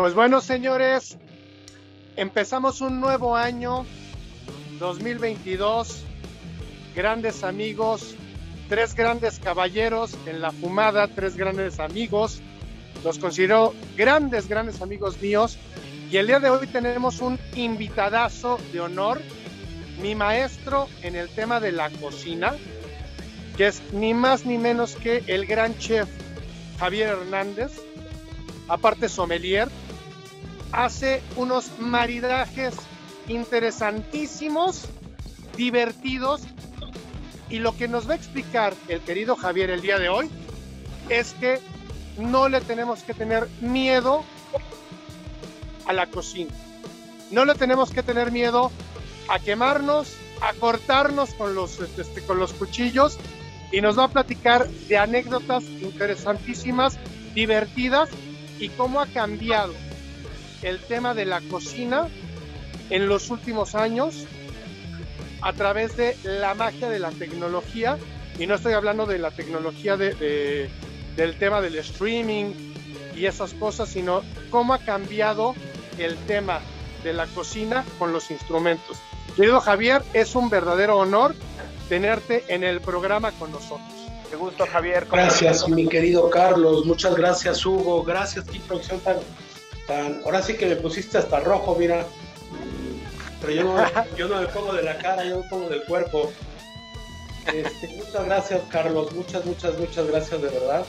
Pues 0.00 0.14
bueno, 0.14 0.40
señores, 0.40 1.18
empezamos 2.16 2.80
un 2.80 3.02
nuevo 3.02 3.36
año, 3.36 3.84
2022, 4.78 6.04
grandes 6.96 7.44
amigos, 7.44 8.14
tres 8.70 8.94
grandes 8.94 9.38
caballeros 9.38 10.16
en 10.24 10.40
la 10.40 10.52
fumada, 10.52 11.06
tres 11.06 11.36
grandes 11.36 11.78
amigos, 11.80 12.40
los 13.04 13.18
considero 13.18 13.74
grandes, 13.94 14.48
grandes 14.48 14.80
amigos 14.80 15.20
míos, 15.20 15.58
y 16.10 16.16
el 16.16 16.28
día 16.28 16.40
de 16.40 16.48
hoy 16.48 16.66
tenemos 16.66 17.20
un 17.20 17.38
invitadazo 17.54 18.58
de 18.72 18.80
honor, 18.80 19.20
mi 20.00 20.14
maestro 20.14 20.88
en 21.02 21.14
el 21.14 21.28
tema 21.28 21.60
de 21.60 21.72
la 21.72 21.90
cocina, 21.90 22.54
que 23.58 23.66
es 23.66 23.82
ni 23.92 24.14
más 24.14 24.46
ni 24.46 24.56
menos 24.56 24.96
que 24.96 25.22
el 25.26 25.44
gran 25.44 25.76
chef 25.76 26.08
Javier 26.78 27.10
Hernández, 27.10 27.72
aparte 28.66 29.06
sommelier, 29.10 29.68
hace 30.72 31.22
unos 31.36 31.78
maridajes 31.78 32.74
interesantísimos, 33.28 34.84
divertidos, 35.56 36.42
y 37.48 37.58
lo 37.58 37.76
que 37.76 37.88
nos 37.88 38.08
va 38.08 38.12
a 38.12 38.16
explicar 38.16 38.74
el 38.88 39.00
querido 39.00 39.36
Javier 39.36 39.70
el 39.70 39.80
día 39.80 39.98
de 39.98 40.08
hoy 40.08 40.30
es 41.08 41.34
que 41.34 41.58
no 42.16 42.48
le 42.48 42.60
tenemos 42.60 43.02
que 43.02 43.12
tener 43.12 43.48
miedo 43.60 44.22
a 45.86 45.92
la 45.92 46.06
cocina. 46.06 46.52
No 47.30 47.44
le 47.44 47.54
tenemos 47.54 47.90
que 47.90 48.02
tener 48.02 48.30
miedo 48.30 48.70
a 49.28 49.38
quemarnos, 49.38 50.14
a 50.40 50.52
cortarnos 50.54 51.34
con 51.34 51.54
los, 51.54 51.80
este, 51.80 52.22
los 52.34 52.52
cuchillos 52.52 53.18
y 53.72 53.80
nos 53.80 53.98
va 53.98 54.04
a 54.04 54.08
platicar 54.08 54.68
de 54.68 54.98
anécdotas 54.98 55.64
interesantísimas, 55.64 56.98
divertidas 57.34 58.08
y 58.58 58.68
cómo 58.70 59.00
ha 59.00 59.06
cambiado 59.06 59.72
el 60.62 60.78
tema 60.80 61.14
de 61.14 61.24
la 61.24 61.40
cocina 61.40 62.08
en 62.90 63.08
los 63.08 63.30
últimos 63.30 63.74
años 63.74 64.26
a 65.42 65.52
través 65.52 65.96
de 65.96 66.16
la 66.24 66.54
magia 66.54 66.88
de 66.88 66.98
la 66.98 67.10
tecnología. 67.10 67.98
Y 68.38 68.46
no 68.46 68.54
estoy 68.54 68.72
hablando 68.72 69.06
de 69.06 69.18
la 69.18 69.30
tecnología 69.30 69.96
de, 69.96 70.70
del 71.16 71.38
tema 71.38 71.60
del 71.60 71.76
streaming 71.76 72.52
y 73.16 73.26
esas 73.26 73.54
cosas, 73.54 73.88
sino 73.90 74.22
cómo 74.50 74.74
ha 74.74 74.78
cambiado 74.78 75.54
el 75.98 76.16
tema 76.26 76.60
de 77.04 77.12
la 77.12 77.26
cocina 77.26 77.84
con 77.98 78.12
los 78.12 78.30
instrumentos. 78.30 78.98
Querido 79.36 79.60
Javier, 79.60 80.02
es 80.12 80.34
un 80.34 80.50
verdadero 80.50 80.98
honor 80.98 81.34
tenerte 81.88 82.44
en 82.48 82.64
el 82.64 82.80
programa 82.80 83.32
con 83.32 83.52
nosotros. 83.52 83.88
Qué 84.30 84.36
gusto, 84.36 84.64
Javier. 84.66 85.06
Gracias, 85.10 85.68
mi 85.68 85.88
querido 85.88 86.30
Carlos. 86.30 86.86
Muchas 86.86 87.14
gracias, 87.16 87.66
Hugo. 87.66 88.04
Gracias, 88.04 88.44
qué 88.44 88.60
producción 88.60 89.00
tan 89.00 89.16
Ahora 90.24 90.42
sí 90.42 90.56
que 90.56 90.66
me 90.66 90.76
pusiste 90.76 91.18
hasta 91.18 91.40
rojo, 91.40 91.76
mira. 91.78 92.06
Pero 93.40 93.52
yo 93.52 93.64
no, 93.64 93.76
yo 94.16 94.28
no 94.28 94.40
me 94.40 94.46
pongo 94.48 94.72
de 94.72 94.82
la 94.82 94.98
cara, 94.98 95.24
yo 95.24 95.42
me 95.42 95.48
pongo 95.48 95.68
del 95.68 95.84
cuerpo. 95.84 96.32
Este, 97.52 97.88
muchas 97.88 98.24
gracias, 98.24 98.60
Carlos. 98.70 99.12
Muchas, 99.12 99.44
muchas, 99.44 99.78
muchas 99.78 100.06
gracias, 100.06 100.42
de 100.42 100.48
verdad. 100.48 100.84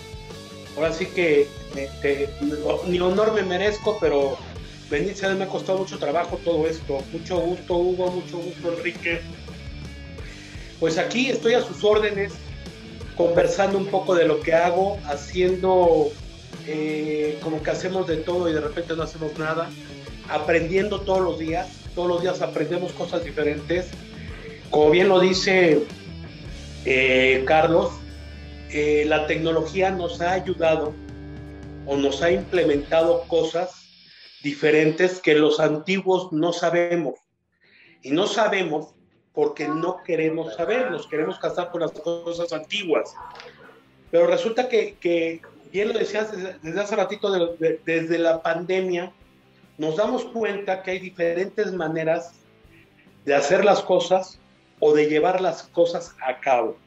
Ahora 0.76 0.94
sí 0.94 1.06
que 1.06 1.48
ni 2.88 3.00
honor 3.00 3.34
me 3.34 3.44
merezco, 3.44 3.98
pero 4.00 4.38
bendito 4.90 5.30
me 5.36 5.44
ha 5.46 5.48
costado 5.48 5.80
mucho 5.80 5.98
trabajo 5.98 6.38
todo 6.44 6.68
esto. 6.68 7.00
Mucho 7.12 7.40
gusto, 7.40 7.76
Hugo, 7.76 8.12
mucho 8.12 8.38
gusto, 8.38 8.74
Enrique. 8.78 9.22
Pues 10.80 10.98
aquí 10.98 11.30
estoy 11.30 11.54
a 11.54 11.62
sus 11.62 11.84
órdenes, 11.84 12.34
conversando 13.16 13.78
un 13.78 13.88
poco 13.88 14.16
de 14.16 14.26
lo 14.26 14.40
que 14.42 14.54
hago, 14.54 14.98
haciendo 15.06 16.12
eh, 16.68 17.40
como 17.42 17.64
que 17.64 17.72
hacemos 17.72 18.08
de 18.08 18.18
todo 18.18 18.50
y 18.50 18.54
de 18.54 18.62
repente 18.62 18.96
no 18.96 19.04
hacemos 19.04 19.38
nada, 19.38 19.70
aprendiendo 20.30 21.02
todos 21.02 21.22
los 21.22 21.40
días, 21.40 21.70
todos 21.96 22.08
los 22.08 22.22
días 22.22 22.42
aprendemos 22.42 22.94
cosas 22.94 23.24
diferentes. 23.24 23.90
Como 24.70 24.92
bien 24.92 25.10
lo 25.10 25.20
dice 25.20 25.84
eh, 26.86 27.44
Carlos, 27.46 27.92
eh, 28.70 29.04
la 29.08 29.28
tecnología 29.28 29.92
nos 29.92 30.22
ha 30.22 30.32
ayudado 30.32 30.94
o 31.86 31.98
nos 31.98 32.22
ha 32.22 32.32
implementado 32.32 33.24
cosas 33.28 33.88
diferentes 34.44 35.20
que 35.20 35.36
los 35.36 35.60
antiguos 35.60 36.32
no 36.32 36.54
sabemos. 36.54 37.16
Y 38.02 38.12
no 38.12 38.28
sabemos 38.28 38.94
porque 39.34 39.68
no 39.68 40.02
queremos 40.04 40.56
saber, 40.56 40.92
nos 40.92 41.08
queremos 41.08 41.40
casar 41.40 41.72
con 41.72 41.82
las 41.82 41.92
cosas 41.92 42.52
antiguas. 42.54 43.14
Pero 44.10 44.28
resulta 44.28 44.68
que, 44.68 44.98
que 45.00 45.42
bien 45.72 45.94
lo 45.94 46.00
decías 46.00 46.32
desde, 46.62 46.82
hace 46.82 46.96
ratito, 46.96 47.32
desde 47.86 48.20
la 48.20 48.42
pandemia, 48.42 49.12
nos 49.78 49.96
damos 49.96 50.26
cuenta 50.26 50.84
que 50.84 50.92
hay 50.92 51.00
diferentes 51.00 51.74
maneras 51.74 52.34
de 53.26 53.34
hacer 53.34 53.64
las 53.64 53.82
cosas 53.82 54.38
o 54.80 54.94
de 54.94 55.08
llevar 55.08 55.42
las 55.42 55.64
cosas 55.64 56.16
a 56.26 56.40
cabo. 56.40 56.78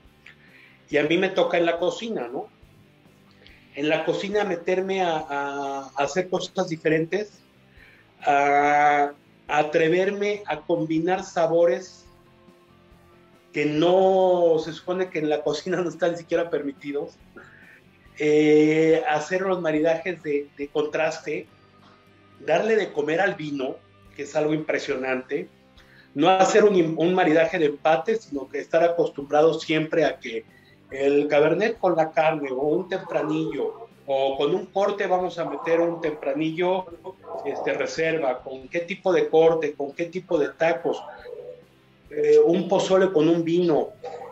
Y 0.90 0.98
a 0.98 1.04
mí 1.04 1.16
me 1.16 1.30
toca 1.30 1.56
en 1.58 1.66
la 1.66 1.78
cocina, 1.78 2.28
¿no? 2.28 2.48
En 3.74 3.88
la 3.88 4.04
cocina 4.04 4.44
meterme 4.44 5.02
a, 5.02 5.90
hacer 5.96 6.28
cosas 6.28 6.68
diferentes, 6.68 7.40
a, 8.20 9.12
a 9.48 9.58
atreverme 9.58 10.42
a 10.46 10.60
combinar 10.60 11.24
sabores 11.24 12.04
que 13.52 13.66
no 13.66 14.56
se 14.64 14.72
supone 14.72 15.10
que 15.10 15.20
en 15.20 15.28
la 15.28 15.42
cocina 15.42 15.80
no 15.80 15.88
están 15.88 16.16
siquiera 16.16 16.50
permitidos 16.50 17.16
eh, 18.18 19.02
hacer 19.08 19.42
los 19.42 19.60
maridajes 19.60 20.22
de, 20.22 20.70
contraste, 20.72 21.46
darle 22.40 22.76
de 22.76 22.92
comer 22.92 23.20
al 23.20 23.34
vino, 23.34 23.76
que 24.16 24.22
es 24.22 24.36
algo 24.36 24.54
impresionante, 24.54 25.48
no 26.14 26.30
hacer 26.30 26.62
un, 26.64 27.14
maridaje 27.14 27.58
de 27.58 27.66
empate, 27.66 28.16
sino 28.16 28.48
que 28.48 28.60
estar 28.60 28.84
acostumbrado 28.84 29.54
siempre 29.54 30.04
a 30.04 30.20
que 30.20 30.44
el 30.90 31.26
cabernet 31.26 31.78
con 31.78 31.96
la 31.96 32.12
carne 32.12 32.50
o 32.52 32.60
un 32.60 32.88
tempranillo 32.88 33.88
o 34.06 34.36
con 34.36 34.54
un 34.54 34.66
corte 34.66 35.06
vamos 35.06 35.38
a 35.38 35.44
meter 35.46 35.80
un 35.80 36.00
tempranillo 36.00 36.86
este, 37.44 37.72
reserva, 37.72 38.42
con 38.42 38.68
qué 38.68 38.80
tipo 38.80 39.12
de 39.12 39.28
corte, 39.28 39.72
con 39.72 39.92
qué 39.92 40.06
tipo 40.06 40.38
de 40.38 40.50
tacos, 40.50 41.02
eh, 42.10 42.38
un 42.44 42.68
pozole 42.68 43.10
con 43.10 43.28
un 43.28 43.42
vino, 43.42 43.88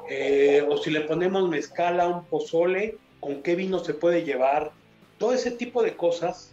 eh, 0.09 0.65
o 0.69 0.77
si 0.77 0.91
le 0.91 1.01
ponemos 1.01 1.49
mezcal 1.49 1.99
a 2.01 2.07
un 2.07 2.25
pozole, 2.27 2.99
con 3.23 3.41
qué 3.41 3.55
vino 3.55 3.79
se 3.79 3.95
puede 3.95 4.25
llevar, 4.25 4.73
todo 5.17 5.33
ese 5.33 5.53
tipo 5.53 5.81
de 5.81 5.95
cosas 5.97 6.51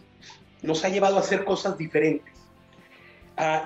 nos 0.62 0.84
ha 0.84 0.88
llevado 0.88 1.16
a 1.16 1.20
hacer 1.20 1.44
cosas 1.44 1.76
diferentes 1.76 2.32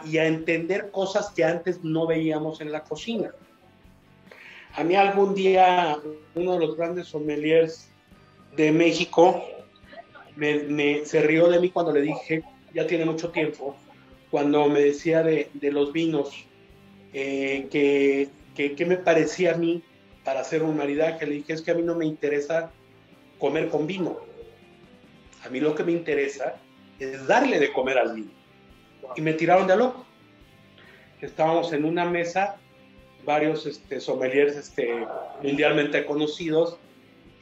y 0.07 0.17
a 0.17 0.27
entender 0.27 0.91
cosas 0.91 1.31
que 1.37 1.45
antes 1.45 1.85
no 1.85 2.07
veíamos 2.07 2.63
en 2.63 2.73
la 2.73 2.83
cocina. 2.83 3.35
A 4.73 4.83
mí 4.85 4.97
algún 4.97 5.35
día 5.35 5.99
uno 6.35 6.53
de 6.55 6.59
los 6.59 6.79
grandes 6.79 7.09
sommeliers 7.09 7.91
de 8.57 8.73
México 8.73 9.45
se 10.39 11.21
rió 11.21 11.49
de 11.49 11.61
mí 11.61 11.69
cuando 11.69 11.93
le 11.93 12.01
dije, 12.01 12.43
ya 12.73 12.87
tiene 12.87 13.05
mucho 13.05 13.29
tiempo, 13.29 13.77
cuando 14.31 14.67
me 14.71 14.81
decía 14.81 15.23
de, 15.23 15.51
los 15.61 15.93
vinos, 15.93 16.47
eh, 17.13 17.69
que, 17.71 18.31
que, 18.55 18.87
me 18.87 18.97
parecía 18.97 19.53
a 19.53 19.59
mí 19.59 19.83
para 20.25 20.41
hacer 20.41 20.63
un 20.63 20.75
maridaje. 20.75 21.27
Le 21.27 21.35
dije, 21.35 21.53
es 21.53 21.61
que 21.61 21.71
a 21.71 21.75
mí 21.75 21.83
no 21.83 21.95
me 21.95 22.07
interesa 22.07 22.73
comer 23.39 23.69
con 23.69 23.87
vino. 23.87 24.19
A 25.45 25.49
mí 25.49 25.61
lo 25.61 25.75
que 25.75 25.85
me 25.85 25.93
interesa 25.93 26.57
es 26.99 27.27
darle 27.27 27.59
de 27.59 27.73
comer 27.73 27.99
al 27.99 28.15
vino. 28.15 28.31
Y 29.17 29.21
me 29.21 29.35
tiraron 29.35 29.67
de 29.67 29.77
loco. 29.77 30.05
Estábamos 31.21 31.73
en 31.73 31.85
una 31.85 32.05
mesa, 32.05 32.57
varios 33.25 33.67
este, 33.67 34.01
sommeliers 34.01 34.57
este, 34.57 35.07
mundialmente 35.43 36.05
conocidos 36.05 36.77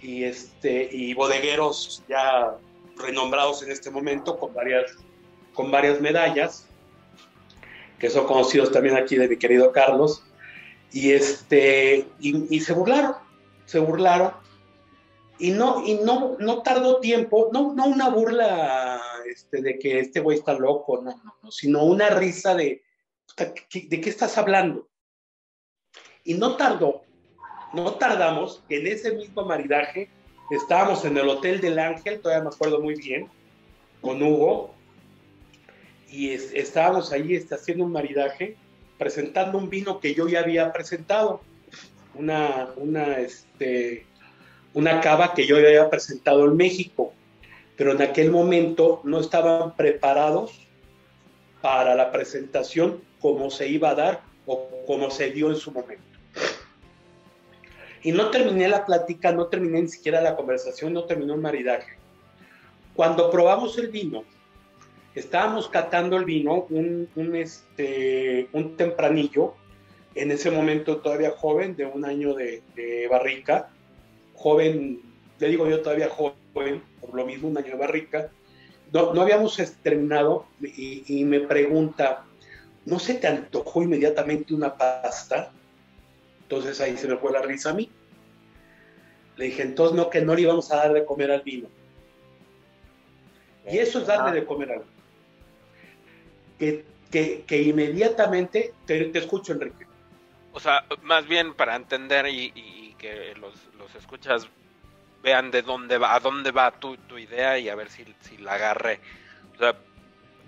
y, 0.01 0.25
este, 0.25 0.89
y 0.91 1.15
bodegueros 1.15 2.03
ya 2.09 2.57
renombrados 2.97 3.63
en 3.63 3.71
este 3.71 3.91
momento 3.91 4.39
con 4.39 4.55
varias, 4.55 4.97
con 5.55 5.71
varias 5.71 6.01
medallas, 6.01 6.69
que 7.99 8.11
son 8.11 8.27
conocidos 8.27 8.73
también 8.73 8.97
aquí 8.97 9.17
de 9.17 9.29
mi 9.29 9.37
querido 9.37 9.73
Carlos. 9.73 10.25
Y, 10.93 11.13
este, 11.13 12.07
y 12.21 12.61
se 12.61 12.73
burlaron, 12.75 13.15
se 13.65 13.79
burlaron 13.79 14.33
y 15.43 15.51
no, 15.51 15.85
y 15.85 15.95
no, 15.95 16.37
no 16.39 16.63
tardó 16.63 17.01
tiempo, 17.01 17.51
no, 17.53 17.75
no 17.75 17.87
una 17.87 18.11
burla 18.11 19.03
este, 19.27 19.61
de 19.61 19.77
que 19.77 19.99
este 19.99 20.21
güey 20.21 20.39
está 20.39 20.55
loco, 20.55 21.03
no, 21.03 21.21
no, 21.43 21.51
sino 21.51 21.83
una 21.83 22.11
risa 22.11 22.55
de, 22.55 22.85
¿de 23.37 24.01
qué 24.01 24.09
estás 24.09 24.39
hablando? 24.39 24.89
Y 26.23 26.35
no 26.35 26.55
tardó, 26.57 27.03
no 27.73 27.95
tardamos, 27.95 28.63
en 28.69 28.87
ese 28.87 29.17
mismo 29.17 29.45
maridaje 29.45 30.09
estábamos 30.53 31.05
en 31.05 31.19
el 31.19 31.29
Hotel 31.29 31.61
del 31.61 31.81
Ángel, 31.81 32.21
todavía 32.21 32.45
me 32.49 32.55
acuerdo 32.55 32.81
muy 32.81 32.95
bien, 32.95 33.29
con 34.01 34.23
Hugo, 34.23 34.73
y 36.09 36.31
estábamos 36.31 37.11
ahí 37.11 37.35
este, 37.35 37.57
haciendo 37.57 37.83
un 37.83 37.91
maridaje, 37.91 38.57
presentando 38.97 39.59
un 39.59 39.69
vino 39.69 39.99
que 39.99 40.15
yo 40.15 40.29
ya 40.29 40.39
había 40.39 40.73
presentado, 40.73 41.41
una, 42.15 42.69
una, 42.77 43.19
este, 43.19 44.07
una 44.75 45.01
cava 45.01 45.35
que 45.35 45.47
yo 45.47 45.57
había 45.57 45.89
presentado 45.91 46.45
en 46.45 46.57
México. 46.57 47.13
pero 47.77 47.93
en 47.93 48.03
aquel 48.03 48.31
momento 48.31 49.01
no 49.03 49.19
estaban 49.19 49.75
preparados 49.75 50.53
para 51.63 51.95
la 51.95 52.13
presentación 52.13 53.01
como 53.21 53.51
se 53.51 53.67
iba 53.67 53.91
a 53.91 53.95
dar 53.95 54.21
o 54.47 54.69
como 54.87 55.11
se 55.11 55.31
dio 55.31 55.49
en 55.49 55.57
su 55.57 55.73
momento. 55.73 56.05
Y 58.03 58.13
no 58.13 58.31
terminé 58.31 58.69
la 58.69 58.85
plática, 58.85 59.33
no 59.33 59.47
terminé 59.47 59.83
ni 59.83 59.89
siquiera 59.89 60.21
la 60.21 60.37
conversación, 60.37 60.93
no 60.93 61.05
terminó 61.05 61.35
el 61.35 61.41
maridaje. 61.41 61.97
Cuando 62.95 63.31
probamos 63.31 63.79
el 63.79 63.89
vino, 63.89 64.25
estábamos 65.15 65.69
catando 65.69 66.17
el 66.17 66.25
vino, 66.25 66.67
un, 66.69 67.09
este, 67.37 68.49
un 68.53 68.77
tempranillo, 68.77 69.55
en 70.15 70.31
ese 70.31 70.51
momento 70.51 70.99
todavía 70.99 71.31
joven, 71.31 71.77
de 71.77 71.87
un 71.87 72.05
año 72.05 72.35
de, 72.35 72.63
barrica, 73.11 73.71
joven, 74.43 75.01
le 75.39 75.49
digo 75.49 75.69
yo 75.69 75.81
todavía 75.81 76.09
joven, 76.09 76.83
por 77.01 77.15
lo 77.15 77.25
mismo 77.25 77.49
un 77.49 77.57
año 77.57 77.69
de 77.69 77.77
barrica, 77.77 78.31
no, 78.93 79.15
no 79.15 79.23
habíamos 79.23 79.57
terminado 79.83 80.47
y, 80.61 81.05
y 81.07 81.25
me 81.25 81.41
pregunta, 81.41 82.25
¿no 82.85 82.99
se 82.99 83.15
te 83.15 83.29
antojó 83.29 83.83
inmediatamente 83.83 84.53
una 84.53 84.77
pasta? 84.77 85.53
Entonces 86.43 86.81
ahí 86.81 86.97
se 86.97 87.09
me 87.09 87.17
fue 87.17 87.33
la 87.33 87.41
risa 87.41 87.71
a 87.71 87.75
mí. 87.75 87.89
Le 89.37 89.47
dije, 89.47 89.63
entonces 89.63 89.97
no, 89.97 90.11
que 90.11 90.21
no 90.21 90.35
le 90.35 90.43
íbamos 90.43 90.71
a 90.71 90.77
dar 90.77 90.93
de 90.93 91.05
comer 91.05 91.31
al 91.31 91.43
vino. 91.43 91.69
Y 93.71 93.79
eso 93.79 94.01
es 94.01 94.07
darle 94.07 94.41
de 94.41 94.45
comer 94.45 94.73
al 94.73 94.79
vino. 94.81 94.93
Que, 97.11 97.45
que, 97.47 97.63
inmediatamente, 97.63 98.75
te, 98.87 99.17
escucho 99.19 99.53
Enrique. 99.53 99.87
O 100.53 100.61
sea, 100.61 100.85
más 101.03 101.27
bien 101.27 101.55
para 101.55 101.77
entender 101.77 102.27
y, 102.29 102.92
que 103.03 103.35
los, 103.35 103.55
escuchas 103.95 104.49
vean 105.23 105.51
de 105.51 105.61
dónde 105.61 105.99
va, 105.99 106.15
a 106.15 106.21
dónde 106.21 106.51
va 106.51 106.71
tu, 106.71 106.97
tu 106.97 107.19
idea 107.19 107.59
y 107.59 107.69
a 107.69 107.75
ver 107.75 107.91
si, 107.91 108.07
si 108.21 108.39
la 108.39 108.55
agarré. 108.55 109.01
O 109.55 109.59
sea, 109.59 109.77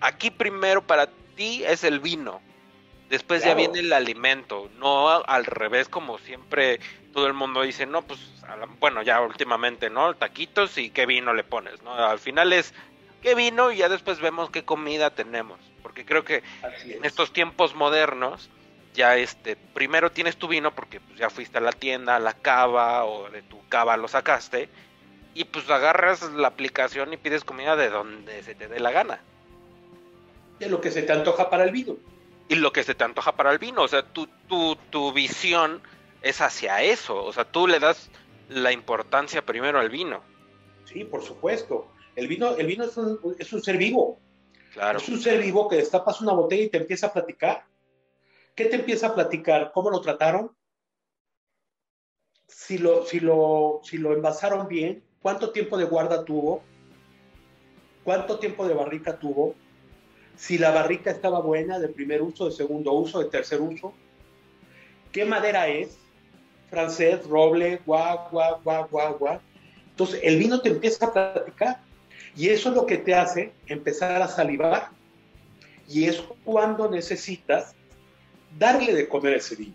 aquí 0.00 0.30
primero 0.30 0.80
para 0.80 1.08
ti 1.36 1.62
es 1.64 1.84
el 1.84 2.00
vino, 2.00 2.40
Después 3.08 3.44
ya 3.44 3.54
viene 3.54 3.80
el 3.80 3.92
alimento, 3.92 4.70
no 4.78 5.08
al 5.08 5.44
revés 5.44 5.88
como 5.88 6.18
siempre 6.18 6.80
todo 7.12 7.26
el 7.26 7.34
mundo 7.34 7.62
dice, 7.62 7.86
no, 7.86 8.02
pues 8.02 8.18
bueno, 8.80 9.02
ya 9.02 9.20
últimamente, 9.20 9.90
¿no? 9.90 10.14
Taquitos 10.14 10.78
y 10.78 10.90
qué 10.90 11.04
vino 11.06 11.34
le 11.34 11.44
pones, 11.44 11.82
¿no? 11.82 11.94
Al 11.94 12.18
final 12.18 12.52
es 12.52 12.72
qué 13.22 13.34
vino 13.34 13.70
y 13.70 13.76
ya 13.76 13.88
después 13.88 14.20
vemos 14.20 14.50
qué 14.50 14.64
comida 14.64 15.10
tenemos, 15.10 15.60
porque 15.82 16.04
creo 16.04 16.24
que 16.24 16.42
en 16.84 17.04
estos 17.04 17.32
tiempos 17.32 17.74
modernos 17.74 18.50
ya 18.94 19.16
este 19.16 19.56
primero 19.56 20.10
tienes 20.10 20.36
tu 20.36 20.48
vino 20.48 20.74
porque 20.74 21.00
pues, 21.00 21.18
ya 21.18 21.28
fuiste 21.28 21.58
a 21.58 21.60
la 21.60 21.72
tienda, 21.72 22.16
a 22.16 22.20
la 22.20 22.32
cava 22.32 23.04
o 23.04 23.28
de 23.30 23.42
tu 23.42 23.58
cava 23.68 23.96
lo 23.96 24.08
sacaste 24.08 24.68
y 25.34 25.44
pues 25.44 25.68
agarras 25.68 26.22
la 26.32 26.48
aplicación 26.48 27.12
y 27.12 27.16
pides 27.16 27.44
comida 27.44 27.76
de 27.76 27.90
donde 27.90 28.42
se 28.42 28.54
te 28.54 28.68
dé 28.68 28.80
la 28.80 28.92
gana. 28.92 29.20
De 30.58 30.68
lo 30.68 30.80
que 30.80 30.90
se 30.90 31.02
te 31.02 31.12
antoja 31.12 31.50
para 31.50 31.64
el 31.64 31.72
vino 31.72 31.96
y 32.48 32.56
lo 32.56 32.72
que 32.72 32.82
se 32.82 32.94
te 32.94 33.04
antoja 33.04 33.36
para 33.36 33.52
el 33.52 33.58
vino. 33.58 33.82
O 33.82 33.88
sea, 33.88 34.02
tu, 34.02 34.28
tu, 34.48 34.76
tu 34.90 35.12
visión 35.12 35.80
es 36.22 36.40
hacia 36.40 36.82
eso. 36.82 37.24
O 37.24 37.32
sea, 37.32 37.44
tú 37.44 37.66
le 37.66 37.80
das 37.80 38.10
la 38.48 38.72
importancia 38.72 39.44
primero 39.44 39.78
al 39.78 39.90
vino. 39.90 40.22
Sí, 40.84 41.04
por 41.04 41.22
supuesto. 41.22 41.88
El 42.16 42.28
vino, 42.28 42.56
el 42.56 42.66
vino 42.66 42.84
es, 42.84 42.96
un, 42.96 43.18
es 43.38 43.52
un 43.52 43.62
ser 43.62 43.76
vivo. 43.76 44.20
Claro. 44.72 44.98
Es 44.98 45.08
un 45.08 45.20
ser 45.20 45.40
vivo 45.40 45.68
que 45.68 45.76
destapas 45.76 46.20
una 46.20 46.32
botella 46.32 46.64
y 46.64 46.68
te 46.68 46.78
empieza 46.78 47.08
a 47.08 47.12
platicar. 47.12 47.64
¿Qué 48.54 48.66
te 48.66 48.76
empieza 48.76 49.08
a 49.08 49.14
platicar? 49.14 49.72
¿Cómo 49.72 49.90
lo 49.90 50.00
trataron? 50.00 50.56
Si 52.46 52.78
lo, 52.78 53.04
si 53.04 53.20
lo, 53.20 53.80
si 53.82 53.98
lo 53.98 54.12
envasaron 54.12 54.68
bien, 54.68 55.02
¿cuánto 55.20 55.50
tiempo 55.50 55.76
de 55.76 55.84
guarda 55.84 56.24
tuvo? 56.24 56.62
¿Cuánto 58.04 58.38
tiempo 58.38 58.68
de 58.68 58.74
barrica 58.74 59.18
tuvo? 59.18 59.54
si 60.36 60.58
la 60.58 60.70
barrica 60.70 61.10
estaba 61.10 61.40
buena 61.40 61.78
de 61.78 61.88
primer 61.88 62.22
uso, 62.22 62.46
de 62.46 62.52
segundo 62.52 62.92
uso, 62.92 63.20
de 63.20 63.26
tercer 63.26 63.60
uso, 63.60 63.94
qué 65.12 65.24
madera 65.24 65.68
es, 65.68 65.98
francés, 66.70 67.24
roble, 67.26 67.80
guau, 67.86 68.28
guau, 68.30 68.60
guau, 68.62 68.88
guau, 68.88 69.18
guau. 69.18 69.40
Entonces 69.90 70.20
el 70.22 70.38
vino 70.38 70.60
te 70.60 70.70
empieza 70.70 71.06
a 71.06 71.12
platicar 71.12 71.80
y 72.36 72.48
eso 72.48 72.70
es 72.70 72.74
lo 72.74 72.86
que 72.86 72.98
te 72.98 73.14
hace 73.14 73.52
empezar 73.66 74.20
a 74.20 74.28
salivar 74.28 74.90
y 75.88 76.06
es 76.06 76.22
cuando 76.44 76.90
necesitas 76.90 77.76
darle 78.58 78.94
de 78.94 79.08
comer 79.08 79.34
ese 79.34 79.56
vino. 79.56 79.74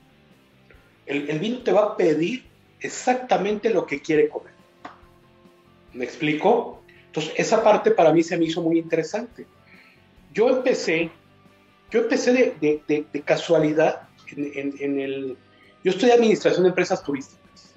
El, 1.05 1.29
el 1.29 1.39
vino 1.39 1.59
te 1.59 1.71
va 1.71 1.81
a 1.81 1.97
pedir 1.97 2.45
exactamente 2.79 3.69
lo 3.69 3.85
que 3.85 4.01
quiere 4.01 4.29
comer. 4.29 4.53
¿Me 5.93 6.05
explico? 6.05 6.81
Entonces 7.07 7.33
esa 7.35 7.63
parte 7.63 7.91
para 7.91 8.13
mí 8.13 8.21
se 8.23 8.37
me 8.37 8.45
hizo 8.45 8.61
muy 8.61 8.77
interesante 8.77 9.45
yo 10.33 10.49
empecé, 10.49 11.11
yo 11.91 12.01
empecé 12.01 12.53
de, 12.59 13.23
casualidad 13.25 14.07
en, 14.35 14.99
el... 14.99 15.37
Yo 15.83 15.91
estoy 15.91 16.11
administración 16.11 16.63
de 16.63 16.69
empresas 16.69 17.03
turísticas, 17.03 17.73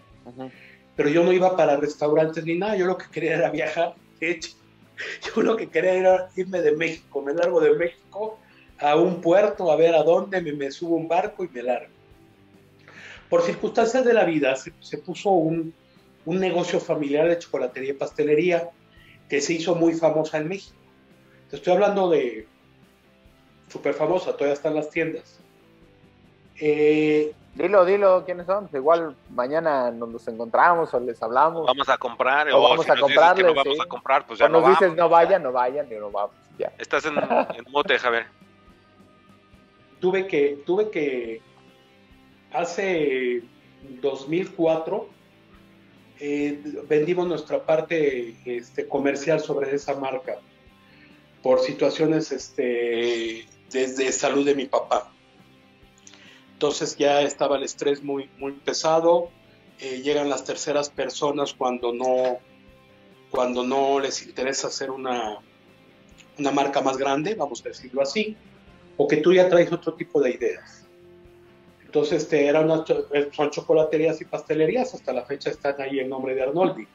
pero 0.96 1.08
yo 1.08 1.24
no 1.24 1.32
iba 1.32 1.56
para 1.56 1.76
restaurantes 1.76 2.44
ni 2.44 2.58
nada, 2.58 2.76
yo 2.76 2.86
lo 2.86 2.98
que 2.98 3.06
quería 3.10 3.34
era 3.34 3.50
viajar, 3.50 3.94
de 4.20 4.30
hecho, 4.32 4.50
yo 5.34 5.42
lo 5.42 5.56
que 5.56 5.68
quería 5.68 5.94
era 5.94 6.28
irme 6.36 6.60
de 6.60 6.76
México, 6.76 7.22
me 7.22 7.32
largo 7.32 7.60
de 7.60 7.74
México 7.74 8.38
a 8.82 8.96
un 8.96 9.20
puerto 9.20 9.70
a 9.70 9.76
ver 9.76 9.94
a 9.94 10.02
dónde, 10.02 10.40
me, 10.40 10.52
me 10.52 10.70
subo 10.70 10.96
un 10.96 11.08
barco 11.08 11.44
y 11.44 11.48
me 11.48 11.62
largo. 11.62 11.92
Por 13.28 13.42
circunstancias 13.42 14.04
de 14.04 14.12
la 14.12 14.24
vida 14.24 14.56
se, 14.56 14.72
se 14.80 14.98
puso 14.98 15.30
un, 15.30 15.72
un 16.26 16.40
negocio 16.40 16.80
familiar 16.80 17.28
de 17.28 17.38
chocolatería 17.38 17.90
y 17.90 17.94
pastelería 17.94 18.70
que 19.28 19.40
se 19.40 19.54
hizo 19.54 19.74
muy 19.74 19.94
famosa 19.94 20.38
en 20.38 20.48
México 20.48 20.76
estoy 21.56 21.74
hablando 21.74 22.08
de 22.08 22.46
súper 23.68 23.94
famosa, 23.94 24.32
todavía 24.32 24.54
están 24.54 24.74
las 24.74 24.90
tiendas. 24.90 25.38
Eh, 26.58 27.32
dilo, 27.54 27.84
dilo, 27.84 28.24
¿quiénes 28.24 28.46
son? 28.46 28.68
Igual 28.72 29.16
mañana 29.30 29.90
nos 29.90 30.26
encontramos 30.28 30.92
o 30.94 31.00
les 31.00 31.22
hablamos. 31.22 31.66
Vamos 31.66 31.88
a 31.88 31.98
comprar, 31.98 32.50
o, 32.50 32.62
vamos 32.62 32.88
a 32.88 32.96
comprarles. 32.96 33.46
No 33.46 33.54
vamos 33.54 33.80
a 33.80 33.86
comprar, 33.86 34.26
pues 34.26 34.38
ya 34.38 34.48
no 34.48 34.60
nos 34.60 34.70
dices 34.70 34.94
no 34.94 35.08
vayan, 35.08 35.42
no 35.42 35.52
vayan 35.52 35.86
y 35.90 35.94
no 35.94 36.10
vamos. 36.10 36.36
Ya. 36.58 36.72
Estás 36.78 37.04
en, 37.06 37.16
en 37.56 37.64
mote, 37.70 37.98
Javier. 37.98 38.26
Tuve 40.02 40.26
que, 40.26 40.58
tuve 40.66 40.90
que, 40.90 41.40
hace 42.50 43.44
2004, 44.00 45.08
eh, 46.18 46.60
vendimos 46.88 47.28
nuestra 47.28 47.64
parte 47.64 48.34
este, 48.44 48.88
comercial 48.88 49.38
sobre 49.38 49.72
esa 49.72 49.94
marca 49.94 50.40
por 51.40 51.60
situaciones 51.60 52.32
este, 52.32 53.46
de, 53.70 54.12
salud 54.12 54.44
de 54.44 54.56
mi 54.56 54.66
papá. 54.66 55.12
Entonces 56.54 56.96
ya 56.96 57.22
estaba 57.22 57.56
el 57.56 57.62
estrés 57.62 58.02
muy, 58.02 58.28
muy 58.38 58.50
pesado. 58.50 59.30
Eh, 59.78 60.02
llegan 60.02 60.28
las 60.28 60.44
terceras 60.44 60.90
personas 60.90 61.54
cuando 61.54 61.92
no, 61.92 62.40
cuando 63.30 63.62
no 63.62 64.00
les 64.00 64.26
interesa 64.26 64.66
hacer 64.66 64.90
una, 64.90 65.38
una 66.40 66.50
marca 66.50 66.80
más 66.80 66.96
grande, 66.96 67.36
vamos 67.36 67.64
a 67.64 67.68
decirlo 67.68 68.02
así, 68.02 68.36
o 69.02 69.08
que 69.08 69.16
tú 69.16 69.32
ya 69.32 69.48
traes 69.48 69.72
otro 69.72 69.94
tipo 69.94 70.20
de 70.20 70.30
ideas. 70.30 70.86
Entonces, 71.84 72.22
este, 72.22 72.46
eran 72.46 72.68
son 73.32 73.50
chocolaterías 73.50 74.20
y 74.20 74.24
pastelerías, 74.24 74.94
hasta 74.94 75.12
la 75.12 75.24
fecha 75.24 75.50
están 75.50 75.80
ahí 75.80 75.98
el 75.98 76.08
nombre 76.08 76.36
de 76.36 76.42
Arnoldi. 76.42 76.86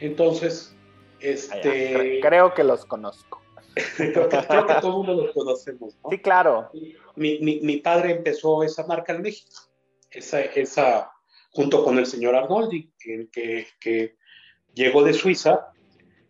Entonces, 0.00 0.74
este, 1.20 2.18
creo 2.20 2.52
que 2.52 2.64
los 2.64 2.84
conozco. 2.84 3.40
creo, 3.96 4.28
que, 4.28 4.38
todo 4.80 4.88
el 4.88 5.06
mundo 5.06 5.14
los 5.22 5.32
conocemos. 5.32 5.96
Sí, 6.10 6.18
claro. 6.18 6.68
Mi, 7.14 7.38
mi, 7.38 7.60
mi, 7.60 7.76
padre 7.76 8.10
empezó 8.10 8.64
esa 8.64 8.84
marca 8.88 9.14
en 9.14 9.22
México, 9.22 9.52
esa, 10.10 10.40
esa 10.40 11.12
junto 11.52 11.84
con 11.84 11.96
el 11.96 12.06
señor 12.06 12.34
Arnoldi, 12.34 12.90
que, 12.98 13.28
que 13.78 14.16
llegó 14.74 15.04
de 15.04 15.12
Suiza, 15.12 15.70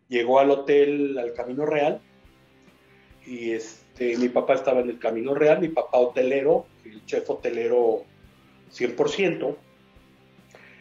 llegó 0.08 0.40
al 0.40 0.50
hotel, 0.50 1.18
al 1.18 1.32
Camino 1.32 1.64
Real, 1.64 2.02
y 3.28 3.52
este, 3.52 4.16
mi 4.16 4.30
papá 4.30 4.54
estaba 4.54 4.80
en 4.80 4.88
el 4.88 4.98
Camino 4.98 5.34
Real, 5.34 5.60
mi 5.60 5.68
papá 5.68 5.98
hotelero, 5.98 6.66
el 6.84 7.04
chef 7.04 7.28
hotelero 7.28 8.04
100%, 8.72 9.54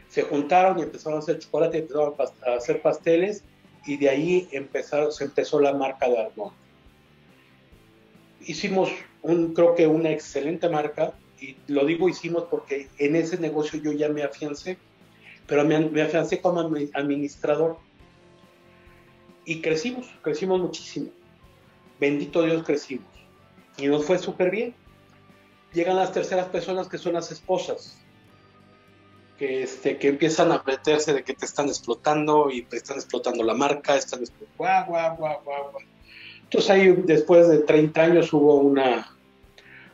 se 0.07 0.21
juntaron 0.23 0.79
y 0.79 0.83
empezaron 0.83 1.19
a 1.19 1.21
hacer 1.21 1.39
chocolate, 1.39 1.79
empezaron 1.79 2.15
a 2.45 2.53
hacer 2.53 2.81
pasteles, 2.81 3.43
y 3.85 3.97
de 3.97 4.09
ahí 4.09 4.47
empezaron, 4.51 5.11
se 5.11 5.25
empezó 5.25 5.59
la 5.59 5.73
marca 5.73 6.07
de 6.07 6.19
Armón. 6.19 6.53
Hicimos, 8.45 8.91
un, 9.23 9.53
creo 9.53 9.75
que 9.75 9.85
una 9.87 10.11
excelente 10.11 10.69
marca, 10.69 11.13
y 11.41 11.57
lo 11.67 11.85
digo 11.85 12.07
hicimos 12.07 12.45
porque 12.49 12.87
en 12.97 13.17
ese 13.17 13.37
negocio 13.37 13.79
yo 13.81 13.91
ya 13.91 14.07
me 14.07 14.23
afiancé, 14.23 14.77
pero 15.47 15.65
me, 15.65 15.79
me 15.79 16.01
afiancé 16.01 16.39
como 16.39 16.61
administrador. 16.61 17.77
Y 19.43 19.61
crecimos, 19.61 20.07
crecimos 20.21 20.61
muchísimo. 20.61 21.11
Bendito 21.99 22.43
Dios, 22.43 22.63
crecimos. 22.63 23.07
Y 23.77 23.87
nos 23.87 24.05
fue 24.05 24.17
súper 24.17 24.51
bien. 24.51 24.75
Llegan 25.73 25.95
las 25.95 26.11
terceras 26.11 26.47
personas 26.47 26.87
que 26.87 26.97
son 26.97 27.13
las 27.13 27.31
esposas. 27.31 27.97
que, 29.37 29.63
este, 29.63 29.97
que 29.97 30.07
empiezan 30.07 30.51
a 30.51 30.63
meterse 30.65 31.13
de 31.13 31.23
que 31.23 31.33
te 31.33 31.45
están 31.45 31.67
explotando 31.67 32.49
y 32.49 32.63
te 32.63 32.77
están 32.77 32.97
explotando 32.97 33.43
la 33.43 33.53
marca, 33.53 33.95
están 33.95 34.21
guau, 34.57 34.85
guau, 34.87 35.15
guau, 35.15 35.41
guau, 35.43 35.71
guau. 35.71 35.83
Entonces 36.43 36.71
ahí 36.71 36.91
después 37.05 37.47
de 37.47 37.59
30 37.59 38.01
años 38.01 38.33
hubo 38.33 38.55
una, 38.55 39.15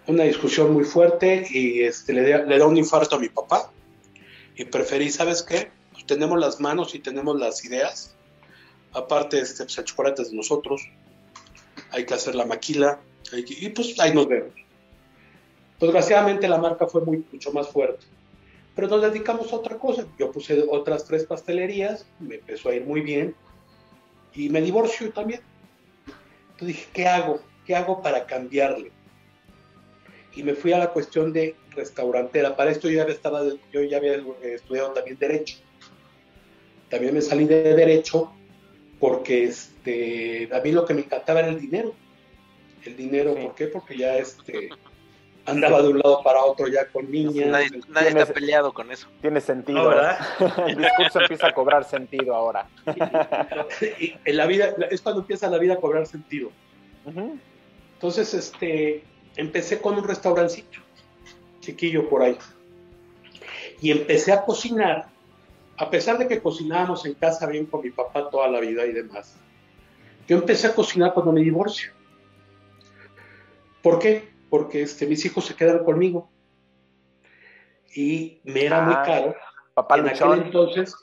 una 0.07 0.23
discusión 0.23 0.71
muy 0.71 0.85
fuerte 0.85 1.45
y 1.49 1.81
este, 1.81 2.13
le, 2.13 2.45
le 2.45 2.57
da 2.57 2.65
un 2.65 2.77
infarto 2.77 3.17
a 3.17 3.19
mi 3.19 3.27
papá 3.27 3.69
y 4.55 4.65
preferí, 4.65 5.09
¿sabes 5.09 5.43
qué? 5.43 5.71
Pues 5.91 6.05
tenemos 6.05 6.39
las 6.39 6.59
manos 6.59 6.95
y 6.95 6.99
tenemos 6.99 7.39
las 7.39 7.65
ideas. 7.65 8.15
Aparte, 8.93 9.39
este, 9.39 9.63
pues 9.63 9.77
el 9.77 9.85
chocolate 9.85 10.23
de 10.23 10.33
nosotros. 10.33 10.81
Hay 11.93 12.05
que 12.05 12.13
hacer 12.13 12.35
la 12.35 12.45
maquila. 12.45 12.99
y 13.31 13.69
pues 13.69 13.97
ahí 13.99 14.13
nos 14.13 14.27
vemos. 14.27 14.53
Pues 15.79 15.91
desgraciadamente 15.91 16.47
la 16.47 16.57
marca 16.57 16.87
fue 16.87 17.01
muy, 17.01 17.23
mucho 17.31 17.51
más 17.51 17.67
fuerte. 17.67 18.05
Pero 18.75 18.87
nos 18.87 19.01
dedicamos 19.01 19.51
a 19.53 19.57
otra 19.57 19.77
cosa. 19.77 20.05
Yo 20.17 20.31
puse 20.31 20.65
otras 20.69 21.05
tres 21.05 21.25
pastelerías, 21.25 22.05
me 22.19 22.35
empezó 22.35 22.69
a 22.69 22.75
ir 22.75 22.85
muy 22.85 23.01
bien 23.01 23.35
y 24.33 24.49
me 24.49 24.61
divorcio 24.61 25.11
también. 25.11 25.41
Entonces 26.51 26.67
dije, 26.67 26.87
¿qué 26.93 27.07
hago? 27.07 27.39
¿Qué 27.65 27.75
hago 27.75 28.01
para 28.01 28.25
cambiarle? 28.25 28.91
Y 30.35 30.41
me 30.41 30.55
fui 30.55 30.73
a 30.73 30.79
la 30.79 30.89
cuestión 30.91 31.31
de 31.31 31.55
restaurantera. 31.71 32.55
Para 32.55 32.71
esto 32.71 32.89
yo 32.89 33.05
ya, 33.05 33.11
estaba, 33.11 33.43
yo 33.71 33.81
ya 33.83 33.97
había 33.97 34.23
estudiado 34.41 34.91
también 34.91 35.19
Derecho. 35.19 35.57
También 36.89 37.13
me 37.13 37.21
salí 37.21 37.45
de 37.45 37.75
Derecho 37.75 38.31
porque 39.03 39.43
este, 39.43 40.47
a 40.53 40.61
mí 40.61 40.71
lo 40.71 40.85
que 40.85 40.93
me 40.93 41.01
encantaba 41.01 41.41
era 41.41 41.49
el 41.49 41.59
dinero. 41.59 41.93
El 42.85 42.95
dinero, 42.95 43.35
¿por 43.35 43.53
qué? 43.53 43.67
Porque 43.67 43.97
ya 43.97 44.15
este, 44.15 44.69
andaba 45.45 45.81
de 45.81 45.89
un 45.89 45.99
lado 45.99 46.23
para 46.23 46.41
otro 46.45 46.69
ya 46.69 46.87
con 46.87 47.11
niñas. 47.11 47.47
Nadie, 47.89 48.07
está 48.07 48.33
peleado 48.33 48.73
con 48.73 48.89
eso. 48.93 49.09
Tiene 49.19 49.41
sentido. 49.41 49.89
¿verdad? 49.89 50.19
El 50.69 50.77
discurso 50.77 51.19
empieza 51.19 51.47
a 51.47 51.53
cobrar 51.53 51.83
sentido 51.83 52.33
ahora. 52.33 52.65
Y, 53.99 54.15
en 54.23 54.37
la 54.37 54.45
vida, 54.45 54.73
es 54.89 55.01
cuando 55.01 55.19
empieza 55.19 55.49
la 55.49 55.57
vida 55.57 55.73
a 55.73 55.77
cobrar 55.81 56.07
sentido. 56.07 56.49
Entonces, 57.95 58.33
este, 58.33 59.03
empecé 59.35 59.81
con 59.81 59.97
un 59.97 60.07
restaurancito, 60.07 60.79
chiquillo 61.59 62.07
por 62.07 62.21
ahí. 62.21 62.37
Y 63.81 63.91
empecé 63.91 64.31
a 64.31 64.45
cocinar, 64.45 65.07
a 65.77 65.89
pesar 65.89 66.17
de 66.17 66.27
que 66.27 66.41
cocinábamos 66.41 67.05
en 67.05 67.13
casa 67.15 67.47
bien 67.47 67.65
con 67.65 67.81
mi 67.81 67.89
papá 67.89 68.29
toda 68.29 68.47
la 68.47 68.59
vida 68.59 68.85
y 68.85 68.91
demás. 68.91 69.35
Yo 70.27 70.37
empecé 70.37 70.67
a 70.67 70.75
cocinar 70.75 71.13
cuando 71.13 71.31
me 71.31 71.41
divorcio. 71.41 71.91
¿Por 73.81 73.99
qué? 73.99 74.33
porque 74.53 74.83
este, 74.83 75.07
mis 75.07 75.25
hijos 75.25 75.45
se 75.45 75.55
quedaron 75.55 75.83
conmigo. 75.83 76.29
Y 77.95 78.39
me 78.43 78.65
era 78.65 78.81
muy 78.81 78.93
caro. 78.93 79.35
Papá 79.73 79.97
en 79.97 80.03
Luchón. 80.03 80.43
entonces, 80.43 80.95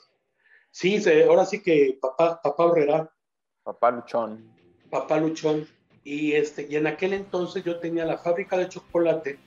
sí, 0.69 1.03
ahora 1.27 1.43
sí 1.43 1.61
que 1.61 1.97
papá, 2.01 2.39
papá 2.41 2.67
Herrera. 2.67 3.13
Papá 3.61 3.91
Luchón. 3.91 4.55
Papá 4.89 5.17
Luchón. 5.17 5.67
Y, 6.05 6.31
este, 6.31 6.65
y 6.69 6.77
en 6.77 6.87
aquel 6.87 7.11
entonces 7.11 7.61
yo 7.65 7.77
tenía 7.81 8.05
la 8.05 8.19
fábrica 8.19 8.57
de 8.57 8.69
chocolate, 8.69 9.37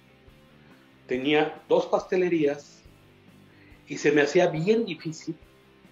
tenía 1.06 1.62
dos 1.66 1.86
pastelerías 1.86 2.83
y 3.88 3.98
se 3.98 4.12
me 4.12 4.22
hacía 4.22 4.46
bien 4.46 4.84
difícil, 4.84 5.36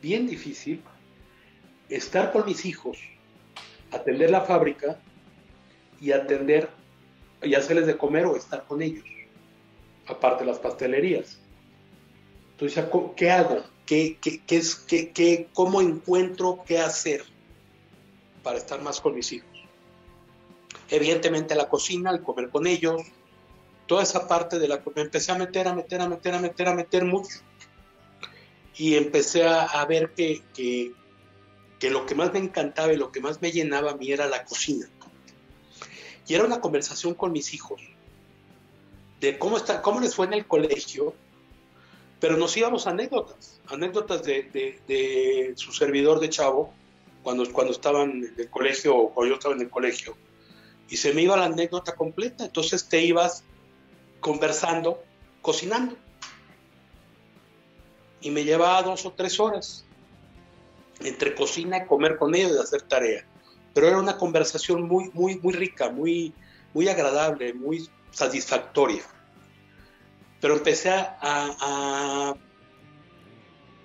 bien 0.01 0.27
difícil 0.27 0.83
estar 1.89 2.33
con 2.33 2.47
mis 2.47 2.65
hijos, 2.65 2.99
atender 3.91 4.31
la 4.31 4.43
fábrica 4.43 4.99
y 6.01 6.13
atender 6.13 6.71
y 7.43 7.55
hacerles 7.55 7.87
de 7.87 7.97
comer 7.97 8.27
o 8.27 8.37
estar 8.37 8.65
con 8.65 8.83
ellos, 8.83 9.05
aparte 10.07 10.45
las 10.45 10.59
pastelerías. 10.59 11.39
Entonces, 12.53 12.85
¿qué 13.17 13.31
hago? 13.31 13.63
¿Qué, 13.85 14.19
qué, 14.21 14.57
es, 14.57 14.77
qué, 14.77 15.49
¿Cómo 15.53 15.81
encuentro 15.81 16.63
qué 16.67 16.79
hacer 16.79 17.25
para 18.43 18.59
estar 18.59 18.81
más 18.81 19.01
con 19.01 19.15
mis 19.15 19.33
hijos? 19.33 19.51
Evidentemente 20.89 21.55
la 21.55 21.69
cocina, 21.69 22.11
el 22.11 22.23
comer 22.23 22.51
con 22.51 22.67
ellos, 22.67 23.03
toda 23.87 24.03
esa 24.03 24.29
parte 24.29 24.59
de 24.59 24.69
la 24.69 24.81
me 24.95 25.03
empecé 25.03 25.33
a 25.33 25.39
meter, 25.39 25.67
a 25.67 25.75
meter, 25.75 26.01
a 26.01 26.09
meter, 26.09 26.35
a 26.35 26.41
meter, 26.41 26.69
a 26.69 26.75
meter 26.75 27.05
mucho. 27.05 27.41
Y 28.77 28.97
empecé 28.97 29.45
a, 29.45 29.85
ver 29.85 30.13
que, 30.15 30.43
que, 30.55 30.93
que 31.79 31.91
lo 31.91 32.07
que 32.07 32.15
más 32.15 32.33
me 32.33 32.39
encantaba 32.39 32.93
y 32.93 32.97
lo 32.97 33.13
que 33.13 33.21
más 33.21 33.43
me 33.43 33.53
llenaba 33.53 33.93
a 33.93 33.97
mí 33.97 34.11
era 34.11 34.27
la 34.27 34.45
cocina. 34.45 34.89
Y 36.27 36.35
era 36.35 36.45
una 36.45 36.61
conversación 36.61 37.15
con 37.15 37.33
mis 37.33 37.53
hijos 37.53 37.81
de 39.23 39.39
cómo, 39.39 39.57
está, 39.57 39.81
cómo 39.83 40.01
les 40.01 40.17
fue 40.17 40.27
en 40.27 40.33
el 40.33 40.47
colegio, 40.47 41.15
pero 42.19 42.37
nos 42.37 42.57
íbamos 42.57 42.89
a 42.89 42.91
anécdotas, 42.91 43.61
anécdotas 43.69 44.25
de, 44.25 45.53
su 45.55 45.73
servidor 45.73 46.19
de 46.19 46.29
chavo, 46.29 46.75
cuando, 47.23 47.51
cuando 47.53 47.73
estaban 47.73 48.11
en 48.11 48.35
el 48.37 48.51
colegio 48.51 48.97
o 48.97 49.15
cuando 49.15 49.31
yo 49.31 49.37
estaba 49.37 49.55
en 49.55 49.61
el 49.61 49.71
colegio, 49.71 50.17
y 50.89 50.97
se 50.97 51.15
me 51.15 51.23
iba 51.23 51.37
la 51.37 51.45
anécdota 51.45 51.95
completa, 51.95 52.45
entonces 52.45 52.89
te 52.89 53.01
ibas 53.01 53.45
conversando, 54.19 55.01
cocinando. 55.41 55.97
Y 58.23 58.31
me 58.31 58.45
llevaba 58.45 58.83
dos 58.83 59.05
o 59.05 59.13
tres 59.13 59.39
horas 59.39 59.85
entre 61.01 61.35
cocina 61.35 61.87
comer 61.87 62.17
con 62.17 62.35
ellos 62.35 62.53
y 62.57 62.59
hacer 62.61 62.83
tarea 62.83 63.27
pero 63.75 63.89
era 63.89 63.99
una 63.99 64.17
conversación 64.17 64.83
muy, 64.83 65.11
muy, 65.13 65.39
muy 65.39 65.55
rica, 65.55 65.91
muy, 65.91 66.35
muy 66.75 66.89
agradable, 66.89 67.55
muy 67.55 67.89
satisfactoria. 68.11 69.03
Pero 70.41 70.55
empecé 70.55 70.91
a, 70.91 71.17
a, 71.21 72.35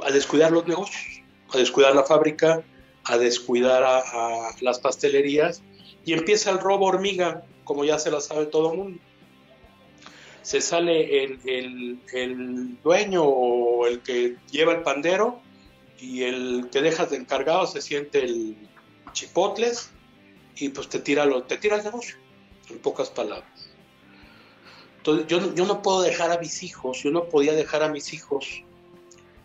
a 0.04 0.12
descuidar 0.12 0.52
los 0.52 0.68
negocios, 0.68 1.22
a 1.54 1.58
descuidar 1.58 1.96
la 1.96 2.04
fábrica, 2.04 2.64
a 3.06 3.18
descuidar 3.18 3.84
a, 3.84 4.52
las 4.62 4.80
pastelerías 4.80 5.62
y 6.04 6.14
empieza 6.14 6.52
el 6.52 6.60
robo 6.60 6.86
hormiga, 6.86 7.44
como 7.64 7.86
ya 7.86 8.00
se 8.00 8.12
lo 8.12 8.20
sabe 8.20 8.48
todo 8.48 8.72
el 8.72 8.78
mundo. 8.78 9.00
Se 10.48 10.62
sale 10.62 11.26
el, 11.26 11.40
el, 11.44 12.00
el, 12.14 12.82
dueño 12.82 13.22
o 13.22 13.86
el 13.86 14.02
que 14.02 14.38
lleva 14.50 14.72
el 14.72 14.82
pandero 14.82 15.42
y 16.00 16.24
el 16.24 16.70
que 16.72 16.82
dejas 16.82 17.10
de 17.10 17.18
encargado 17.18 17.68
se 17.68 17.82
siente 17.82 18.24
el, 18.24 18.56
chipotles 19.12 19.90
y 20.56 20.70
pues 20.70 20.88
te 20.88 21.00
tira, 21.00 21.26
lo, 21.26 21.44
te 21.44 21.58
tira 21.58 21.76
el 21.76 21.84
negocio, 21.84 22.16
en 22.70 22.80
pocas 22.80 23.10
palabras. 23.10 23.70
Entonces 25.00 25.28
yo, 25.28 25.54
yo 25.54 25.66
no 25.66 25.82
puedo 25.82 26.02
dejar 26.02 26.32
a 26.32 26.40
mis 26.40 26.64
hijos, 26.64 27.04
yo 27.04 27.12
no 27.12 27.26
podía 27.26 27.52
dejar 27.52 27.84
a 27.84 27.90
mis 27.90 28.14
hijos 28.14 28.64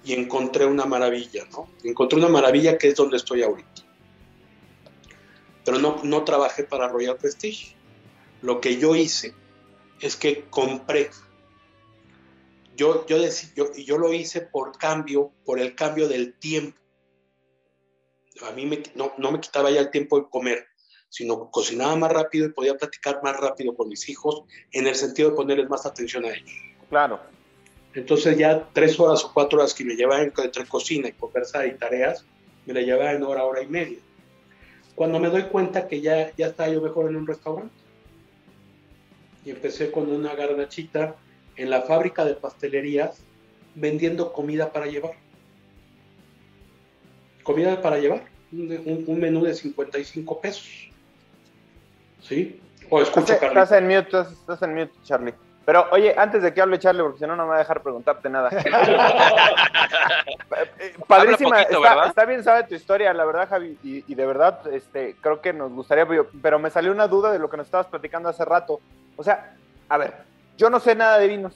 y 0.04 0.12
encontré 0.12 0.66
una 0.66 0.84
maravilla, 0.84 1.48
¿no? 1.50 1.68
Encontré 1.82 2.20
una 2.20 2.28
maravilla 2.28 2.78
que 2.78 2.88
es 2.88 2.94
donde 2.94 3.16
estoy 3.16 3.42
ahorita. 3.42 3.82
Pero 5.64 5.80
no, 5.80 6.00
no 6.04 6.22
trabajé 6.22 6.62
para 6.62 6.86
Royal 6.86 7.16
Prestige. 7.16 7.74
Lo 8.40 8.60
que 8.60 8.78
yo 8.78 8.94
hice 8.94 9.34
es 10.02 10.16
que 10.16 10.44
compré. 10.50 11.10
Yo, 12.76 13.06
yo, 13.06 13.16
yo, 13.54 13.72
yo 13.74 13.98
lo 13.98 14.12
hice 14.12 14.40
por 14.40 14.76
cambio, 14.76 15.32
por 15.44 15.58
el 15.58 15.74
cambio 15.74 16.08
del 16.08 16.34
tiempo 16.34 16.82
a 18.40 18.52
mí 18.52 18.68
no, 18.94 19.30
me 19.30 19.40
quitaba 19.40 19.70
ya 19.70 19.80
el 19.80 19.90
tiempo 19.90 20.18
de 20.18 20.26
comer, 20.28 20.66
sino 21.08 21.50
cocinaba 21.50 21.94
más 21.96 22.12
rápido 22.12 22.46
y 22.46 22.50
podía 22.50 22.76
platicar 22.76 23.20
más 23.22 23.38
rápido 23.38 23.74
con 23.74 23.88
mis 23.88 24.08
hijos 24.08 24.42
en 24.72 24.86
el 24.86 24.94
sentido 24.94 25.30
de 25.30 25.36
ponerles 25.36 25.68
más 25.68 25.84
atención 25.86 26.24
a 26.24 26.30
ellos. 26.30 26.50
Claro. 26.88 27.20
Entonces 27.94 28.38
ya 28.38 28.68
tres 28.72 28.98
horas 28.98 29.24
o 29.24 29.32
cuatro 29.32 29.58
horas 29.58 29.74
que 29.74 29.84
me 29.84 29.94
llevaban 29.94 30.32
entre 30.36 30.66
cocina 30.66 31.08
y 31.08 31.12
conversar 31.12 31.66
y 31.66 31.76
tareas, 31.76 32.24
me 32.64 32.72
la 32.72 32.80
llevaba 32.80 33.12
en 33.12 33.22
hora, 33.22 33.44
hora 33.44 33.62
y 33.62 33.66
media. 33.66 33.98
Cuando 34.94 35.18
me 35.18 35.28
doy 35.28 35.44
cuenta 35.44 35.88
que 35.88 36.00
ya, 36.00 36.34
ya 36.36 36.48
estaba 36.48 36.70
yo 36.70 36.80
mejor 36.80 37.10
en 37.10 37.16
un 37.16 37.26
restaurante. 37.26 37.74
Y 39.44 39.50
empecé 39.50 39.90
con 39.90 40.10
una 40.10 40.34
garnachita 40.34 41.16
en 41.56 41.70
la 41.70 41.82
fábrica 41.82 42.24
de 42.24 42.34
pastelerías 42.34 43.22
vendiendo 43.74 44.32
comida 44.32 44.72
para 44.72 44.86
llevar 44.86 45.12
comida 47.42 47.80
para 47.80 47.98
llevar, 47.98 48.22
un, 48.52 49.18
menú 49.20 49.42
de 49.44 49.54
55 49.54 50.40
pesos. 50.40 50.90
¿Sí? 52.20 52.60
O 52.90 53.00
escucha, 53.00 53.34
Estás 53.34 53.72
en 53.72 53.86
mute, 53.88 54.20
estás, 54.20 54.62
en 54.62 54.74
mute, 54.74 54.92
Charlie. 55.02 55.34
Pero 55.64 55.86
oye, 55.92 56.12
antes 56.16 56.42
de 56.42 56.52
que 56.52 56.60
hable 56.60 56.78
Charlie, 56.78 57.02
porque 57.02 57.20
si 57.20 57.26
no, 57.26 57.36
no 57.36 57.44
me 57.44 57.50
va 57.50 57.56
a 57.56 57.60
dejar 57.60 57.82
preguntarte 57.82 58.28
nada. 58.28 58.50
Padrísima, 61.06 61.62
está, 61.62 62.24
bien 62.24 62.42
sabe 62.42 62.64
tu 62.64 62.74
historia, 62.74 63.14
la 63.14 63.24
verdad, 63.24 63.48
Javi, 63.48 63.78
y, 63.82 64.14
de 64.14 64.26
verdad, 64.26 64.60
este, 64.72 65.14
creo 65.20 65.40
que 65.40 65.52
nos 65.52 65.70
gustaría, 65.72 66.04
pero 66.42 66.58
me 66.58 66.68
salió 66.70 66.90
una 66.90 67.06
duda 67.06 67.30
de 67.30 67.38
lo 67.38 67.48
que 67.48 67.56
nos 67.56 67.66
estabas 67.66 67.86
platicando 67.86 68.28
hace 68.28 68.44
rato. 68.44 68.80
O 69.16 69.22
sea, 69.22 69.56
a 69.88 69.98
ver, 69.98 70.14
yo 70.56 70.70
no 70.70 70.80
sé 70.80 70.94
nada 70.94 71.18
de 71.18 71.28
vinos, 71.28 71.54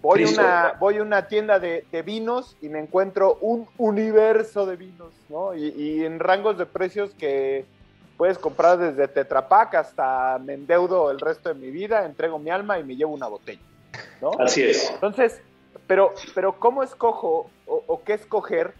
Voy, 0.00 0.22
a 0.22 0.28
una, 0.28 0.76
voy 0.78 0.98
a 0.98 1.02
una 1.02 1.26
tienda 1.26 1.58
de, 1.58 1.84
vinos 2.04 2.56
y 2.62 2.68
me 2.68 2.78
encuentro 2.78 3.36
un 3.40 3.66
universo 3.78 4.64
de 4.64 4.76
vinos, 4.76 5.12
¿no? 5.28 5.54
Y, 5.54 6.04
en 6.04 6.20
rangos 6.20 6.56
de 6.56 6.66
precios 6.66 7.10
que 7.18 7.64
puedes 8.16 8.38
comprar 8.38 8.78
desde 8.78 9.08
Tetrapac 9.08 9.74
hasta 9.74 10.38
me 10.38 10.54
endeudo 10.54 11.10
el 11.10 11.18
resto 11.18 11.48
de 11.48 11.56
mi 11.56 11.70
vida, 11.70 12.04
entrego 12.04 12.38
mi 12.38 12.50
alma 12.50 12.78
y 12.78 12.84
me 12.84 12.94
llevo 12.94 13.12
una 13.12 13.26
botella, 13.26 13.60
¿no? 14.20 14.30
Así 14.38 14.62
es. 14.62 14.88
Entonces, 14.90 15.40
pero, 15.88 16.14
pero 16.32 16.58
¿cómo 16.60 16.84
escojo 16.84 17.50
o, 17.66 18.02
qué 18.04 18.14
escoger, 18.14 18.74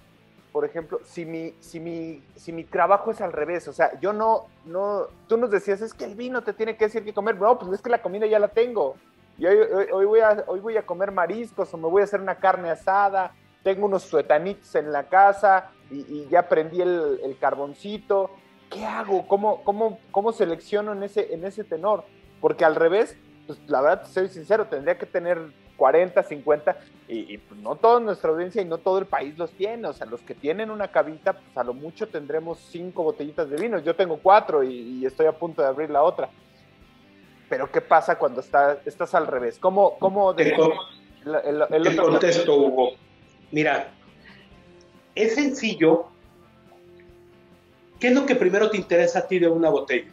por 0.53 0.65
ejemplo, 0.65 1.01
si 1.05 1.25
mi, 1.25 1.55
si, 1.61 1.81
mi, 1.81 2.23
si 2.37 2.53
mi 2.53 2.65
trabajo 2.65 3.11
es 3.11 3.21
al 3.21 3.33
revés? 3.33 3.69
O 3.69 3.73
sea, 3.73 3.99
yo 4.01 4.13
no, 4.13 4.47
no, 4.65 5.07
tú 5.27 5.37
nos 5.37 5.51
decías, 5.51 5.81
es 5.81 5.95
que 5.95 6.05
el 6.05 6.15
vino 6.15 6.43
te 6.43 6.53
tiene 6.53 6.77
que 6.77 6.87
decir 6.87 7.05
que 7.05 7.13
comer. 7.13 7.37
No, 7.37 7.59
pues 7.59 7.73
es 7.73 7.83
que 7.83 7.91
la 7.91 8.03
comida 8.03 8.27
ya 8.27 8.39
la 8.39 8.49
tengo. 8.49 8.97
Y 9.37 9.47
hoy, 9.47 9.59
hoy, 9.93 10.05
voy, 10.05 10.21
a, 10.21 10.45
hoy 10.47 10.61
voy 10.61 10.77
a 10.77 10.87
comer 10.87 11.13
mariscos 11.13 11.73
o 11.73 11.77
me 11.77 11.89
voy 11.89 12.03
a 12.03 12.05
hacer 12.05 12.21
una 12.21 12.37
carne 12.37 12.71
asada, 12.71 13.33
tengo 13.63 13.87
unos 13.87 14.03
suetanitos 14.03 14.75
en 14.75 14.91
la 14.91 15.05
casa 15.05 15.71
y, 15.91 16.27
ya 16.29 16.49
prendí 16.49 16.81
el, 16.81 17.21
el, 17.23 17.39
carboncito. 17.39 18.31
¿Qué 18.69 18.85
hago? 18.85 19.27
¿Cómo, 19.29 19.63
cómo, 19.65 19.99
cómo 20.11 20.33
selecciono 20.33 20.93
en 20.93 21.05
ese, 21.05 21.33
en 21.33 21.45
ese 21.45 21.65
tenor? 21.65 22.05
Porque 22.41 22.65
al 22.65 22.75
revés, 22.75 23.17
pues 23.47 23.59
la 23.69 23.81
verdad, 23.81 24.07
soy 24.07 24.29
sincero, 24.29 24.67
tendría 24.67 24.99
que 24.99 25.07
tener 25.07 25.53
40, 25.79 26.23
50, 26.23 26.77
y, 27.07 27.39
pues, 27.39 27.59
no 27.61 27.77
toda 27.77 28.01
nuestra 28.01 28.31
audiencia 28.31 28.61
y 28.61 28.67
no 28.67 28.77
todo 28.77 28.99
el 28.99 29.07
país 29.07 29.39
los 29.39 29.51
tiene. 29.53 29.89
O 29.89 29.93
sea, 29.95 30.07
los 30.07 30.21
que 30.21 30.35
tienen 30.35 30.71
una 30.71 30.89
cabita, 30.89 31.33
pues 31.33 31.57
a 31.57 31.65
lo 31.65 31.73
mucho 31.73 32.09
tendremos 32.09 32.59
cinco 32.71 33.05
botellitas 33.05 33.49
de 33.49 33.57
vino. 33.57 33.79
Yo 33.79 33.97
tengo 33.97 34.19
cuatro 34.19 34.63
y, 34.63 35.07
estoy 35.07 35.27
a 35.27 35.33
punto 35.33 35.63
de 35.63 35.69
abrir 35.69 35.89
la 35.89 36.03
otra. 36.03 36.29
Pero 37.49 37.71
¿qué 37.71 37.81
pasa 37.81 38.19
cuando 38.19 38.41
está, 38.41 38.79
estás 38.85 39.15
al 39.15 39.27
revés? 39.27 39.59
¿Cómo, 39.59 39.99
cómo 39.99 40.35
de, 40.35 40.55
el, 41.25 41.97
contesto, 41.97 42.57
Hugo. 42.57 42.91
Mira, 43.51 43.89
es 45.15 45.35
sencillo. 45.35 46.09
¿Qué 47.99 48.09
es 48.09 48.15
lo 48.15 48.27
que 48.27 48.37
primero 48.37 48.69
te 48.69 48.77
interesa 48.77 49.21
a 49.21 49.27
ti 49.27 49.39
de 49.39 49.49
una 49.49 49.71
botella? 49.71 50.13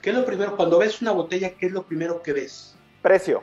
¿Qué 0.00 0.10
es 0.10 0.16
lo 0.16 0.24
primero? 0.24 0.56
Cuando 0.56 0.78
ves 0.78 1.02
una 1.02 1.12
botella, 1.12 1.50
¿qué 1.50 1.66
es 1.66 1.72
lo 1.72 1.82
primero 1.82 2.22
que 2.22 2.32
ves? 2.32 2.76
Precio. 3.02 3.42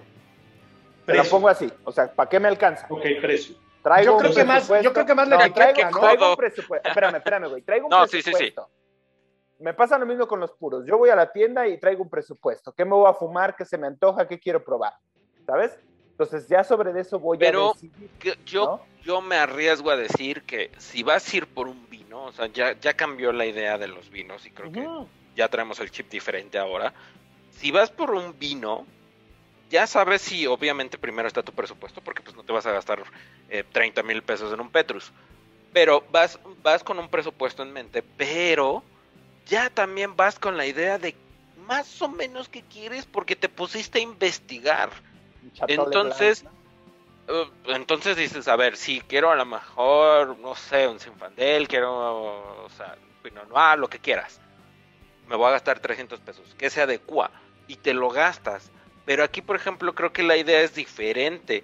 Te 1.07 1.15
lo 1.15 1.23
pongo 1.23 1.47
así. 1.47 1.71
O 1.85 1.91
sea, 1.91 2.13
¿para 2.13 2.29
qué 2.29 2.37
me 2.37 2.49
alcanza? 2.49 2.85
Ok, 2.89 3.01
precio. 3.21 3.55
Traigo 3.81 4.13
yo, 4.13 4.17
creo 4.17 4.33
que 4.33 4.43
más, 4.43 4.67
yo 4.83 4.91
creo 4.91 5.05
que 5.05 5.15
más 5.15 5.27
le 5.29 5.37
traigo, 5.51 5.89
¿no? 5.89 5.99
traigo 6.01 6.29
un 6.31 6.35
presupuesto. 6.35 6.89
Espérame, 6.89 7.15
espérame, 7.15 7.47
güey. 7.47 7.61
Traigo 7.61 7.85
un 7.85 7.91
no, 7.91 8.01
presupuesto. 8.01 8.37
Sí, 8.37 8.45
sí, 8.45 8.53
sí. 8.53 9.63
Me 9.63 9.73
pasa 9.73 9.97
lo 9.97 10.05
mismo 10.05 10.27
con 10.27 10.41
los 10.41 10.51
puros. 10.51 10.85
Yo 10.85 10.97
voy 10.97 11.09
a 11.09 11.15
la 11.15 11.31
tienda 11.31 11.65
y 11.65 11.79
traigo 11.79 12.03
un 12.03 12.09
presupuesto. 12.09 12.73
¿Qué 12.73 12.83
me 12.83 12.91
voy 12.91 13.09
a 13.09 13.13
fumar? 13.13 13.55
¿Qué 13.55 13.63
se 13.63 13.77
me 13.77 13.87
antoja? 13.87 14.27
¿Qué 14.27 14.37
quiero 14.37 14.61
probar? 14.63 14.93
¿Sabes? 15.45 15.79
Entonces 16.11 16.49
ya 16.49 16.65
sobre 16.65 16.99
eso 16.99 17.19
voy 17.19 17.37
a 17.45 17.51
decidir. 17.51 18.09
yo, 18.45 18.81
yo 19.03 19.21
me 19.21 19.37
arriesgo 19.37 19.89
a 19.89 19.95
decir 19.95 20.43
que 20.43 20.71
si 20.77 21.03
vas 21.03 21.31
a 21.31 21.37
ir 21.37 21.47
por 21.47 21.69
un 21.69 21.89
vino, 21.89 22.25
o 22.25 22.31
sea, 22.33 22.47
ya, 22.47 22.73
ya 22.73 22.95
cambió 22.95 23.31
la 23.31 23.45
idea 23.45 23.77
de 23.77 23.87
los 23.87 24.09
vinos 24.09 24.45
y 24.45 24.51
creo 24.51 24.71
que 24.71 24.85
ya 25.35 25.47
traemos 25.47 25.79
el 25.79 25.91
chip 25.91 26.09
diferente 26.09 26.57
ahora. 26.57 26.93
Si 27.51 27.71
vas 27.71 27.89
por 27.89 28.11
un 28.11 28.37
vino, 28.37 28.85
ya 29.69 29.87
sabes 29.87 30.21
si 30.21 30.47
obviamente 30.47 30.97
primero 30.97 31.27
está 31.27 31.43
tu 31.43 31.51
presupuesto, 31.51 32.01
porque 32.01 32.21
pues 32.21 32.35
no 32.35 32.43
te 32.43 32.53
vas 32.53 32.65
a 32.65 32.71
gastar 32.71 33.03
30 33.71 34.01
eh, 34.01 34.03
mil 34.03 34.21
pesos 34.21 34.53
en 34.53 34.59
un 34.59 34.69
Petrus. 34.69 35.11
Pero 35.73 36.03
vas, 36.11 36.39
vas 36.63 36.83
con 36.83 36.99
un 36.99 37.09
presupuesto 37.09 37.63
en 37.63 37.73
mente, 37.73 38.01
pero 38.01 38.83
ya 39.45 39.69
también 39.69 40.15
vas 40.15 40.39
con 40.39 40.57
la 40.57 40.65
idea 40.65 40.97
de 40.97 41.15
más 41.65 42.01
o 42.01 42.07
menos 42.07 42.47
qué 42.49 42.61
quieres 42.61 43.05
porque 43.05 43.35
te 43.35 43.49
pusiste 43.49 43.99
a 43.99 44.01
investigar. 44.01 44.89
Entonces, 45.67 46.45
uh, 47.27 47.71
entonces 47.71 48.15
dices, 48.15 48.47
a 48.47 48.55
ver, 48.55 48.77
si 48.77 49.01
quiero 49.01 49.31
a 49.31 49.35
lo 49.35 49.45
mejor, 49.45 50.37
no 50.39 50.55
sé, 50.55 50.87
un 50.87 50.99
Sinfandel, 50.99 51.67
quiero, 51.67 52.63
o 52.65 52.69
sea, 52.69 52.97
Pinot 53.21 53.49
Noir, 53.49 53.77
lo 53.77 53.89
que 53.89 53.99
quieras 53.99 54.39
me 55.27 55.35
voy 55.35 55.47
a 55.47 55.51
gastar 55.51 55.79
300 55.79 56.19
pesos, 56.21 56.55
que 56.57 56.69
se 56.69 56.81
adecua 56.81 57.31
y 57.67 57.75
te 57.75 57.93
lo 57.93 58.09
gastas. 58.09 58.71
Pero 59.07 59.23
aquí, 59.23 59.41
por 59.41 59.55
ejemplo, 59.55 59.95
creo 59.95 60.11
que 60.11 60.21
la 60.21 60.35
idea 60.35 60.59
es 60.59 60.75
diferente, 60.75 61.63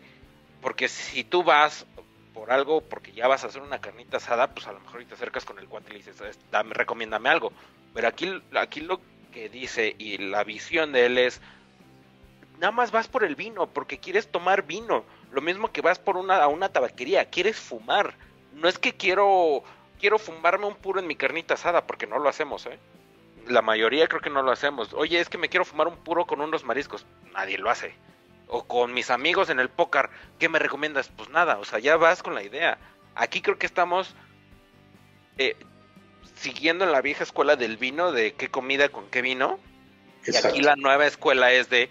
porque 0.62 0.88
si 0.88 1.25
tú 1.25 1.43
vas 1.43 1.85
por 2.33 2.53
algo, 2.53 2.79
porque 2.79 3.12
ya 3.12 3.27
vas 3.27 3.43
a 3.43 3.47
hacer 3.47 3.62
una 3.62 3.81
carnita 3.81 4.15
asada, 4.15 4.53
pues 4.53 4.65
a 4.65 4.71
lo 4.71 4.79
mejor 4.79 5.03
te 5.03 5.13
acercas 5.13 5.43
con 5.43 5.59
el 5.59 5.67
cuate 5.67 5.89
y 5.89 5.91
le 5.91 5.97
dices, 5.97 6.39
dame, 6.51 6.73
recomiéndame 6.73 7.27
algo. 7.27 7.51
Pero 7.93 8.07
aquí, 8.07 8.41
aquí 8.55 8.79
lo 8.79 9.01
que 9.33 9.50
dice 9.50 9.93
y 9.97 10.19
la 10.19 10.45
visión 10.45 10.93
de 10.93 11.05
él 11.05 11.17
es, 11.17 11.41
nada 12.62 12.71
más 12.71 12.91
vas 12.91 13.09
por 13.09 13.25
el 13.25 13.35
vino, 13.35 13.68
porque 13.68 13.98
quieres 13.98 14.31
tomar 14.31 14.65
vino. 14.65 15.03
Lo 15.33 15.41
mismo 15.41 15.70
que 15.74 15.81
vas 15.81 16.00
por 16.00 16.15
una, 16.15 16.37
a 16.37 16.48
una 16.48 16.70
tabaquería, 16.70 17.25
quieres 17.25 17.57
fumar. 17.57 18.13
No 18.53 18.70
es 18.70 18.79
que 18.79 18.94
quiero, 18.94 19.65
quiero 20.00 20.18
fumarme 20.18 20.65
un 20.65 20.75
puro 20.75 21.01
en 21.01 21.07
mi 21.07 21.18
carnita 21.18 21.55
asada, 21.55 21.85
porque 21.85 22.07
no 22.07 22.20
lo 22.20 22.29
hacemos, 22.29 22.65
¿eh? 22.68 22.79
La 23.48 23.62
mayoría 23.62 24.08
creo 24.08 24.22
que 24.22 24.29
no 24.29 24.42
lo 24.42 24.51
hacemos. 24.51 24.94
Oye, 24.94 25.20
es 25.20 25.29
que 25.29 25.38
me 25.38 25.50
quiero 25.50 25.66
fumar 25.66 25.88
un 25.88 25.98
puro 25.98 26.25
con 26.25 26.42
unos 26.42 26.64
mariscos. 26.64 27.06
Nadie 27.34 27.58
lo 27.58 27.70
hace. 27.70 27.96
O 28.48 28.66
con 28.66 28.94
mis 28.94 29.10
amigos 29.10 29.50
en 29.50 29.60
el 29.60 29.70
póker, 29.70 30.10
¿qué 30.40 30.50
me 30.50 30.60
recomiendas? 30.60 31.10
Pues 31.10 31.29
nada, 31.29 31.58
o 31.58 31.66
sea, 31.66 31.79
ya 31.79 31.98
vas 31.98 32.24
con 32.24 32.36
la 32.36 32.44
idea. 32.44 32.77
Aquí 33.16 33.42
creo 33.42 33.58
que 33.58 33.66
estamos 33.66 34.16
eh, 35.38 35.56
siguiendo 36.36 36.84
en 36.86 36.92
la 36.92 37.01
vieja 37.01 37.24
escuela 37.24 37.56
del 37.56 37.77
vino, 37.77 38.12
de 38.12 38.34
qué 38.34 38.50
comida 38.50 38.90
con 38.90 39.10
qué 39.10 39.22
vino. 39.22 39.60
Y 40.25 40.36
aquí 40.36 40.62
la 40.62 40.75
nueva 40.75 41.06
escuela 41.06 41.51
es 41.51 41.70
de, 41.70 41.90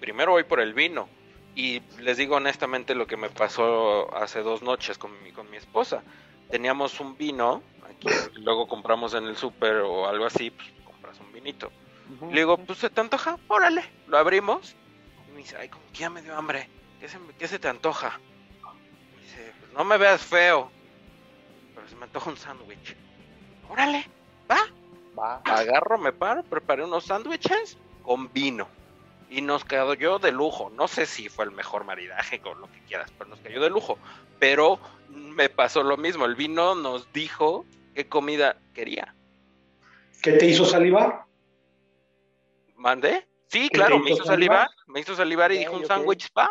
primero 0.00 0.32
voy 0.32 0.44
por 0.44 0.60
el 0.60 0.74
vino. 0.74 1.08
Y 1.54 1.80
les 2.00 2.16
digo 2.16 2.36
honestamente 2.36 2.94
lo 2.94 3.06
que 3.06 3.16
me 3.16 3.30
pasó 3.30 4.14
hace 4.16 4.40
dos 4.40 4.62
noches 4.62 4.98
con 4.98 5.22
mi, 5.22 5.30
con 5.30 5.50
mi 5.50 5.56
esposa. 5.56 6.02
Teníamos 6.50 6.98
un 7.00 7.16
vino 7.16 7.62
luego 8.36 8.66
compramos 8.66 9.14
en 9.14 9.24
el 9.24 9.36
súper 9.36 9.76
o 9.76 10.06
algo 10.06 10.26
así, 10.26 10.50
pues 10.50 10.68
compras 11.14 11.20
un 11.20 11.32
vinito. 11.32 11.70
Le 12.30 12.40
digo, 12.40 12.58
pues 12.58 12.78
se 12.78 12.90
te 12.90 13.00
antoja, 13.00 13.38
órale, 13.48 13.84
lo 14.06 14.18
abrimos. 14.18 14.76
Y 15.28 15.32
me 15.32 15.38
dice, 15.38 15.56
ay, 15.56 15.68
como 15.68 15.84
que 15.92 16.00
ya 16.00 16.10
me 16.10 16.22
dio 16.22 16.36
hambre, 16.36 16.68
¿qué 17.00 17.48
se, 17.48 17.58
te 17.58 17.68
antoja? 17.68 18.20
dice, 19.20 19.52
pues 19.58 19.72
no 19.72 19.84
me 19.84 19.96
veas 19.96 20.22
feo, 20.22 20.70
pero 21.74 21.88
se 21.88 21.96
me 21.96 22.04
antoja 22.04 22.30
un 22.30 22.36
sándwich. 22.36 22.96
Órale, 23.68 24.06
va. 24.50 24.58
Va. 25.18 25.40
Agarro, 25.44 25.96
me 25.98 26.12
paro, 26.12 26.42
preparé 26.42 26.84
unos 26.84 27.04
sándwiches 27.04 27.78
con 28.02 28.32
vino. 28.32 28.68
Y 29.30 29.40
nos 29.40 29.64
quedó 29.64 29.94
yo 29.94 30.18
de 30.18 30.30
lujo. 30.30 30.70
No 30.70 30.86
sé 30.86 31.06
si 31.06 31.28
fue 31.28 31.46
el 31.46 31.50
mejor 31.50 31.84
maridaje 31.84 32.40
con 32.40 32.60
lo 32.60 32.70
que 32.70 32.80
quieras, 32.80 33.10
pero 33.16 33.30
nos 33.30 33.40
cayó 33.40 33.60
de 33.60 33.70
lujo. 33.70 33.98
Pero 34.38 34.78
me 35.08 35.48
pasó 35.48 35.82
lo 35.82 35.96
mismo. 35.96 36.24
El 36.26 36.34
vino 36.34 36.74
nos 36.74 37.10
dijo 37.12 37.64
qué 37.94 38.06
comida 38.06 38.58
quería. 38.74 39.14
¿Qué 40.24 40.32
te 40.32 40.46
hizo 40.46 40.64
salivar? 40.64 41.26
¿Mandé? 42.76 43.28
Sí, 43.48 43.68
claro, 43.68 43.98
me 43.98 44.12
hizo 44.12 44.24
salivar, 44.24 44.68
me 44.86 45.00
hizo 45.00 45.14
salivar 45.14 45.52
y 45.52 45.58
dijo 45.58 45.76
un 45.76 45.84
sándwich 45.84 46.24
spa. 46.24 46.50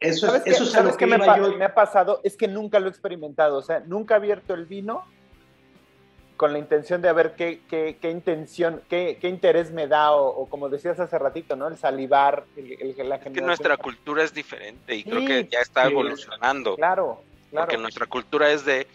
Eso, 0.00 0.34
es, 0.34 0.44
eso 0.44 0.66
¿sabes 0.66 0.96
que, 0.96 1.06
me, 1.06 1.16
me, 1.18 1.64
ha 1.64 1.72
pasado? 1.72 2.20
Es 2.24 2.36
que 2.36 2.48
nunca 2.48 2.80
lo 2.80 2.88
he 2.88 2.90
experimentado, 2.90 3.58
o 3.58 3.62
sea, 3.62 3.78
nunca 3.86 4.14
he 4.14 4.16
abierto 4.16 4.54
el 4.54 4.66
vino 4.66 5.04
con 6.36 6.52
la 6.52 6.58
intención 6.58 7.00
de 7.00 7.12
ver 7.12 7.34
qué, 7.36 7.60
qué, 7.68 7.96
qué 8.02 8.10
intención, 8.10 8.82
qué, 8.88 9.16
qué, 9.20 9.28
interés 9.28 9.70
me 9.70 9.86
da, 9.86 10.10
o, 10.10 10.48
como 10.48 10.68
decías 10.68 10.98
hace 10.98 11.16
ratito, 11.16 11.54
¿no? 11.54 11.68
El 11.68 11.76
salivar, 11.76 12.44
el, 12.56 12.72
el, 12.72 13.12
Es 13.12 13.20
que 13.32 13.40
nuestra 13.40 13.76
cultura 13.76 14.24
es 14.24 14.34
diferente 14.34 14.96
y 14.96 15.04
creo 15.04 15.24
que 15.24 15.48
ya 15.48 15.60
está 15.60 15.86
evolucionando. 15.86 16.74
Claro, 16.74 17.22
claro. 17.50 17.66
Porque 17.66 17.78
nuestra 17.80 18.06
cultura 18.06 18.50
es 18.50 18.64
de 18.64 18.88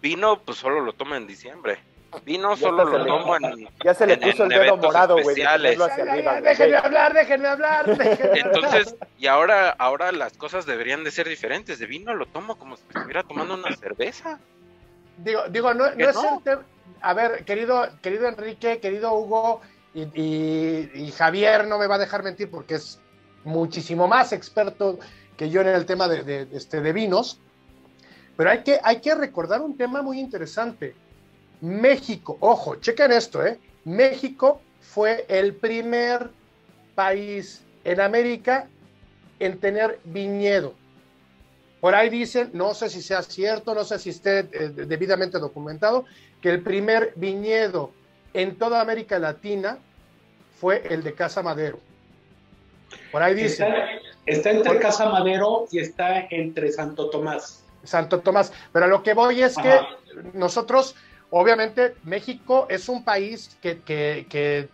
Vino, 0.00 0.38
pues 0.44 0.58
solo 0.58 0.80
lo 0.80 0.92
tomo 0.92 1.16
en 1.16 1.26
diciembre. 1.26 1.78
Vino 2.24 2.56
solo 2.56 2.84
lo 2.84 3.04
tomo 3.06 3.36
en. 3.36 3.68
Ya 3.84 3.94
se 3.94 4.06
le 4.06 4.16
puso 4.16 4.44
el 4.44 4.50
dedo 4.50 4.76
morado, 4.76 5.22
güey. 5.22 5.36
Déjenme 5.36 6.76
hablar, 6.76 7.14
déjenme 7.14 7.48
hablar. 7.48 7.84
Entonces, 8.34 8.96
y 9.18 9.26
ahora, 9.26 9.70
ahora 9.70 10.12
las 10.12 10.36
cosas 10.36 10.64
deberían 10.66 11.04
de 11.04 11.10
ser 11.10 11.28
diferentes. 11.28 11.78
De 11.78 11.86
vino 11.86 12.14
lo 12.14 12.26
tomo 12.26 12.56
como 12.56 12.76
si 12.76 12.82
estuviera 12.88 13.22
tomando 13.22 13.54
una 13.54 13.74
cerveza. 13.76 14.38
Digo, 15.18 15.42
digo, 15.50 15.74
no, 15.74 15.90
no 15.94 16.08
es 16.08 16.16
el 16.16 16.42
tema. 16.42 16.62
A 17.00 17.14
ver, 17.14 17.44
querido, 17.44 17.88
querido 18.00 18.26
Enrique, 18.26 18.80
querido 18.80 19.12
Hugo 19.14 19.60
y, 19.94 21.12
Javier 21.16 21.66
no 21.66 21.78
me 21.78 21.86
va 21.86 21.96
a 21.96 21.98
dejar 21.98 22.22
mentir 22.22 22.50
porque 22.50 22.74
es 22.74 23.00
muchísimo 23.44 24.06
más 24.06 24.32
experto 24.32 24.98
que 25.36 25.50
yo 25.50 25.60
en 25.60 25.68
el 25.68 25.86
tema 25.86 26.08
de, 26.08 26.48
este, 26.52 26.80
de 26.80 26.92
vinos. 26.92 27.40
Pero 28.36 28.50
hay 28.50 28.62
que, 28.62 28.78
hay 28.82 29.00
que 29.00 29.14
recordar 29.14 29.60
un 29.60 29.76
tema 29.76 30.02
muy 30.02 30.20
interesante. 30.20 30.94
México, 31.60 32.36
ojo, 32.40 32.76
chequen 32.76 33.12
esto, 33.12 33.44
¿eh? 33.44 33.58
México 33.84 34.60
fue 34.80 35.24
el 35.28 35.54
primer 35.54 36.30
país 36.94 37.64
en 37.84 38.00
América 38.00 38.68
en 39.38 39.58
tener 39.58 39.98
viñedo. 40.04 40.74
Por 41.80 41.94
ahí 41.94 42.10
dicen, 42.10 42.50
no 42.54 42.74
sé 42.74 42.90
si 42.90 43.02
sea 43.02 43.22
cierto, 43.22 43.74
no 43.74 43.84
sé 43.84 43.98
si 43.98 44.10
esté 44.10 44.40
eh, 44.40 44.68
debidamente 44.74 45.38
documentado, 45.38 46.04
que 46.40 46.50
el 46.50 46.62
primer 46.62 47.12
viñedo 47.16 47.92
en 48.34 48.56
toda 48.56 48.80
América 48.80 49.18
Latina 49.18 49.78
fue 50.60 50.82
el 50.90 51.02
de 51.02 51.14
Casa 51.14 51.42
Madero. 51.42 51.78
Por 53.12 53.22
ahí 53.22 53.34
dicen. 53.34 53.72
Está, 54.26 54.50
entre 54.50 54.78
Casa 54.78 55.08
Madero 55.08 55.66
y 55.70 55.78
está 55.78 56.26
entre 56.30 56.72
Santo 56.72 57.10
Tomás. 57.10 57.64
Santo 57.84 58.20
Tomás. 58.20 58.52
Pero 58.72 58.84
a 58.86 58.88
lo 58.88 59.02
que 59.02 59.14
voy 59.14 59.42
es 59.42 59.56
que 59.56 59.78
nosotros, 60.34 60.96
obviamente, 61.30 61.94
México 62.04 62.66
es 62.70 62.88
un 62.88 63.04
país 63.04 63.58
que, 63.60 64.68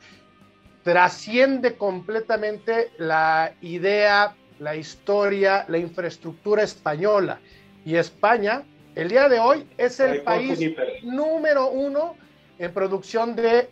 trasciende 0.83 1.77
completamente 1.77 2.91
la 2.99 3.55
idea 3.63 4.35
la 4.59 4.77
historia, 4.77 5.65
la 5.69 5.79
infraestructura 5.79 6.63
española. 6.63 7.41
Y 7.85 7.97
España, 7.97 8.63
el 8.95 9.09
día 9.09 9.29
de 9.29 9.39
hoy, 9.39 9.67
es 9.77 10.01
el 10.01 10.23
país 10.23 10.59
número 11.03 11.71
uno 11.71 12.17
en 12.59 12.73
producción 12.73 13.35
de, 13.35 13.69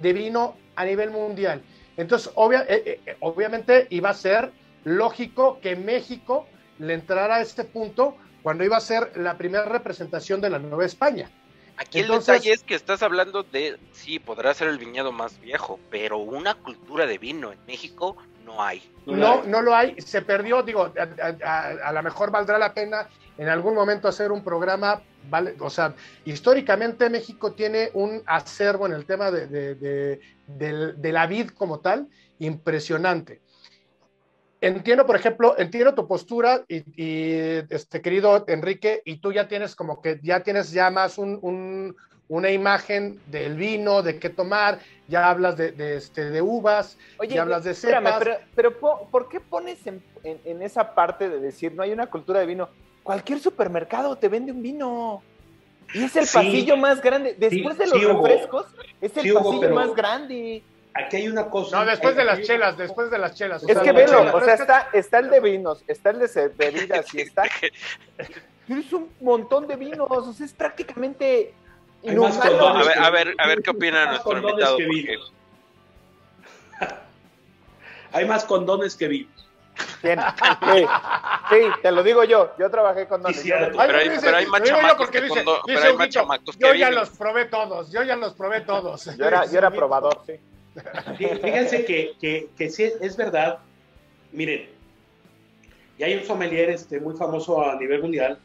vino 0.00 0.56
a 0.76 0.84
nivel 0.84 1.10
mundial. 1.10 1.62
Entonces, 1.96 2.32
eh, 2.36 3.00
eh, 3.06 3.16
obviamente 3.20 3.86
iba 3.90 4.10
a 4.10 4.14
ser 4.14 4.52
lógico 4.84 5.58
que 5.60 5.74
México 5.74 6.46
le 6.78 6.94
entrara 6.94 7.36
a 7.36 7.40
este 7.40 7.64
punto 7.64 8.16
cuando 8.42 8.64
iba 8.64 8.76
a 8.76 8.80
ser 8.80 9.16
la 9.16 9.36
primera 9.36 9.64
representación 9.64 10.40
de 10.40 10.50
la 10.50 10.58
Nueva 10.58 10.84
España. 10.84 11.28
Aquí 11.78 12.00
el 12.00 12.08
detalle 12.08 12.52
es 12.52 12.64
que 12.64 12.74
estás 12.74 13.04
hablando 13.04 13.44
de, 13.44 13.78
sí, 13.92 14.18
podrá 14.18 14.52
ser 14.52 14.66
el 14.66 14.78
viñedo 14.78 15.12
más 15.12 15.40
viejo, 15.40 15.78
pero 15.90 16.18
una 16.18 16.54
cultura 16.54 17.06
de 17.06 17.18
vino 17.18 17.52
en 17.52 17.58
México 17.66 18.16
no 18.44 18.60
hay. 18.62 18.82
No, 19.06 19.44
no 19.44 19.62
lo 19.62 19.76
hay, 19.76 19.94
se 20.00 20.22
perdió, 20.22 20.64
digo, 20.64 20.92
a, 21.44 21.92
lo 21.92 22.02
mejor 22.02 22.32
valdrá 22.32 22.58
la 22.58 22.74
pena 22.74 23.08
en 23.36 23.48
algún 23.48 23.74
momento 23.74 24.08
hacer 24.08 24.32
un 24.32 24.42
programa, 24.42 25.02
vale, 25.30 25.54
o 25.60 25.70
sea, 25.70 25.94
históricamente 26.24 27.08
México 27.08 27.52
tiene 27.52 27.90
un 27.94 28.22
acervo 28.26 28.86
en 28.86 28.94
el 28.94 29.06
tema 29.06 29.30
de, 29.30 29.76
de 29.76 31.12
la 31.12 31.26
vid 31.28 31.50
como 31.50 31.78
tal 31.78 32.08
impresionante 32.40 33.40
entiendo, 34.60 35.06
por 35.06 35.16
ejemplo, 35.16 35.54
entiendo 35.58 35.94
tu 35.94 36.06
postura 36.06 36.64
y, 36.68 37.32
este 37.70 38.00
querido 38.00 38.44
Enrique, 38.48 39.02
y 39.04 39.16
tú 39.16 39.32
ya 39.32 39.48
tienes 39.48 39.74
como 39.74 40.00
que 40.02 40.20
ya 40.22 40.42
tienes 40.42 40.70
ya 40.72 40.90
más 40.90 41.18
un, 41.18 41.94
una 42.28 42.50
imagen 42.50 43.20
del 43.26 43.56
vino, 43.56 44.02
de 44.02 44.18
qué 44.18 44.30
tomar, 44.30 44.80
ya 45.08 45.30
hablas 45.30 45.56
de, 45.56 45.96
este, 45.96 46.30
de 46.30 46.42
uvas, 46.42 46.98
ya 47.28 47.42
hablas 47.42 47.64
de 47.64 47.74
cepas. 47.74 48.18
pero, 48.18 48.36
pero 48.54 48.78
¿por 49.10 49.28
qué 49.28 49.40
pones 49.40 49.78
en, 49.86 50.02
esa 50.62 50.94
parte 50.94 51.28
de 51.28 51.40
decir 51.40 51.72
no 51.74 51.82
hay 51.82 51.92
una 51.92 52.06
cultura 52.06 52.40
de 52.40 52.46
vino? 52.46 52.68
Cualquier 53.02 53.40
supermercado 53.40 54.16
te 54.16 54.28
vende 54.28 54.52
un 54.52 54.62
vino. 54.62 55.22
Y 55.94 56.04
es 56.04 56.16
el 56.16 56.26
pasillo 56.30 56.76
más 56.76 57.00
grande. 57.00 57.34
Después 57.38 57.78
de 57.78 57.86
los 57.86 58.02
refrescos, 58.02 58.66
es 59.00 59.16
el 59.16 59.32
pasillo 59.32 59.70
más 59.74 59.94
grande 59.94 60.62
aquí 60.98 61.16
hay 61.16 61.28
una 61.28 61.48
cosa. 61.48 61.78
No, 61.78 61.86
después 61.86 62.16
de 62.16 62.24
las 62.24 62.42
chelas, 62.42 62.76
después 62.76 63.10
de 63.10 63.18
las 63.18 63.34
chelas. 63.34 63.62
es 63.66 63.78
que 63.78 63.92
velo, 63.92 64.36
o 64.36 64.44
sea, 64.44 64.54
está, 64.54 64.88
está 64.92 65.18
el 65.18 65.30
de 65.30 65.40
vinos, 65.40 65.82
está 65.86 66.10
el 66.10 66.18
de 66.18 66.48
bebidas 66.56 67.14
y 67.14 67.20
está. 67.20 67.44
Es 68.68 68.92
un 68.92 69.08
montón 69.22 69.66
de 69.66 69.76
vinos, 69.76 70.06
o 70.10 70.32
sea, 70.34 70.44
es 70.44 70.52
prácticamente. 70.52 71.54
A 72.06 72.84
ver, 72.84 72.98
a 72.98 73.10
ver, 73.10 73.34
a 73.38 73.46
ver 73.46 73.62
qué 73.62 73.70
opina 73.70 74.10
nuestro 74.10 74.36
invitado. 74.36 74.76
hay 78.12 78.26
más 78.26 78.44
condones 78.44 78.94
que 78.94 79.08
vinos. 79.08 79.48
Sí, 80.02 80.10
sí, 81.50 81.60
te 81.80 81.90
lo 81.90 82.02
digo 82.02 82.24
yo. 82.24 82.52
Yo 82.58 82.70
trabajé 82.70 83.06
con 83.06 83.22
dones. 83.22 83.42
pero, 83.42 83.80
hay, 83.80 84.10
pero, 84.20 84.36
hay, 84.36 84.46
más 84.46 84.62
chamacos 84.62 85.08
que 85.08 85.22
pero 85.22 85.62
hay 85.82 85.96
más 85.96 86.10
chamacos 86.10 86.58
Yo 86.58 86.74
ya 86.74 86.90
los 86.90 87.08
probé 87.08 87.46
todos. 87.46 87.90
Yo 87.90 88.02
ya 88.02 88.16
los 88.16 88.34
probé 88.34 88.60
todos. 88.60 89.16
Yo 89.16 89.24
era, 89.24 89.46
yo 89.46 89.56
era 89.56 89.70
probador, 89.70 90.20
sí. 90.26 90.38
Fíjense 91.18 91.84
que, 91.84 92.70
sí 92.70 92.82
es 92.82 93.16
verdad. 93.16 93.58
Miren, 94.32 94.68
y 95.98 96.04
hay 96.04 96.14
un 96.14 96.24
sommelier 96.24 96.70
este, 96.70 97.00
muy 97.00 97.16
famoso 97.16 97.62
a 97.62 97.76
nivel 97.76 98.00
mundial 98.02 98.38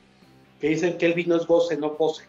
que 0.60 0.70
dicen 0.70 0.98
que 0.98 1.06
el 1.06 1.14
vino 1.14 1.36
es 1.36 1.46
goce, 1.46 1.78
no 1.78 1.96
pose. 1.96 2.26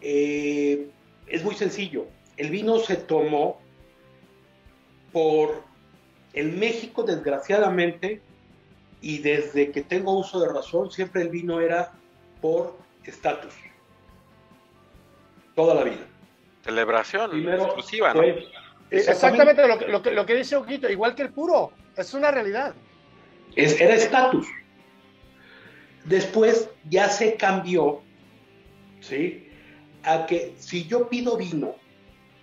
Eh, 0.00 0.88
es 1.26 1.42
muy 1.42 1.54
sencillo. 1.54 2.06
El 2.36 2.50
vino 2.50 2.78
se 2.78 2.96
tomó 2.96 3.60
por 5.10 5.62
el 6.32 6.52
México, 6.52 7.02
desgraciadamente, 7.02 8.20
y 9.00 9.18
desde 9.18 9.72
que 9.72 9.82
tengo 9.82 10.16
uso 10.16 10.40
de 10.40 10.52
razón, 10.52 10.90
siempre 10.90 11.22
el 11.22 11.28
vino 11.28 11.60
era 11.60 11.92
por 12.40 12.78
estatus. 13.04 13.54
Toda 15.54 15.74
la 15.74 15.84
vida. 15.84 16.06
Celebración 16.62 17.48
exclusiva, 17.48 18.14
¿no? 18.14 18.22
exactamente 18.90 19.66
lo 19.66 19.78
que, 19.78 19.86
lo, 19.86 20.02
que, 20.02 20.10
lo 20.10 20.26
que 20.26 20.34
dice 20.34 20.56
Ojito, 20.56 20.88
igual 20.88 21.14
que 21.14 21.22
el 21.22 21.30
puro, 21.30 21.72
es 21.96 22.14
una 22.14 22.30
realidad. 22.30 22.74
Es, 23.56 23.80
era 23.80 23.94
estatus. 23.94 24.46
Después 26.04 26.68
ya 26.88 27.08
se 27.08 27.36
cambió, 27.36 28.02
¿sí? 29.00 29.48
A 30.04 30.26
que 30.26 30.54
si 30.58 30.86
yo 30.86 31.08
pido 31.08 31.36
vino, 31.36 31.76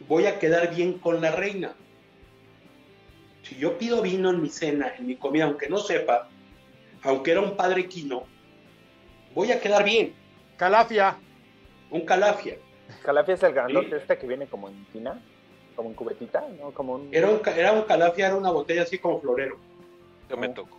voy 0.08 0.26
a 0.26 0.40
quedar 0.40 0.74
bien 0.74 0.94
con 0.94 1.22
la 1.22 1.32
reina. 1.32 1.76
Si 3.44 3.56
yo 3.58 3.78
pido 3.78 4.02
vino 4.02 4.30
en 4.30 4.42
mi 4.42 4.50
cena, 4.50 4.94
en 4.98 5.08
mi 5.08 5.16
comida, 5.16 5.46
aunque 5.46 5.70
no 5.70 5.78
sepa, 5.78 6.30
aunque 7.04 7.32
era 7.32 7.42
un 7.42 7.56
padre 7.56 7.88
quino, 7.88 8.24
voy 9.34 9.52
a 9.52 9.60
quedar 9.60 9.84
bien. 9.84 10.14
Calafia. 10.58 11.18
Un 11.90 12.02
calafia. 12.02 12.58
Calafia 13.04 13.36
es 13.36 13.44
el 13.44 13.54
grandote 13.54 13.98
este 13.98 14.18
que 14.18 14.28
viene 14.28 14.48
como 14.48 14.70
en 14.70 14.86
tina, 14.86 15.22
como 15.76 15.90
en 15.90 15.96
cubetita, 15.96 16.46
¿no? 16.60 16.72
Como 16.72 16.96
un... 16.96 17.14
Era, 17.14 17.30
un, 17.30 17.42
era 17.56 17.74
un 17.74 17.84
calafia, 17.84 18.28
era 18.28 18.36
una 18.36 18.52
botella 18.52 18.84
así 18.84 18.98
como 18.98 19.22
florero. 19.22 19.58
Yo 20.30 20.38
me 20.38 20.50
toco. 20.50 20.78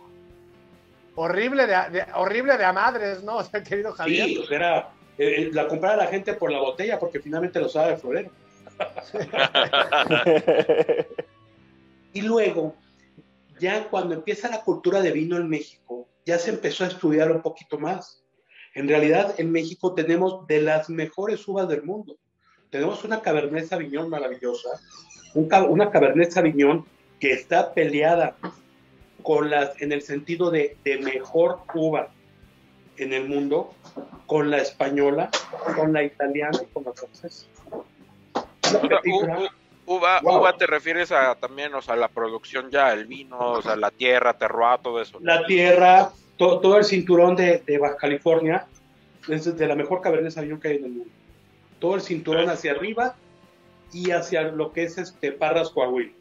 Horrible 1.15 1.67
de, 1.67 2.05
horrible 2.15 2.57
de 2.57 2.65
a 2.65 2.73
madres, 2.73 3.23
¿no? 3.23 3.37
O 3.37 3.43
sea, 3.43 3.63
querido 3.63 3.91
Javier. 3.93 4.27
Sí, 4.27 4.45
era, 4.49 4.89
eh, 5.17 5.35
eh, 5.37 5.49
la 5.53 5.67
compraba 5.67 5.97
la 5.97 6.07
gente 6.07 6.33
por 6.33 6.51
la 6.51 6.59
botella 6.59 6.99
porque 6.99 7.19
finalmente 7.19 7.59
lo 7.59 7.69
sabe 7.69 7.91
de 7.91 7.97
florero. 7.97 8.31
y 12.13 12.21
luego, 12.21 12.75
ya 13.59 13.87
cuando 13.89 14.15
empieza 14.15 14.49
la 14.49 14.61
cultura 14.61 15.01
de 15.01 15.11
vino 15.11 15.37
en 15.37 15.47
México, 15.47 16.07
ya 16.25 16.39
se 16.39 16.49
empezó 16.49 16.83
a 16.83 16.87
estudiar 16.87 17.31
un 17.31 17.41
poquito 17.41 17.77
más. 17.77 18.20
En 18.73 18.87
realidad, 18.87 19.35
en 19.37 19.51
México 19.51 19.93
tenemos 19.93 20.47
de 20.47 20.61
las 20.61 20.89
mejores 20.89 21.47
uvas 21.47 21.67
del 21.67 21.83
mundo. 21.83 22.15
Tenemos 22.69 23.03
una 23.03 23.21
Cabernet 23.21 23.67
Sauvignon 23.67 24.09
maravillosa, 24.09 24.69
una 25.33 25.91
Cabernet 25.91 26.31
Sauvignon 26.31 26.85
que 27.19 27.33
está 27.33 27.73
peleada 27.73 28.35
con 29.23 29.49
las, 29.49 29.79
en 29.81 29.91
el 29.91 30.01
sentido 30.01 30.49
de, 30.49 30.77
mejor 31.03 31.59
uva 31.73 32.09
en 32.97 33.13
el 33.13 33.27
mundo, 33.27 33.73
con 34.25 34.49
la 34.49 34.57
española, 34.57 35.29
con 35.75 35.91
la 35.93 36.03
italiana 36.03 36.59
y 36.61 36.65
con 36.73 36.83
la 36.83 36.93
francesa. 36.93 37.47
Uva, 39.85 40.21
uva, 40.23 40.55
te 40.55 40.67
refieres 40.67 41.11
a 41.11 41.35
también, 41.35 41.73
o 41.73 41.81
sea, 41.81 41.95
la 41.95 42.07
producción 42.07 42.69
ya, 42.69 42.93
el 42.93 43.07
vino, 43.07 43.37
o 43.37 43.61
sea, 43.61 43.75
la 43.75 43.91
tierra, 43.91 44.37
terroir, 44.37 44.79
todo 44.81 45.01
eso. 45.01 45.19
La 45.21 45.45
tierra, 45.45 46.11
todo, 46.41 46.77
el 46.77 46.85
cinturón 46.85 47.35
de, 47.35 47.77
Baja 47.79 47.97
California 47.97 48.65
es 49.27 49.55
de 49.55 49.67
la 49.67 49.75
mejor 49.75 50.01
Cabernet 50.01 50.31
Sauvignon 50.31 50.59
que 50.59 50.69
hay 50.69 50.77
en 50.77 50.85
el 50.85 50.91
mundo. 50.91 51.11
Todo 51.79 51.95
el 51.95 52.01
cinturón 52.01 52.49
hacia 52.49 52.71
arriba 52.71 53.15
y 53.93 54.09
hacia 54.09 54.43
lo 54.43 54.71
que 54.71 54.83
es 54.83 54.97
este 54.97 55.31
Parras 55.31 55.69
Coahuila. 55.69 56.11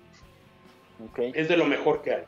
Es 1.16 1.48
de 1.48 1.56
lo 1.56 1.64
mejor 1.64 2.02
que 2.02 2.14
hay. 2.14 2.22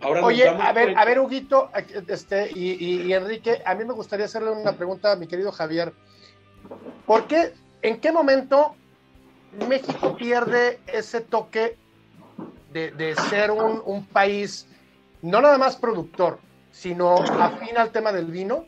Ahora 0.00 0.24
Oye, 0.24 0.48
a 0.48 0.72
ver, 0.72 0.96
a 0.96 1.04
ver, 1.04 1.20
Huguito, 1.20 1.70
este, 2.08 2.50
y, 2.50 3.12
Enrique, 3.12 3.62
a 3.64 3.74
mí 3.74 3.84
me 3.84 3.92
gustaría 3.92 4.24
hacerle 4.24 4.50
una 4.50 4.72
pregunta 4.72 5.12
a 5.12 5.16
mi 5.16 5.26
querido 5.26 5.52
Javier. 5.52 5.92
¿Por 7.06 7.26
qué, 7.26 7.52
en 7.82 8.00
qué 8.00 8.10
momento 8.10 8.74
México 9.68 10.16
pierde 10.16 10.80
ese 10.86 11.20
toque 11.20 11.76
de, 12.72 13.14
ser 13.28 13.50
un, 13.50 13.82
un, 13.84 14.06
país 14.06 14.66
no 15.20 15.42
nada 15.42 15.58
más 15.58 15.76
productor, 15.76 16.38
sino 16.72 17.14
afín 17.14 17.76
al 17.76 17.90
tema 17.90 18.12
del 18.12 18.26
vino, 18.26 18.66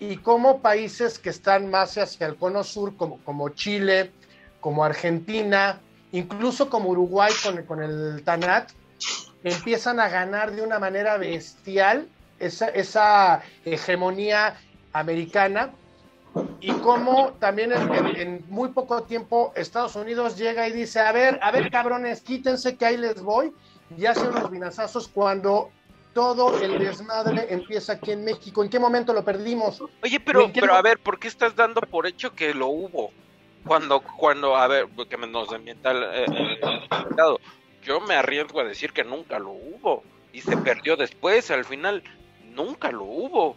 y 0.00 0.18
cómo 0.18 0.60
países 0.60 1.18
que 1.18 1.30
están 1.30 1.70
más 1.70 1.98
hacia 1.98 2.26
el 2.26 2.36
cono 2.36 2.62
sur, 2.62 2.96
como, 2.96 3.18
como 3.24 3.48
Chile, 3.48 4.12
como 4.60 4.84
Argentina, 4.84 5.80
incluso 6.12 6.70
como 6.70 6.90
Uruguay 6.90 7.32
con, 7.42 7.64
con 7.64 7.82
el 7.82 8.22
TANAT, 8.22 8.70
empiezan 9.42 9.98
a 9.98 10.08
ganar 10.08 10.52
de 10.52 10.62
una 10.62 10.78
manera 10.78 11.16
bestial 11.16 12.08
esa, 12.38 12.68
esa 12.68 13.42
hegemonía 13.64 14.56
americana. 14.92 15.70
Y 16.60 16.70
cómo 16.72 17.32
también 17.40 17.72
en, 17.72 18.16
en, 18.16 18.44
muy 18.48 18.68
poco 18.68 19.02
tiempo 19.02 19.52
Estados 19.56 19.96
Unidos 19.96 20.36
llega 20.36 20.68
y 20.68 20.72
dice, 20.72 21.00
a 21.00 21.10
ver, 21.10 21.40
a 21.42 21.50
ver 21.50 21.70
cabrones, 21.70 22.20
quítense 22.20 22.76
que 22.76 22.86
ahí 22.86 22.96
les 22.96 23.20
voy 23.20 23.52
y 23.96 24.06
hace 24.06 24.28
unos 24.28 24.50
vinazazos 24.50 25.08
cuando 25.08 25.70
todo 26.18 26.60
el 26.60 26.80
desmadre 26.80 27.46
empieza 27.48 27.92
aquí 27.92 28.10
en 28.10 28.24
México. 28.24 28.64
¿En 28.64 28.68
qué 28.68 28.80
momento 28.80 29.12
lo 29.12 29.24
perdimos? 29.24 29.80
Oye, 30.02 30.18
pero, 30.18 30.50
pero 30.52 30.74
a 30.74 30.82
ver, 30.82 30.98
¿por 30.98 31.20
qué 31.20 31.28
estás 31.28 31.54
dando 31.54 31.80
por 31.80 32.08
hecho 32.08 32.34
que 32.34 32.52
lo 32.54 32.66
hubo? 32.66 33.12
Cuando, 33.64 34.00
cuando, 34.00 34.56
a 34.56 34.66
ver, 34.66 34.88
que 35.08 35.16
nos 35.16 35.52
ambienta 35.52 35.92
el, 35.92 36.02
eh, 36.12 36.26
yo 37.84 38.00
me 38.00 38.14
arriesgo 38.16 38.58
a 38.58 38.64
decir 38.64 38.92
que 38.92 39.04
nunca 39.04 39.38
lo 39.38 39.50
hubo 39.50 40.02
y 40.32 40.40
se 40.40 40.56
perdió 40.56 40.96
después, 40.96 41.52
al 41.52 41.64
final 41.64 42.02
nunca 42.52 42.90
lo 42.90 43.04
hubo. 43.04 43.56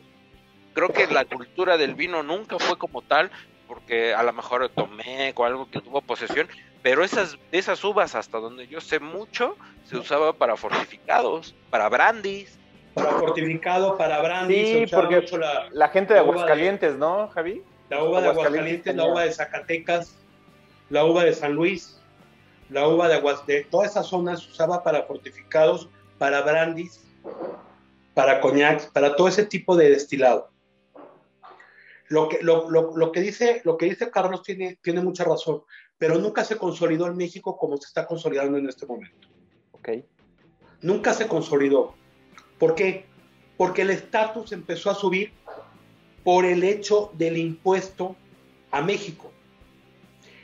Creo 0.75 0.89
que 0.89 1.07
la 1.07 1.25
cultura 1.25 1.77
del 1.77 1.95
vino 1.95 2.21
nunca 2.21 2.59
fue 2.59 2.77
como 2.77 3.01
tal, 3.01 3.31
porque 3.67 4.13
a 4.13 4.21
lo 4.21 4.33
mejor 4.33 4.69
tomé 4.69 5.33
o 5.35 5.45
algo 5.45 5.67
que 5.71 5.81
tuvo 5.81 6.01
posesión, 6.01 6.47
pero 6.81 7.03
esas, 7.03 7.37
esas 7.51 7.83
uvas, 7.83 8.15
hasta 8.15 8.39
donde 8.39 8.67
yo 8.67 8.81
sé 8.81 8.99
mucho, 8.99 9.55
se 9.85 9.97
usaba 9.97 10.33
para 10.33 10.57
fortificados, 10.57 11.55
para 11.69 11.87
brandis, 11.89 12.57
Para 12.93 13.11
fortificado, 13.11 13.97
para 13.97 14.21
brandy. 14.21 14.85
Sí, 14.85 14.93
porque 14.93 15.25
la, 15.71 15.89
gente 15.89 16.13
de 16.13 16.19
Aguascalientes, 16.19 16.97
¿no, 16.97 17.29
Javi? 17.29 17.63
La 17.89 18.03
uva 18.03 18.21
de 18.21 18.29
Aguascalientes, 18.29 18.95
la 18.95 19.05
uva 19.05 19.23
de 19.23 19.31
Zacatecas, 19.31 20.17
la 20.89 21.05
uva 21.05 21.23
de 21.23 21.33
San 21.33 21.53
Luis, 21.53 22.01
la 22.69 22.87
uva 22.87 23.07
de 23.07 23.15
Aguas, 23.15 23.45
de 23.45 23.63
toda 23.65 23.85
esa 23.85 24.03
zona 24.03 24.35
se 24.37 24.49
usaba 24.49 24.83
para 24.83 25.03
fortificados, 25.03 25.89
para 26.17 26.41
brandis, 26.41 27.05
para 28.13 28.41
coñac, 28.41 28.91
para 28.91 29.15
todo 29.15 29.27
ese 29.27 29.45
tipo 29.45 29.75
de 29.75 29.89
destilado. 29.89 30.49
Lo 32.07 32.27
que, 32.27 32.39
lo, 32.41 33.11
que, 33.13 33.21
dice, 33.21 33.61
lo 33.63 33.77
que 33.77 33.85
dice 33.85 34.11
Carlos 34.11 34.43
tiene, 34.43 34.77
tiene 34.81 35.01
mucha 35.01 35.23
razón, 35.23 35.63
pero 36.01 36.17
nunca 36.17 36.43
se 36.43 36.57
consolidó 36.57 37.05
en 37.05 37.15
México 37.15 37.55
como 37.59 37.77
se 37.77 37.85
está 37.85 38.07
consolidando 38.07 38.57
en 38.57 38.67
este 38.67 38.87
momento. 38.87 39.27
Okay. 39.73 40.03
Nunca 40.81 41.13
se 41.13 41.27
consolidó. 41.27 41.93
¿Por 42.57 42.73
qué? 42.73 43.05
Porque 43.55 43.83
el 43.83 43.91
estatus 43.91 44.51
empezó 44.51 44.89
a 44.89 44.95
subir 44.95 45.31
por 46.23 46.45
el 46.45 46.63
hecho 46.63 47.11
del 47.19 47.37
impuesto 47.37 48.15
a 48.71 48.81
México. 48.81 49.31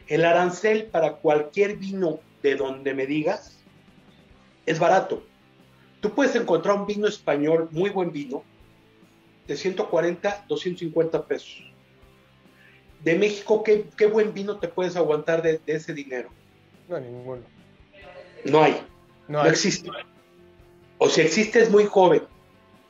El 0.06 0.26
arancel 0.26 0.86
para 0.92 1.14
cualquier 1.14 1.78
vino 1.78 2.20
de 2.44 2.56
donde 2.56 2.94
me 2.94 3.08
digas 3.08 3.58
es 4.68 4.78
barato. 4.78 5.24
Tú 6.02 6.14
puedes 6.14 6.36
encontrar 6.36 6.76
un 6.76 6.86
vino 6.86 7.08
español, 7.08 7.68
muy 7.72 7.90
buen 7.90 8.12
vino, 8.12 8.44
de 9.48 9.58
140, 9.58 10.46
250 10.48 11.26
pesos. 11.26 11.64
De 13.08 13.16
México, 13.16 13.64
¿qué, 13.64 14.06
buen 14.08 14.34
vino 14.34 14.58
te 14.58 14.68
puedes 14.68 14.98
aguantar 14.98 15.42
de, 15.42 15.62
ese 15.66 15.94
dinero? 15.94 16.28
No, 16.90 17.00
ninguno. 17.00 17.42
No 18.44 18.62
hay. 18.62 18.82
No, 19.30 19.46
existe. 19.46 19.90
O 20.98 21.08
si 21.08 21.22
existe 21.22 21.62
es 21.62 21.70
muy 21.70 21.86
joven. 21.86 22.24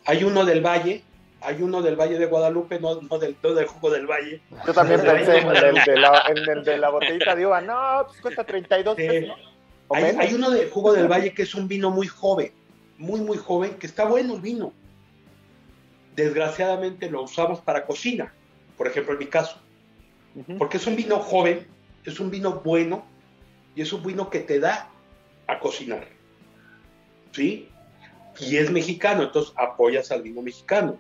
Hay 0.06 0.24
uno 0.24 0.44
del 0.44 0.66
Valle, 0.66 1.04
hay 1.40 1.62
uno 1.62 1.84
del 1.84 1.96
Valle 1.96 2.18
de 2.18 2.26
Guadalupe, 2.26 2.80
no, 2.80 2.96
del, 2.96 3.36
jugo 3.68 3.92
del 3.92 4.08
Valle. 4.08 4.42
Yo 4.66 4.74
también 4.74 5.02
pensé 5.06 5.38
en 5.38 5.50
el, 5.50 5.84
de 5.86 5.98
la, 6.00 6.24
en 6.30 6.50
el 6.50 6.64
de 6.64 6.78
la 6.80 6.90
botellita 6.90 7.36
de 7.36 7.46
uva. 7.46 7.62
No, 7.62 8.08
pues 8.08 8.20
cuesta 8.20 8.44
32 8.44 8.96
pesos. 8.96 9.38
Hay, 9.92 10.04
hay, 10.04 10.34
uno 10.34 10.50
del 10.50 10.68
jugo 10.72 10.94
del 10.94 11.08
Valle 11.08 11.32
que 11.32 11.44
es 11.44 11.54
un 11.54 11.68
vino 11.68 11.92
muy 11.92 12.08
joven, 12.08 12.52
muy, 12.98 13.22
muy 13.22 13.38
joven, 13.38 13.76
que 13.76 13.86
está 13.86 14.06
bueno 14.06 14.34
el 14.34 14.42
vino 14.42 14.74
desgraciadamente 16.16 17.12
lo 17.12 17.22
usamos 17.22 17.62
para 17.62 17.86
cocina, 17.86 18.34
por 18.76 18.88
ejemplo 18.88 19.14
en 19.14 19.20
mi 19.20 19.28
caso, 19.28 19.62
porque 20.58 20.78
es 20.78 20.88
un 20.88 20.96
vino 20.96 21.20
joven, 21.20 21.68
es 22.06 22.20
un 22.20 22.30
vino 22.30 22.62
bueno 22.64 23.06
y 23.76 23.82
es 23.82 23.92
un 23.94 24.04
vino 24.04 24.30
que 24.30 24.40
te 24.40 24.60
da 24.60 24.90
a 25.48 25.60
cocinar, 25.60 26.08
¿sí? 27.32 27.70
Y 28.40 28.58
es 28.58 28.70
mexicano, 28.70 29.24
entonces 29.24 29.54
apoyas 29.58 30.12
al 30.12 30.22
vino 30.22 30.42
mexicano. 30.42 31.00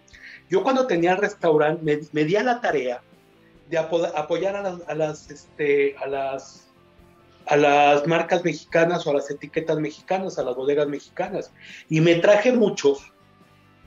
Yo 0.49 0.63
cuando 0.63 0.87
tenía 0.87 1.11
el 1.11 1.17
restaurante 1.17 1.83
me, 1.83 1.99
me 2.11 2.23
di 2.23 2.35
a 2.35 2.43
la 2.43 2.61
tarea 2.61 3.01
de 3.69 3.77
apoyar 3.77 4.55
a 4.55 4.61
las, 4.63 4.87
a 4.87 4.95
las, 4.95 5.29
este, 5.29 5.95
a 5.97 6.07
las 6.07 6.63
a 7.49 7.55
las 7.55 8.05
marcas 8.05 8.43
mexicanas 8.43 9.07
o 9.07 9.11
a 9.11 9.13
las 9.13 9.31
etiquetas 9.31 9.79
mexicanas, 9.79 10.37
a 10.37 10.43
las 10.43 10.53
bodegas 10.53 10.89
mexicanas. 10.89 11.53
Y 11.87 12.01
me 12.01 12.15
traje 12.15 12.51
muchos 12.51 13.13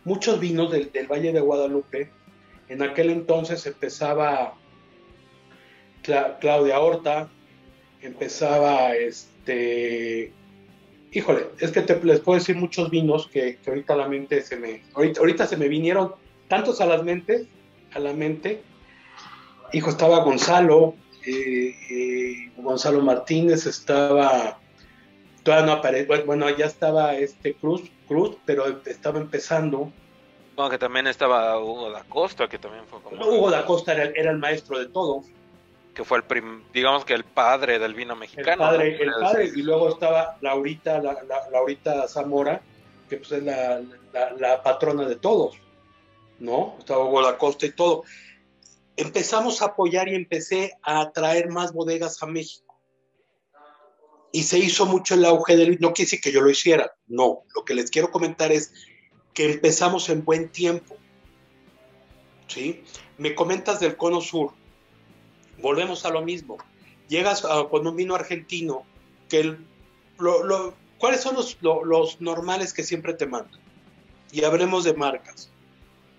muchos 0.05 0.41
vinos 0.41 0.71
del, 0.71 0.91
Valle 1.11 1.33
de 1.33 1.41
Guadalupe. 1.41 2.11
En 2.69 2.83
aquel 2.83 3.11
entonces 3.11 3.67
empezaba 3.67 4.55
Claudia 6.41 6.81
Horta, 6.81 7.29
empezaba 8.03 8.95
este. 8.95 10.33
Híjole, 11.13 11.47
es 11.59 11.73
que 11.73 11.83
te, 11.83 12.03
les 12.05 12.21
puedo 12.21 12.39
decir 12.39 12.57
muchos 12.57 12.91
vinos 12.91 13.29
que, 13.29 13.59
ahorita 13.67 13.97
la 13.97 14.09
mente 14.09 14.43
se 14.43 14.57
me. 14.57 14.83
Ahorita, 14.95 15.47
se 15.47 15.57
me 15.57 15.69
vinieron 15.69 16.15
tantos 16.49 16.81
a 16.81 16.87
las 16.87 17.03
mentes, 17.03 17.47
a 17.93 17.99
la 17.99 18.13
mente. 18.13 18.63
Hijo, 19.73 19.91
estaba 19.91 20.23
Gonzalo, 20.23 20.95
eh, 21.27 21.75
eh, 21.91 22.53
Gonzalo 22.57 23.01
Martínez, 23.03 23.67
estaba. 23.67 24.59
Todavía 25.43 25.67
no 25.67 25.73
apareció, 25.73 26.27
bueno, 26.27 26.51
ya 26.51 26.67
estaba 26.67 27.15
este 27.15 27.55
Cruz, 27.55 27.83
Cruz, 28.07 28.37
pero 28.45 28.83
estaba 28.85 29.19
empezando. 29.19 29.91
No, 30.61 30.69
que 30.69 30.77
también 30.77 31.07
estaba 31.07 31.59
Hugo 31.59 31.91
da 31.91 32.05
Costa, 32.05 32.47
que 32.47 32.59
también 32.59 32.85
fue 32.87 33.01
como... 33.01 33.17
Hugo 33.25 33.51
da 33.51 33.65
Costa 33.65 33.95
era, 33.95 34.31
el 34.31 34.37
maestro 34.37 34.79
de 34.79 34.89
todo. 34.89 35.23
Que 35.95 36.05
fue 36.05 36.19
el, 36.19 36.25
prim, 36.25 36.63
digamos 36.73 37.05
que 37.05 37.15
el 37.15 37.25
padre 37.25 37.79
del 37.79 37.95
vino 37.95 38.15
mexicano. 38.17 38.53
El 38.53 38.59
padre, 38.59 39.03
el 39.03 39.11
padre 39.21 39.51
y 39.55 39.63
luego 39.63 39.89
estaba 39.91 40.39
Laurita, 40.41 41.01
la, 41.03 41.19
Laurita 41.51 42.07
Zamora, 42.09 42.61
que 43.09 43.17
pues 43.17 43.33
es 43.33 43.43
la, 43.43 43.83
la, 44.39 44.63
patrona 44.63 45.07
de 45.09 45.17
todos, 45.17 45.57
¿no? 46.39 46.77
Estaba 46.79 47.05
Hugo 47.05 47.23
da 47.23 47.37
Costa 47.37 47.67
y 47.67 47.73
todo. 47.73 48.05
Empezamos 48.97 49.63
a 49.63 49.67
apoyar 49.67 50.09
y 50.09 50.15
empecé 50.15 50.79
a 50.83 51.11
traer 51.11 51.49
más 51.49 51.73
bodegas 51.73 52.23
a 52.23 52.27
México 52.27 52.71
y 54.33 54.45
se 54.45 54.59
hizo 54.59 54.87
mucho 54.87 55.15
el 55.15 55.25
auge 55.25 55.57
del 55.57 55.79
no 55.81 55.93
quiere 55.93 56.07
decir 56.07 56.21
que 56.21 56.33
yo 56.33 56.41
lo 56.41 56.51
hiciera, 56.51 56.93
no, 57.07 57.43
lo 57.55 57.65
que 57.65 57.75
les 57.75 57.91
quiero 57.91 58.11
comentar 58.11 58.53
es 58.53 58.73
que 59.35 59.51
empezamos 59.51 60.09
en 60.09 60.25
buen 60.25 60.49
tiempo. 60.51 60.97
¿Sí? 62.47 62.83
Me 63.17 63.35
comentas 63.35 63.79
del 63.81 63.97
cono 63.97 64.21
sur. 64.21 64.53
Volvemos 65.61 66.05
a 66.05 66.11
lo 66.11 66.23
mismo. 66.23 66.59
Llegas 67.09 67.43
con 67.71 67.87
un 67.87 67.97
vino 67.97 68.15
argentino 68.15 68.85
que 69.29 69.57
lo, 70.19 70.75
¿cuáles 70.99 71.21
son 71.21 71.35
los, 71.35 71.59
los, 71.61 72.21
normales 72.21 72.73
que 72.73 72.83
siempre 72.83 73.15
te 73.15 73.27
mandan? 73.27 73.61
Y 74.33 74.45
hablemos 74.45 74.85
de 74.85 74.95
marcas. 74.95 75.51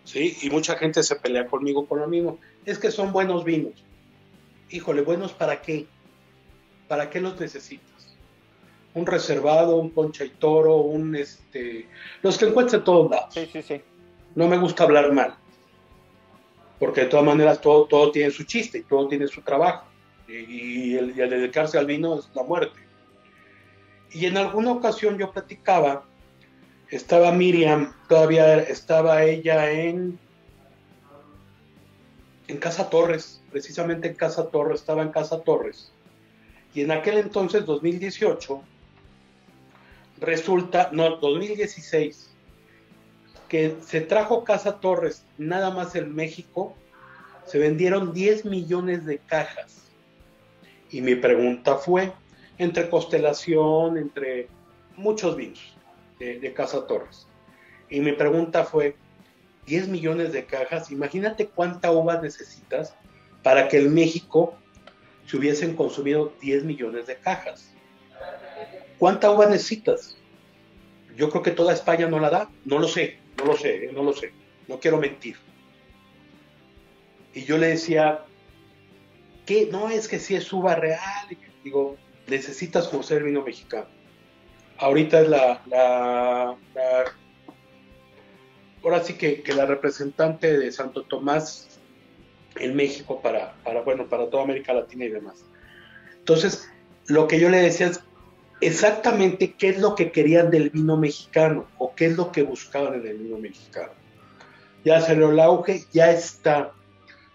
¿Sí? 0.04 0.38
Y 0.42 0.50
mucha 0.50 0.76
gente 0.78 1.04
se 1.04 1.16
pelea 1.16 1.46
conmigo 1.48 1.86
con 1.86 2.00
lo 2.00 2.08
mismo. 2.08 2.40
Es 2.66 2.80
que 2.80 2.92
son 2.92 3.12
buenos 3.14 3.44
vinos. 3.44 3.74
Híjole, 4.70 5.02
¿buenos 5.02 5.32
para 5.34 5.62
qué? 5.62 5.86
¿Para 6.88 7.10
qué 7.10 7.22
los 7.22 7.40
necesitas? 7.40 7.92
un 8.94 9.06
reservado, 9.06 9.78
un 9.78 9.90
concha 9.90 10.26
y 10.26 10.30
toro, 10.30 10.78
un 10.78 11.16
este, 11.16 11.88
los 12.22 12.38
que 12.38 12.46
encuentre 12.46 12.80
todos 12.80 13.10
lados. 13.10 13.34
Sí, 13.34 13.48
sí, 13.52 13.62
sí. 13.62 13.82
No 14.36 14.48
me 14.48 14.58
gusta 14.58 14.84
hablar 14.84 15.12
mal, 15.12 15.36
porque 16.82 17.02
de 17.02 17.08
todas 17.08 17.24
maneras 17.28 17.62
todo, 17.62 17.86
todo 17.86 18.12
tiene 18.12 18.32
su 18.32 18.44
chiste 18.44 18.80
y 18.80 18.82
todo 18.82 19.08
tiene 19.08 19.28
su 19.28 19.44
trabajo. 19.44 19.86
Y, 20.28 20.96
el, 20.96 21.14
dedicarse 21.14 21.78
al 21.78 21.86
vino 21.86 22.18
es 22.18 22.28
la 22.34 22.42
muerte. 22.42 22.80
Y 24.10 24.26
en 24.26 24.36
alguna 24.36 24.72
ocasión 24.72 25.16
yo 25.20 25.32
platicaba, 25.32 26.04
estaba 26.90 27.32
Miriam, 27.34 27.94
todavía 28.10 28.58
estaba 28.58 29.24
ella 29.24 29.70
en, 29.70 30.18
en 32.48 32.58
Casa 32.58 32.90
Torres, 32.90 33.44
precisamente 33.52 34.08
en 34.08 34.16
Casa 34.16 34.50
Torres, 34.50 34.80
estaba 34.80 35.04
en 35.04 35.12
Casa 35.12 35.40
Torres. 35.42 35.92
Y 36.74 36.82
en 36.82 36.90
aquel 36.90 37.20
entonces, 37.20 37.64
2018, 37.64 38.60
resulta, 40.20 40.90
no, 40.92 41.18
2016, 41.18 42.31
que 43.52 43.76
se 43.86 44.00
trajo 44.00 44.46
Casa 44.46 44.80
Torres 44.80 45.26
nada 45.38 45.72
más 45.72 45.94
en 45.96 46.16
México, 46.16 46.74
se 47.46 47.60
vendieron 47.60 48.14
10 48.14 48.46
millones 48.46 49.06
de 49.06 49.18
cajas. 49.18 49.92
Y 50.90 51.02
mi 51.02 51.16
pregunta 51.16 51.76
fue, 51.76 52.14
entre 52.58 52.90
constelación, 52.90 53.98
entre 53.98 54.48
muchos 54.96 55.36
vinos 55.36 55.76
de, 56.18 56.54
Casa 56.54 56.88
Torres. 56.88 57.28
Y 57.90 58.00
mi 58.00 58.14
pregunta 58.14 58.64
fue, 58.64 58.96
10 59.66 59.90
millones 59.90 60.32
de 60.32 60.46
cajas, 60.46 60.90
imagínate 60.90 61.48
cuánta 61.48 61.92
uva 61.92 62.22
necesitas 62.22 62.96
para 63.44 63.68
que 63.68 63.80
en 63.80 63.94
México 63.94 64.56
se 65.26 65.36
hubiesen 65.36 65.76
consumido 65.76 66.32
10 66.40 66.64
millones 66.64 67.06
de 67.06 67.18
cajas. 67.18 67.74
¿Cuánta 68.98 69.30
uva 69.30 69.48
necesitas? 69.48 70.16
Yo 71.18 71.30
creo 71.30 71.44
que 71.44 71.52
toda 71.52 71.74
España 71.74 72.08
no 72.08 72.18
la 72.18 72.30
da. 72.30 72.50
No 72.64 72.80
lo 72.80 72.88
sé, 72.88 73.21
no 73.38 73.46
lo 73.46 73.58
sé, 73.58 73.86
eh, 73.86 73.92
no 73.94 74.04
lo 74.04 74.14
sé. 74.14 74.32
No 74.68 74.80
quiero 74.80 74.98
mentir. 74.98 75.36
Y 77.34 77.44
yo 77.44 77.58
le 77.58 77.68
decía, 77.68 78.26
¿qué? 79.46 79.68
No 79.72 79.90
es 79.90 80.08
que 80.08 80.20
si 80.20 80.36
es 80.36 80.52
uva 80.52 80.76
real. 80.76 81.28
Digo, 81.64 81.98
necesitas 82.28 82.88
conocer 82.88 83.24
vino 83.24 83.44
mexicano. 83.44 83.88
Ahorita 84.78 85.22
es 85.22 85.30
la, 85.30 86.58
ahora 88.84 89.04
sí 89.04 89.14
que, 89.14 89.44
que, 89.44 89.54
la 89.54 89.66
representante 89.66 90.58
de 90.58 90.72
Santo 90.72 91.04
Tomás 91.04 91.80
en 92.56 92.76
México 92.76 93.22
para, 93.22 93.54
para, 93.64 93.82
bueno, 93.82 94.08
para 94.08 94.30
toda 94.30 94.44
América 94.44 94.74
Latina 94.74 95.06
y 95.06 95.10
demás. 95.10 95.46
Entonces, 96.18 96.70
lo 97.08 97.28
que 97.28 97.40
yo 97.40 97.50
le 97.50 97.58
decía 97.58 97.88
es, 97.88 98.02
exactamente 98.62 99.54
qué 99.54 99.70
es 99.70 99.80
lo 99.80 99.96
que 99.96 100.12
querían 100.12 100.52
del 100.52 100.70
vino 100.70 100.96
mexicano 100.96 101.68
o 101.78 101.94
qué 101.96 102.06
es 102.06 102.16
lo 102.16 102.32
que 102.32 102.44
buscaban 102.44 102.94
en 102.96 103.08
el 103.08 103.18
vino 103.18 103.38
mexicano. 103.38 103.92
Ya 104.86 105.02
salió 105.02 105.32
el 105.32 105.40
auge, 105.40 105.84
ya 105.92 106.12
está. 106.12 106.72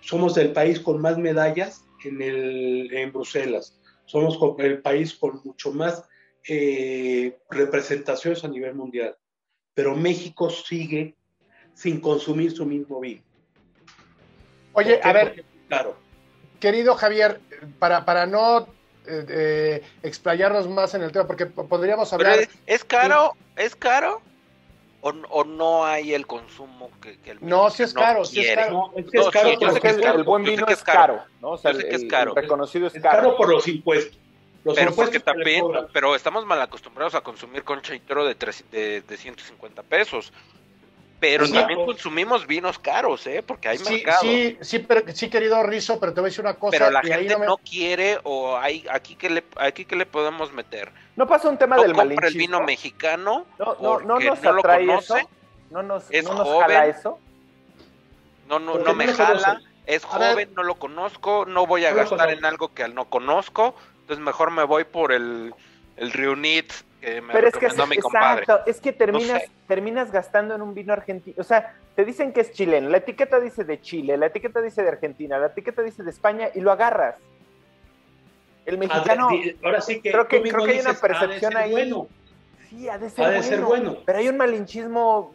Somos 0.00 0.36
el 0.36 0.52
país 0.52 0.80
con 0.80 1.00
más 1.00 1.18
medallas 1.18 1.84
en, 2.04 2.22
el, 2.22 2.92
en 2.92 3.12
Bruselas. 3.12 3.78
Somos 4.04 4.38
el 4.58 4.80
país 4.80 5.14
con 5.14 5.40
mucho 5.44 5.72
más 5.72 6.04
eh, 6.48 7.36
representaciones 7.50 8.44
a 8.44 8.48
nivel 8.48 8.74
mundial. 8.74 9.16
pero 9.74 9.94
México 9.94 10.48
sigue 10.48 11.16
sin 11.74 12.00
consumir 12.00 12.52
su 12.52 12.64
mismo 12.64 13.00
vino. 13.00 13.22
Oye, 14.72 15.00
a 15.02 15.12
ver, 15.12 15.44
claro. 15.68 15.96
querido 16.60 16.94
Javier, 16.94 17.40
para, 17.78 18.04
para 18.04 18.26
no 18.26 18.68
eh, 19.06 19.26
eh, 19.28 19.82
explayarnos 20.02 20.68
más 20.68 20.94
en 20.94 21.02
el 21.02 21.12
tema, 21.12 21.26
porque 21.26 21.46
podríamos 21.46 22.12
hablar... 22.12 22.48
¿Es 22.66 22.84
caro? 22.84 23.32
¿Es 23.56 23.74
caro? 23.76 24.20
O, 25.00 25.44
no 25.44 25.84
hay 25.84 26.14
el 26.14 26.26
consumo 26.26 26.90
que, 27.00 27.16
el 27.30 27.38
No, 27.40 27.70
sí 27.70 27.84
es 27.84 27.94
caro, 27.94 28.24
sí 28.24 28.40
es 28.40 28.56
caro. 28.56 28.92
es 28.96 29.06
que 29.08 29.18
es 29.88 29.98
caro, 29.98 30.18
el 30.18 30.24
buen 30.24 30.42
vino 30.42 30.66
es 30.66 30.82
caro, 30.82 31.22
¿no? 31.40 31.50
O 31.50 31.58
sea, 31.58 31.72
que 31.72 31.94
es 31.94 32.04
caro. 32.06 32.34
reconocido 32.34 32.88
es, 32.88 32.96
es 32.96 33.02
caro. 33.02 33.36
por 33.36 33.48
los 33.48 33.68
impuestos. 33.68 34.18
Los 34.64 34.74
pero 34.74 34.90
impuestos 34.90 35.22
también, 35.22 35.64
pero 35.92 36.16
estamos 36.16 36.44
mal 36.44 36.60
acostumbrados 36.60 37.14
a 37.14 37.20
consumir 37.20 37.62
concha 37.62 37.94
y 37.94 38.00
toro 38.00 38.24
de, 38.24 38.34
de, 38.72 39.00
de 39.00 39.16
150 39.16 39.84
pesos. 39.84 40.32
Pero 41.18 41.48
también 41.50 41.84
consumimos 41.84 42.46
vinos 42.46 42.78
caros, 42.78 43.26
¿eh? 43.26 43.42
Porque 43.46 43.68
hay 43.68 43.78
sí, 43.78 43.94
mercado. 43.94 44.20
Sí, 44.20 44.58
sí, 44.60 44.78
pero, 44.80 45.02
sí, 45.14 45.30
querido 45.30 45.62
Rizo, 45.62 45.98
pero 45.98 46.12
te 46.12 46.20
voy 46.20 46.28
a 46.28 46.30
decir 46.30 46.44
una 46.44 46.54
cosa. 46.54 46.76
Pero 46.76 46.90
la 46.90 47.00
gente 47.02 47.38
no, 47.38 47.56
quiere 47.56 48.18
o 48.22 48.56
hay 48.58 48.84
aquí 48.90 49.16
que 49.16 49.30
le 49.30 49.44
aquí 49.56 49.86
que 49.86 49.96
le 49.96 50.04
podemos 50.04 50.52
meter. 50.52 50.92
No 51.16 51.26
pasa 51.26 51.48
un 51.48 51.56
tema 51.56 51.76
del 51.76 51.94
malinchismo. 51.94 52.26
el 52.26 52.34
vino 52.34 52.60
mexicano. 52.62 53.46
No, 53.58 53.76
no, 53.80 54.00
no 54.00 54.20
nos 54.20 54.38
atrae 54.38 54.84
lo 54.84 54.92
conoce, 54.92 55.18
eso. 55.18 55.30
No 55.70 55.82
nos, 55.82 56.04
es 56.10 56.24
no 56.24 56.34
nos 56.34 56.46
joven, 56.46 56.60
jala 56.60 56.86
eso. 56.86 57.18
No, 58.48 58.58
no, 58.58 58.78
no 58.78 58.94
me 58.94 59.08
jala. 59.08 59.62
Es 59.86 60.04
joven, 60.04 60.50
no 60.54 60.64
lo 60.64 60.74
conozco, 60.74 61.46
no 61.46 61.66
voy 61.66 61.84
a 61.84 61.94
gastar 61.94 62.30
en 62.30 62.44
algo 62.44 62.74
que 62.74 62.88
no 62.88 63.04
conozco, 63.04 63.76
entonces 64.00 64.24
mejor 64.24 64.50
me 64.50 64.64
voy 64.64 64.82
por 64.82 65.12
el, 65.12 65.54
el 65.96 66.12
Reunit 66.12 66.72
pero 67.32 67.48
es 67.48 67.54
que 67.54 67.66
es, 67.66 67.78
Exacto, 67.78 68.60
es 68.66 68.80
que 68.80 68.92
terminas, 68.92 69.44
terminas 69.68 70.10
gastando 70.10 70.54
en 70.54 70.62
un 70.62 70.74
vino 70.74 70.92
argentino. 70.92 71.36
O 71.38 71.44
sea, 71.44 71.76
te 71.94 72.04
dicen 72.04 72.32
que 72.32 72.40
es 72.40 72.52
chileno, 72.52 72.88
la 72.88 72.98
etiqueta 72.98 73.38
dice 73.38 73.64
de 73.64 73.80
Chile, 73.80 74.16
la 74.16 74.26
etiqueta 74.26 74.60
dice 74.60 74.82
de 74.82 74.88
Argentina, 74.88 75.38
la 75.38 75.46
etiqueta 75.46 75.82
dice 75.82 76.02
de 76.02 76.10
España 76.10 76.48
y 76.54 76.60
lo 76.60 76.72
agarras. 76.72 77.16
El 78.64 78.78
mexicano. 78.78 79.28
Ahora 79.62 79.80
sí 79.80 80.00
que. 80.00 80.10
Creo 80.10 80.26
que, 80.26 80.42
creo 80.42 80.64
que 80.64 80.72
hay 80.72 80.80
una 80.80 80.94
percepción 80.94 81.56
ahí. 81.56 81.70
Bueno. 81.70 82.08
Sí, 82.68 82.88
ha 82.88 82.98
de 82.98 83.08
ser, 83.08 83.60
bueno, 83.60 83.98
Pero 84.04 84.18
hay 84.18 84.28
un 84.28 84.36
malinchismo, 84.36 85.32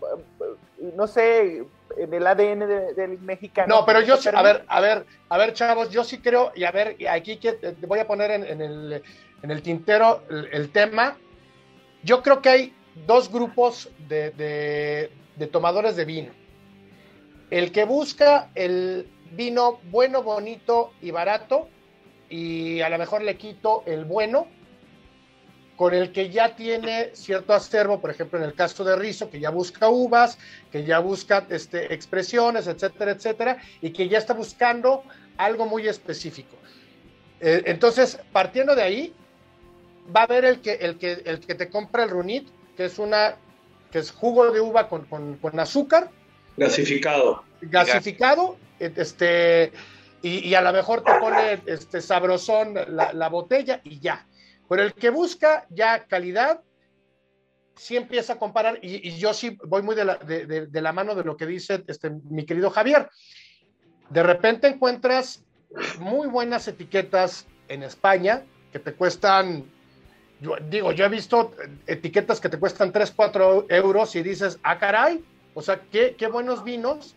no 0.98 1.08
sé, 1.08 1.64
en 1.98 2.14
el 2.14 2.28
ADN 2.28 2.60
del 2.94 3.20
mexicano. 3.22 3.74
No, 3.74 3.86
pero 3.86 4.02
yo 4.02 4.18
sí, 4.18 4.28
a 4.34 4.42
ver, 4.42 4.66
a 4.68 4.82
ver, 4.82 5.06
a 5.30 5.38
ver, 5.38 5.54
chavos, 5.54 5.90
yo 5.90 6.04
sí 6.04 6.20
creo, 6.20 6.52
y 6.54 6.66
a 6.66 6.72
ver, 6.72 6.98
aquí 7.10 7.38
que 7.38 7.58
voy 7.88 8.00
a 8.00 8.06
poner 8.06 8.32
en, 8.32 8.62
el, 8.62 9.02
en 9.42 9.52
el 9.52 9.62
tintero 9.62 10.24
el 10.30 10.70
tema 10.74 11.16
yo 12.04 12.22
creo 12.24 12.42
que 12.42 12.50
hay 12.50 12.74
dos 13.06 13.32
grupos 13.32 13.90
de, 14.08 15.10
tomadores 15.52 15.96
de 15.96 16.06
vino. 16.06 16.32
El 17.50 17.72
que 17.72 17.86
busca 17.86 18.50
el 18.56 19.08
vino 19.32 19.80
bueno, 19.92 20.24
bonito 20.24 20.94
y 21.02 21.12
barato, 21.12 21.70
y 22.30 22.82
a 22.82 22.90
lo 22.90 22.98
mejor 22.98 23.22
le 23.24 23.38
quito 23.38 23.84
el 23.86 24.06
bueno, 24.06 24.48
con 25.76 25.94
el 25.94 26.12
que 26.12 26.30
ya 26.30 26.56
tiene 26.56 27.10
cierto 27.14 27.54
acervo, 27.54 28.00
por 28.00 28.12
ejemplo, 28.12 28.38
en 28.38 28.46
el 28.46 28.54
caso 28.54 28.84
de 28.84 28.96
Rizo, 28.96 29.30
que 29.30 29.40
ya 29.40 29.50
busca 29.50 29.90
uvas, 29.90 30.38
que 30.72 30.84
ya 30.84 31.00
busca 31.00 31.46
este, 31.50 31.94
expresiones, 31.94 32.68
etcétera, 32.68 33.12
etcétera, 33.12 33.58
y 33.82 33.92
que 33.92 34.08
ya 34.08 34.20
está 34.20 34.34
buscando 34.34 35.04
algo 35.38 35.66
muy 35.66 35.88
específico. 35.88 36.56
Eh, 37.40 37.64
entonces, 37.66 38.20
partiendo 38.32 38.76
de 38.76 38.84
ahí, 38.84 39.14
va 40.16 40.22
a 40.22 40.24
haber 40.24 40.46
el 40.46 40.62
que, 40.62 40.74
el 40.74 40.98
que, 40.98 41.22
el 41.26 41.40
que 41.40 41.56
te 41.56 41.70
compra 41.70 42.04
el 42.04 42.10
runit, 42.10 42.48
que 42.76 42.86
es 42.86 43.00
una, 43.00 43.36
que 43.92 44.00
es 44.00 44.12
jugo 44.12 44.52
de 44.52 44.60
uva 44.60 44.88
con, 44.88 45.60
azúcar. 45.60 46.10
Gasificado. 46.58 47.44
Gasificado, 47.62 48.58
este, 48.80 49.72
y, 50.22 50.54
a 50.54 50.62
lo 50.62 50.74
mejor 50.74 51.04
te 51.04 51.14
pone 51.20 51.62
este 51.66 52.02
sabrosón 52.02 52.76
la, 52.88 53.30
botella 53.30 53.82
y 53.84 54.00
ya. 54.00 54.28
Pero 54.70 54.84
el 54.84 54.94
que 54.94 55.10
busca 55.10 55.66
ya 55.70 56.06
calidad, 56.06 56.62
sí 57.76 57.98
empieza 57.98 58.34
a 58.34 58.40
comparar, 58.40 58.80
y, 58.82 59.18
yo 59.18 59.34
sí 59.34 59.58
voy 59.66 59.82
muy 59.82 59.96
de 59.96 60.06
la, 60.06 60.16
de, 60.16 60.46
de 60.46 60.82
la, 60.82 60.92
mano 60.92 61.16
de 61.16 61.24
lo 61.24 61.38
que 61.38 61.46
dice 61.46 61.84
este, 61.88 62.10
mi 62.10 62.46
querido 62.46 62.70
Javier. 62.70 63.10
De 64.10 64.24
repente 64.24 64.68
encuentras 64.68 65.44
muy 66.00 66.28
buenas 66.28 66.68
etiquetas 66.68 67.48
en 67.70 67.84
España 67.84 68.44
que 68.72 68.80
te 68.80 68.94
cuestan 68.94 69.66
yo, 70.42 70.56
digo, 70.70 70.92
yo 70.92 71.06
he 71.06 71.10
visto 71.10 71.54
etiquetas 71.88 72.42
que 72.42 72.50
te 72.50 72.58
cuestan 72.58 72.92
3, 72.92 73.14
4 73.16 73.68
euros 73.70 74.16
y 74.16 74.24
dices, 74.24 74.60
ah, 74.64 74.78
caray, 74.80 75.24
o 75.54 75.62
sea, 75.62 75.82
qué, 75.92 76.16
qué 76.18 76.28
buenos 76.28 76.64
vinos, 76.64 77.16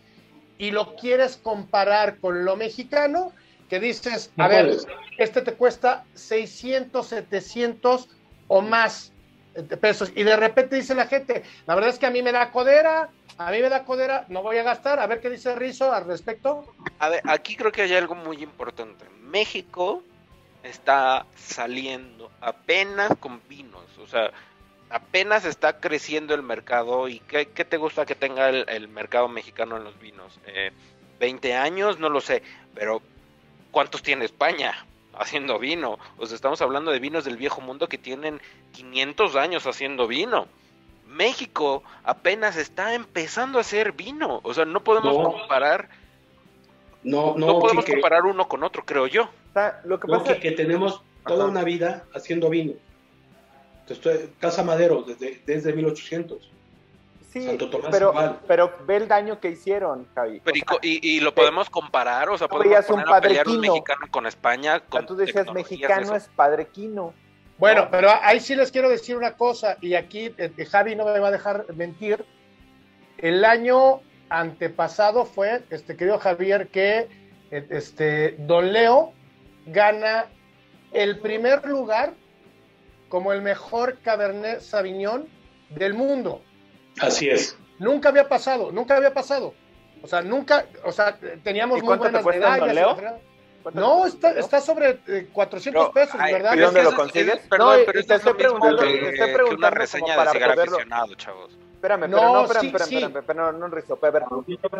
y 0.57 0.71
lo 0.71 0.95
quieres 0.95 1.37
comparar 1.37 2.19
con 2.19 2.45
lo 2.45 2.55
mexicano, 2.55 3.33
que 3.67 3.79
dices, 3.79 4.31
a 4.37 4.47
ver, 4.47 4.77
este 5.17 5.41
te 5.41 5.53
cuesta 5.53 6.05
600, 6.13 7.05
700 7.05 8.09
o 8.47 8.61
más 8.61 9.11
pesos, 9.81 10.11
y 10.15 10.23
de 10.23 10.35
repente 10.35 10.75
dice 10.75 10.93
la 10.93 11.07
gente, 11.07 11.43
la 11.65 11.73
verdad 11.73 11.89
es 11.89 11.97
que 11.97 12.05
a 12.05 12.11
mí 12.11 12.21
me 12.21 12.31
da 12.31 12.51
codera, 12.51 13.09
a 13.39 13.51
mí 13.51 13.59
me 13.59 13.69
da 13.69 13.85
codera, 13.85 14.25
no 14.29 14.43
voy 14.43 14.57
a 14.57 14.63
gastar, 14.63 14.99
a 14.99 15.07
ver 15.07 15.19
qué 15.19 15.29
dice 15.29 15.55
Rizo 15.55 15.91
al 15.91 16.05
respecto. 16.05 16.65
A 16.99 17.09
ver, 17.09 17.21
aquí 17.25 17.55
creo 17.55 17.71
que 17.71 17.81
hay 17.81 17.93
algo 17.95 18.15
muy 18.15 18.43
importante. 18.43 19.05
México 19.21 20.03
está 20.65 21.25
saliendo 21.35 22.31
apenas 22.41 23.15
con 23.19 23.41
vinos, 23.47 23.85
o 24.01 24.07
sea, 24.07 24.31
apenas 24.89 25.45
está 25.45 25.79
creciendo 25.79 26.33
el 26.33 26.41
mercado 26.41 27.07
y 27.07 27.19
¿qué, 27.19 27.45
te 27.45 27.77
gusta 27.77 28.05
que 28.05 28.15
tenga 28.15 28.49
el, 28.49 28.87
mercado 28.87 29.27
mexicano 29.27 29.77
en 29.77 29.83
los 29.83 29.99
vinos? 29.99 30.39
Eh, 30.47 30.71
20 31.19 31.55
años, 31.55 31.99
no 31.99 32.09
lo 32.09 32.19
sé, 32.19 32.43
pero 32.73 33.01
¿cuántos 33.71 34.01
tiene 34.01 34.25
España 34.25 34.85
haciendo 35.17 35.59
vino? 35.59 35.99
O 36.17 36.25
sea, 36.25 36.35
estamos 36.35 36.61
hablando 36.61 36.91
de 36.91 36.99
vinos 36.99 37.25
del 37.25 37.37
viejo 37.37 37.61
mundo 37.61 37.87
que 37.87 37.97
tienen 37.97 38.41
500 38.73 39.35
años 39.35 39.67
haciendo 39.67 40.07
vino. 40.07 40.47
México 41.07 41.83
apenas 42.03 42.57
está 42.57 42.95
empezando 42.95 43.59
a 43.59 43.61
hacer 43.61 43.91
vino, 43.91 44.41
o 44.43 44.53
sea, 44.53 44.65
no 44.65 44.83
podemos 44.83 45.15
comparar 45.15 45.87
no, 47.03 47.35
no, 47.37 47.59
podemos 47.59 47.85
comparar 47.85 48.23
uno 48.25 48.47
con 48.47 48.63
otro, 48.63 48.83
creo 48.83 49.05
yo. 49.05 49.29
Lo 49.83 49.99
que 49.99 50.07
pasa 50.07 50.33
es 50.33 50.39
que, 50.39 50.51
tenemos 50.51 51.01
toda 51.25 51.45
una 51.45 51.63
vida 51.63 52.05
haciendo 52.13 52.49
vino. 52.49 52.73
Entonces, 53.87 54.29
Casa 54.39 54.63
Madero 54.63 55.03
desde, 55.03 55.41
desde 55.45 55.73
1800. 55.73 56.51
Sí, 57.31 57.57
pero, 57.91 58.39
pero 58.47 58.73
ve 58.87 58.95
el 58.95 59.07
daño 59.09 59.41
que 59.41 59.49
hicieron, 59.49 60.07
Javi. 60.15 60.41
y, 60.81 61.19
lo 61.19 61.35
podemos 61.35 61.69
comparar, 61.69 62.29
o 62.29 62.37
sea, 62.37 62.47
podemos 62.47 62.85
poner 62.85 63.09
a 63.09 63.19
pelear 63.19 63.47
un 63.49 63.59
mexicano 63.59 64.07
con 64.09 64.25
España. 64.25 64.79
Con 64.79 65.05
tú 65.05 65.17
decías, 65.17 65.51
mexicano 65.51 66.15
es 66.15 66.29
padrequino. 66.33 67.13
Bueno, 67.57 67.89
pero 67.91 68.09
ahí 68.21 68.39
sí 68.39 68.55
les 68.55 68.71
quiero 68.71 68.89
decir 68.89 69.17
una 69.17 69.33
cosa, 69.33 69.77
y 69.81 69.95
aquí 69.95 70.33
eh, 70.37 70.65
Javi 70.65 70.95
no 70.95 71.05
me 71.05 71.19
va 71.19 71.27
a 71.27 71.31
dejar 71.31 71.65
mentir. 71.73 72.23
El 73.17 73.43
año 73.43 74.01
antepasado 74.29 75.25
fue, 75.25 75.61
este 75.69 75.95
querido 75.95 76.17
Javier, 76.19 76.67
que 76.67 77.07
este, 77.51 78.35
Don 78.39 78.71
Leo 78.73 79.13
gana 79.65 80.25
el 80.91 81.19
primer 81.19 81.65
lugar 81.65 82.13
como 83.09 83.33
el 83.33 83.41
mejor 83.41 83.97
Cabernet 84.03 84.61
Sauvignon 84.61 85.27
del 85.69 85.93
mundo. 85.93 86.41
Así 86.99 87.29
es. 87.29 87.57
Nunca 87.79 88.09
había 88.09 88.27
pasado, 88.27 88.71
nunca 88.71 88.95
había 88.97 89.13
pasado. 89.13 89.53
O 90.01 90.07
sea, 90.07 90.21
nunca, 90.21 90.65
o 90.83 90.91
sea, 90.91 91.17
teníamos 91.43 91.81
muy 91.83 91.97
buenas 91.97 92.23
medallas. 92.23 92.73
Leo? 92.73 92.97
No, 93.73 94.05
está, 94.05 94.31
está 94.31 94.61
sobre 94.61 94.99
400 95.33 95.87
eh, 95.87 95.89
pesos, 95.93 96.21
¿verdad? 96.21 96.53
¿Y 96.53 96.59
dónde 96.59 96.83
lo 96.83 96.93
consigues? 96.93 97.39
Perdón, 97.49 97.79
pero 97.87 98.03
te 98.03 98.15
estoy 98.15 98.33
preguntando, 98.35 98.81
te 98.83 99.09
estoy 99.09 99.33
preguntando 99.33 99.55
una 99.55 99.69
reseña 99.71 100.23
de 100.23 100.31
cigarro 100.31 100.61
aficionado, 100.61 101.15
chavos. 101.15 101.57
Espérame, 101.75 102.09
pero 102.09 102.21
no, 102.21 102.43
espérame, 102.43 102.65
espérame, 102.67 103.17
espérame, 103.17 103.37
no, 103.37 103.51
no, 103.51 103.67
Rizo, 103.67 103.99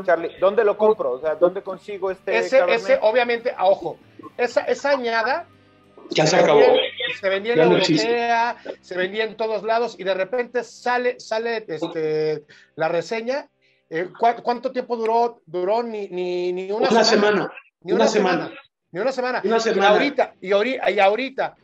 Charlie, 0.04 0.32
¿dónde 0.40 0.64
lo 0.64 0.78
compro? 0.78 1.12
O 1.12 1.20
sea, 1.20 1.36
¿dónde 1.36 1.62
consigo 1.62 2.10
este 2.10 2.38
Ese, 2.38 2.64
ese 2.70 3.00
obviamente, 3.02 3.54
a 3.56 3.66
ojo, 3.66 3.98
esa, 4.38 4.62
esa 4.62 4.92
añada 4.92 5.46
ya 6.10 6.26
se, 6.26 6.38
acabó. 6.38 6.62
se 7.20 7.30
vendía 7.30 7.54
en 7.54 7.60
la 7.60 7.66
Europea, 7.66 8.58
se 8.82 8.98
vendía 8.98 9.24
en 9.26 9.36
todos 9.36 9.64
lados 9.64 9.96
y 9.98 10.04
de 10.04 10.14
repente 10.14 10.64
sale, 10.64 11.20
sale 11.20 11.66
este, 11.68 12.44
la 12.76 12.88
reseña. 12.88 13.50
Eh, 13.90 14.10
¿Cuánto 14.18 14.72
tiempo 14.72 14.98
duró? 14.98 15.42
Duró 15.46 15.84
ni, 15.84 16.08
ni, 16.08 16.54
ni 16.54 16.72
una, 16.72 17.04
semana, 17.04 17.52
Ni 17.82 17.94
una, 17.94 18.08
semana. 18.08 18.52
Ni 18.92 19.00
una 19.00 19.12
semana. 19.12 19.42
Una 19.44 19.60
semana. 19.60 19.90
Y 19.90 19.94
ahorita, 19.94 20.34
y 20.42 20.52
ahorita, 20.52 20.92
y 20.92 21.00
ahorita, 21.00 21.56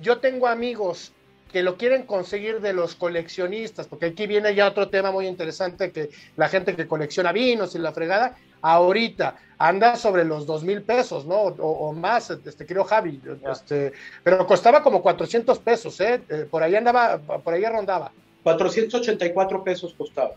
yo 0.00 0.18
tengo 0.18 0.46
amigos 0.46 1.12
que 1.52 1.62
lo 1.62 1.76
quieren 1.76 2.04
conseguir 2.04 2.60
de 2.60 2.72
los 2.72 2.94
coleccionistas, 2.94 3.86
porque 3.86 4.06
aquí 4.06 4.26
viene 4.26 4.54
ya 4.54 4.68
otro 4.68 4.88
tema 4.88 5.10
muy 5.10 5.26
interesante, 5.26 5.92
que 5.92 6.10
la 6.36 6.48
gente 6.48 6.76
que 6.76 6.86
colecciona 6.86 7.32
vinos 7.32 7.74
y 7.74 7.78
la 7.78 7.92
fregada, 7.92 8.36
ahorita 8.60 9.36
anda 9.58 9.96
sobre 9.96 10.24
los 10.24 10.46
dos 10.46 10.62
mil 10.62 10.82
pesos, 10.82 11.26
¿no? 11.26 11.36
O, 11.36 11.92
más, 11.92 12.30
este, 12.30 12.66
creo 12.66 12.84
Javi, 12.84 13.20
este, 13.50 13.92
pero 14.22 14.46
costaba 14.46 14.82
como 14.82 15.02
400 15.02 15.58
pesos, 15.58 16.00
¿eh? 16.00 16.20
¿eh? 16.28 16.46
Por 16.50 16.62
ahí 16.62 16.76
andaba, 16.76 17.18
por 17.18 17.54
ahí 17.54 17.64
rondaba. 17.64 18.12
484 18.42 19.64
pesos 19.64 19.94
costaba. 19.96 20.32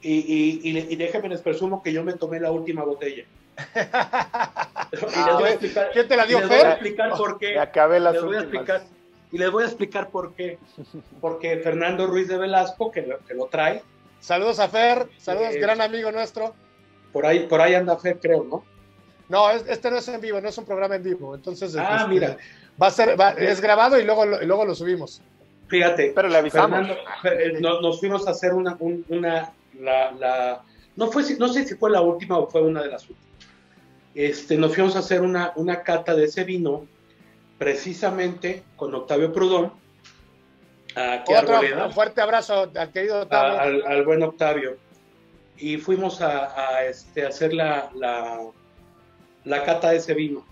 Y, 0.00 0.14
y, 0.14 0.86
y, 0.90 0.96
déjenme 0.96 1.28
les 1.28 1.42
presumo 1.42 1.82
que 1.82 1.92
yo 1.92 2.02
me 2.02 2.14
tomé 2.14 2.40
la 2.40 2.50
última 2.50 2.82
botella. 2.82 3.24
¿Quién 5.92 6.08
te 6.08 6.16
la 6.16 6.26
dio, 6.26 6.40
Fer? 6.40 6.48
Les 6.48 6.48
voy 6.48 6.58
a 6.58 6.72
explicar 6.72 7.16
por 7.16 7.38
qué. 7.38 7.56
Acabé 7.58 8.00
las 8.00 8.14
les 8.14 8.24
voy 8.24 8.34
a 8.34 8.40
explicar, 8.40 8.82
y 9.32 9.38
les 9.38 9.50
voy 9.50 9.64
a 9.64 9.66
explicar 9.66 10.10
por 10.10 10.34
qué. 10.34 10.58
Porque 11.20 11.56
Fernando 11.58 12.06
Ruiz 12.06 12.28
de 12.28 12.38
Velasco, 12.38 12.90
que 12.90 13.02
lo, 13.02 13.18
que 13.20 13.34
lo 13.34 13.46
trae. 13.46 13.82
Saludos 14.20 14.60
a 14.60 14.68
Fer, 14.68 15.08
saludos, 15.18 15.54
eh, 15.54 15.58
gran 15.58 15.80
amigo 15.80 16.12
nuestro. 16.12 16.54
Por 17.12 17.26
ahí, 17.26 17.46
por 17.46 17.60
ahí 17.60 17.74
anda 17.74 17.96
Fer, 17.96 18.18
creo, 18.20 18.44
¿no? 18.44 18.64
No, 19.28 19.50
este 19.50 19.90
no 19.90 19.96
es 19.96 20.06
en 20.08 20.20
vivo, 20.20 20.40
no 20.40 20.48
es 20.48 20.58
un 20.58 20.64
programa 20.64 20.96
en 20.96 21.02
vivo. 21.02 21.34
Entonces, 21.34 21.74
ah, 21.76 21.96
este, 21.96 22.08
mira. 22.08 22.36
Va 22.80 22.88
a 22.88 22.90
ser, 22.90 23.16
es 23.38 23.60
grabado 23.60 23.98
y 23.98 24.04
luego, 24.04 24.26
luego 24.26 24.64
lo 24.64 24.74
subimos. 24.74 25.22
Fíjate. 25.68 26.12
Pero 26.14 26.28
le 26.28 26.36
avisamos. 26.36 26.88
Eh, 27.24 27.58
nos, 27.60 27.98
fuimos 27.98 28.26
a 28.28 28.32
hacer 28.32 28.52
una, 28.52 28.76
una 28.80 29.52
la, 29.80 30.12
la, 30.12 30.62
no 30.96 31.10
fue, 31.10 31.22
no 31.38 31.48
sé 31.48 31.64
si 31.64 31.74
fue 31.76 31.90
la 31.90 32.02
última 32.02 32.38
o 32.38 32.46
fue 32.48 32.62
una 32.62 32.82
de 32.82 32.88
las 32.88 33.08
últimas. 33.08 33.32
Este, 34.14 34.58
nos 34.58 34.74
fuimos 34.74 34.94
a 34.96 34.98
hacer 34.98 35.22
una, 35.22 35.52
una 35.56 35.82
cata 35.82 36.14
de 36.14 36.24
ese 36.24 36.44
vino, 36.44 36.86
precisamente 37.62 38.64
con 38.74 38.92
Octavio 38.94 39.32
Prudón. 39.32 39.72
Otro, 41.26 41.60
un 41.84 41.92
fuerte 41.92 42.20
abrazo 42.20 42.70
al 42.74 42.90
querido 42.90 43.22
Octavio. 43.22 43.86
al, 43.86 44.04
buen 44.04 44.22
Octavio. 44.22 44.76
Y 45.56 45.76
fuimos 45.76 46.20
a, 46.20 46.58
a 46.58 46.84
este, 46.84 47.24
hacer 47.24 47.54
la, 47.54 47.90
la, 47.94 48.40
la 49.44 49.64
cata 49.64 49.90
de 49.90 49.98
ese 49.98 50.14
vino 50.14 50.44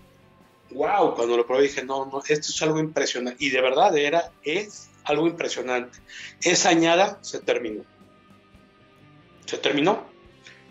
wow, 0.73 1.15
cuando 1.15 1.35
lo 1.35 1.45
probé 1.45 1.63
dije, 1.63 1.83
no, 1.83 2.05
no, 2.05 2.19
esto 2.19 2.47
es 2.49 2.61
algo 2.61 2.79
impresionante. 2.79 3.43
Y 3.43 3.49
de 3.49 3.61
verdad 3.61 3.97
era, 3.97 4.31
es 4.41 4.89
algo 5.03 5.27
impresionante. 5.27 5.99
Esa 6.41 6.69
añada 6.69 7.19
se 7.19 7.41
terminó. 7.41 7.83
Se 9.45 9.57
terminó. 9.57 10.05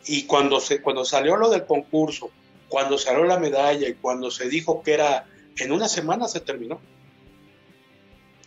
Y 0.06 0.24
cuando, 0.24 0.58
se, 0.58 0.80
cuando 0.80 1.04
salió 1.04 1.36
lo 1.36 1.50
del 1.50 1.66
concurso, 1.66 2.30
cuando 2.68 2.96
salió 2.96 3.24
la 3.24 3.38
medalla 3.38 3.88
y 3.88 3.94
cuando 3.94 4.30
se 4.30 4.48
dijo 4.48 4.82
que 4.82 4.94
era 4.94 5.26
en 5.56 5.72
una 5.72 5.88
semana, 5.88 6.28
se 6.28 6.40
terminó. 6.40 6.80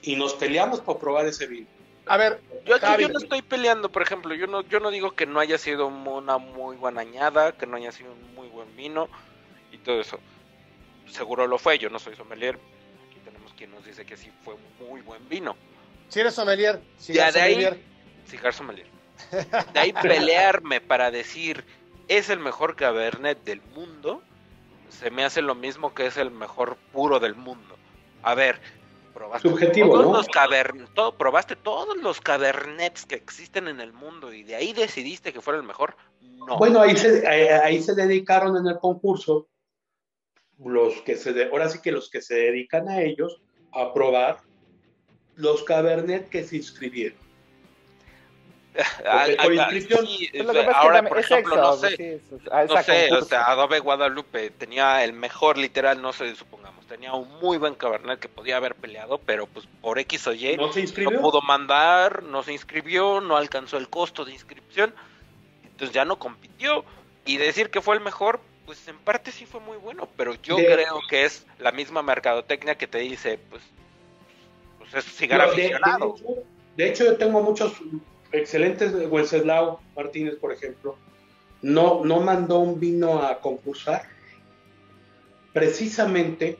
Y 0.01 0.15
nos 0.15 0.33
peleamos 0.33 0.81
por 0.81 0.99
probar 0.99 1.25
ese 1.25 1.47
vino. 1.47 1.67
A 2.05 2.17
ver, 2.17 2.41
yo 2.65 2.75
aquí 2.75 3.01
yo 3.01 3.07
no 3.07 3.17
estoy 3.17 3.41
peleando, 3.41 3.89
por 3.89 4.01
ejemplo, 4.01 4.35
yo 4.35 4.45
no, 4.47 4.61
yo 4.61 4.81
no 4.81 4.91
digo 4.91 5.11
que 5.15 5.25
no 5.25 5.39
haya 5.39 5.57
sido 5.57 5.87
una 5.87 6.37
muy 6.37 6.75
buena 6.75 7.01
añada, 7.01 7.53
que 7.53 7.65
no 7.65 7.77
haya 7.77 7.93
sido 7.93 8.11
un 8.11 8.35
muy 8.35 8.49
buen 8.49 8.75
vino 8.75 9.07
y 9.71 9.77
todo 9.77 10.01
eso 10.01 10.19
seguro 11.13 11.47
lo 11.47 11.57
fue, 11.57 11.77
yo 11.77 11.89
no 11.89 11.99
soy 11.99 12.15
sommelier. 12.15 12.55
Aquí 13.09 13.19
tenemos 13.23 13.53
quien 13.53 13.71
nos 13.71 13.85
dice 13.85 14.05
que 14.05 14.17
sí 14.17 14.31
fue 14.43 14.55
muy 14.79 15.01
buen 15.01 15.27
vino. 15.29 15.55
Si 16.09 16.19
eres 16.19 16.33
sommelier, 16.33 16.81
si 16.97 17.13
ya 17.13 17.31
de 17.31 17.39
sommelier. 17.39 17.73
ahí, 17.73 18.53
sommelier. 18.53 18.87
De 19.73 19.79
ahí 19.79 19.93
pelearme 19.93 20.81
para 20.81 21.11
decir 21.11 21.63
es 22.07 22.29
el 22.29 22.39
mejor 22.39 22.75
cabernet 22.75 23.43
del 23.43 23.61
mundo, 23.73 24.21
se 24.99 25.11
me 25.11 25.23
hace 25.23 25.41
lo 25.41 25.55
mismo 25.55 25.93
que 25.93 26.05
es 26.05 26.17
el 26.17 26.31
mejor 26.31 26.77
puro 26.91 27.19
del 27.19 27.35
mundo. 27.35 27.75
A 28.21 28.35
ver, 28.35 28.59
probaste 29.13 29.49
todos 29.49 30.05
los 30.05 30.27
todo, 30.93 31.17
probaste 31.17 31.55
todos 31.55 31.97
los 31.97 32.21
cabernets 32.21 33.05
que 33.05 33.15
existen 33.15 33.67
en 33.67 33.79
el 33.79 33.93
mundo 33.93 34.33
y 34.33 34.43
de 34.43 34.55
ahí 34.55 34.73
decidiste 34.73 35.33
que 35.33 35.41
fuera 35.41 35.59
el 35.59 35.65
mejor. 35.65 35.95
No. 36.21 36.57
Bueno, 36.57 36.81
ahí 36.81 36.95
se, 36.95 37.27
ahí 37.27 37.81
se 37.81 37.95
dedicaron 37.95 38.57
en 38.57 38.67
el 38.67 38.79
concurso 38.79 39.47
los 40.63 40.93
que 41.01 41.15
se, 41.15 41.43
ahora 41.45 41.69
sí 41.69 41.79
que 41.81 41.91
los 41.91 42.09
que 42.09 42.21
se 42.21 42.35
dedican 42.35 42.87
a 42.87 43.01
ellos, 43.01 43.41
a 43.71 43.93
probar 43.93 44.39
los 45.35 45.63
cabernet 45.63 46.29
que 46.29 46.43
se 46.43 46.57
inscribieron. 46.57 47.22
ahora, 50.75 51.03
por 51.03 51.19
ejemplo, 51.19 51.55
no 51.55 51.77
sé, 51.77 52.21
no 52.67 52.83
sé, 52.83 53.13
o 53.13 53.23
sea, 53.23 53.45
Adobe 53.45 53.79
Guadalupe 53.79 54.49
tenía 54.51 55.03
el 55.03 55.13
mejor, 55.13 55.57
literal, 55.57 56.01
no 56.01 56.13
sé, 56.13 56.35
supongamos, 56.35 56.85
tenía 56.87 57.13
un 57.13 57.29
muy 57.39 57.57
buen 57.57 57.75
cabernet 57.75 58.19
que 58.19 58.29
podía 58.29 58.57
haber 58.57 58.75
peleado, 58.75 59.19
pero 59.19 59.45
pues 59.45 59.67
por 59.81 59.99
X 59.99 60.27
o 60.27 60.33
Y 60.33 60.57
no, 60.57 60.71
no 61.11 61.21
pudo 61.21 61.41
mandar, 61.41 62.23
no 62.23 62.43
se 62.43 62.53
inscribió, 62.53 63.21
no 63.21 63.37
alcanzó 63.37 63.77
el 63.77 63.89
costo 63.89 64.25
de 64.25 64.33
inscripción, 64.33 64.93
entonces 65.63 65.93
ya 65.93 66.05
no 66.05 66.17
compitió. 66.17 66.83
Y 67.25 67.37
decir 67.37 67.69
que 67.69 67.81
fue 67.81 67.95
el 67.95 68.01
mejor, 68.01 68.41
pues 68.65 68.85
en 68.87 68.97
parte 68.97 69.31
sí 69.31 69.45
fue 69.45 69.61
muy 69.61 69.77
bueno, 69.77 70.09
pero 70.17 70.35
yo 70.41 70.57
creo 70.57 70.99
que 71.09 71.25
es 71.25 71.45
la 71.59 71.71
misma 71.71 72.01
mercadotecnia 72.01 72.75
que 72.75 72.87
te 72.87 72.97
dice, 72.97 73.39
pues, 73.49 73.63
pues 74.79 74.93
es 74.93 75.05
cigar 75.05 75.41
aficionado. 75.41 76.15
De, 76.75 76.89
hecho, 76.89 77.05
yo 77.05 77.17
tengo 77.17 77.41
muchos 77.41 77.73
excelentes, 78.33 78.93
Wenceslao 79.09 79.79
Martínez, 79.95 80.35
por 80.35 80.51
ejemplo, 80.51 80.97
no, 81.61 82.03
no 82.03 82.19
mandó 82.19 82.59
un 82.59 82.79
vino 82.79 83.23
a 83.23 83.39
concursar, 83.39 84.03
precisamente 85.53 86.57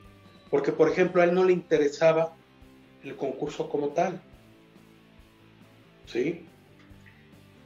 porque, 0.49 0.71
por 0.71 0.89
ejemplo, 0.89 1.21
a 1.21 1.25
él 1.25 1.33
no 1.33 1.43
le 1.43 1.53
interesaba 1.53 2.33
el 3.03 3.15
concurso 3.15 3.67
como 3.67 3.89
tal. 3.89 4.21
¿Sí? 6.05 6.45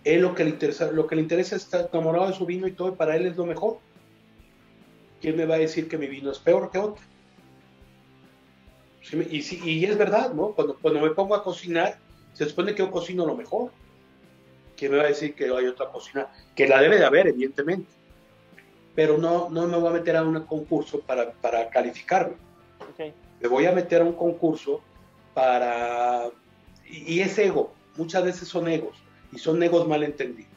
Él 0.04 0.22
lo 0.22 0.34
que 0.34 0.46
le 0.46 0.52
interesa, 0.52 0.92
lo 0.92 1.06
que 1.06 1.16
le 1.16 1.22
interesa 1.22 1.58
es 1.58 1.64
estar 1.64 1.90
enamorado 1.92 2.28
de 2.28 2.34
su 2.34 2.46
vino 2.46 2.66
y 2.66 2.72
todo, 2.72 2.96
para 2.96 3.16
él 3.16 3.26
es 3.26 3.36
lo 3.36 3.46
mejor. 3.46 3.80
¿quién 5.22 5.36
me 5.36 5.46
va 5.46 5.56
a 5.56 5.60
decir 5.60 5.88
que 5.88 5.98
mi 5.98 6.08
vino 6.08 6.32
es 6.32 6.40
peor 6.40 6.70
que 6.72 6.78
otro? 6.78 7.04
y, 9.12 9.70
y, 9.70 9.86
es 9.86 9.98
verdad, 9.98 10.34
¿no? 10.34 10.52
Cuando, 10.52 10.78
cuando 10.80 11.00
me 11.00 11.12
pongo 11.12 11.34
a 11.34 11.44
cocinar, 11.44 11.98
se 12.34 12.46
supone 12.46 12.76
que 12.76 12.80
yo 12.80 12.92
cocino 12.92 13.26
lo 13.26 13.36
mejor. 13.36 13.72
¿Quién 14.78 14.92
me 14.92 14.98
va 14.98 15.04
a 15.04 15.08
decir 15.08 15.34
que 15.34 15.46
hay 15.46 15.66
otra 15.66 15.88
cocina? 15.88 16.28
Que 16.56 16.68
la 16.68 16.80
debe 16.80 16.98
de 16.98 17.06
haber, 17.06 17.28
evidentemente. 17.28 17.90
Pero 18.96 19.18
no, 19.18 19.50
no 19.50 19.68
me 19.68 19.78
voy 19.78 19.90
a 19.90 19.94
meter 19.94 20.16
a 20.16 20.24
un 20.24 20.40
concurso 20.42 21.02
para, 21.02 21.32
para 21.32 21.70
calificarme. 21.70 22.36
Me 23.42 23.48
voy 23.48 23.66
a 23.66 23.72
meter 23.72 24.02
a 24.02 24.06
un 24.06 24.14
concurso 24.14 24.82
para... 25.34 26.26
Y, 26.86 27.16
y 27.16 27.22
es 27.22 27.38
ego. 27.38 27.74
Muchas 27.96 28.24
veces 28.24 28.48
son 28.48 28.68
egos. 28.68 28.98
Y 29.32 29.40
son 29.40 29.62
egos 29.62 29.88
mal 29.88 30.04
entendidos. 30.04 30.52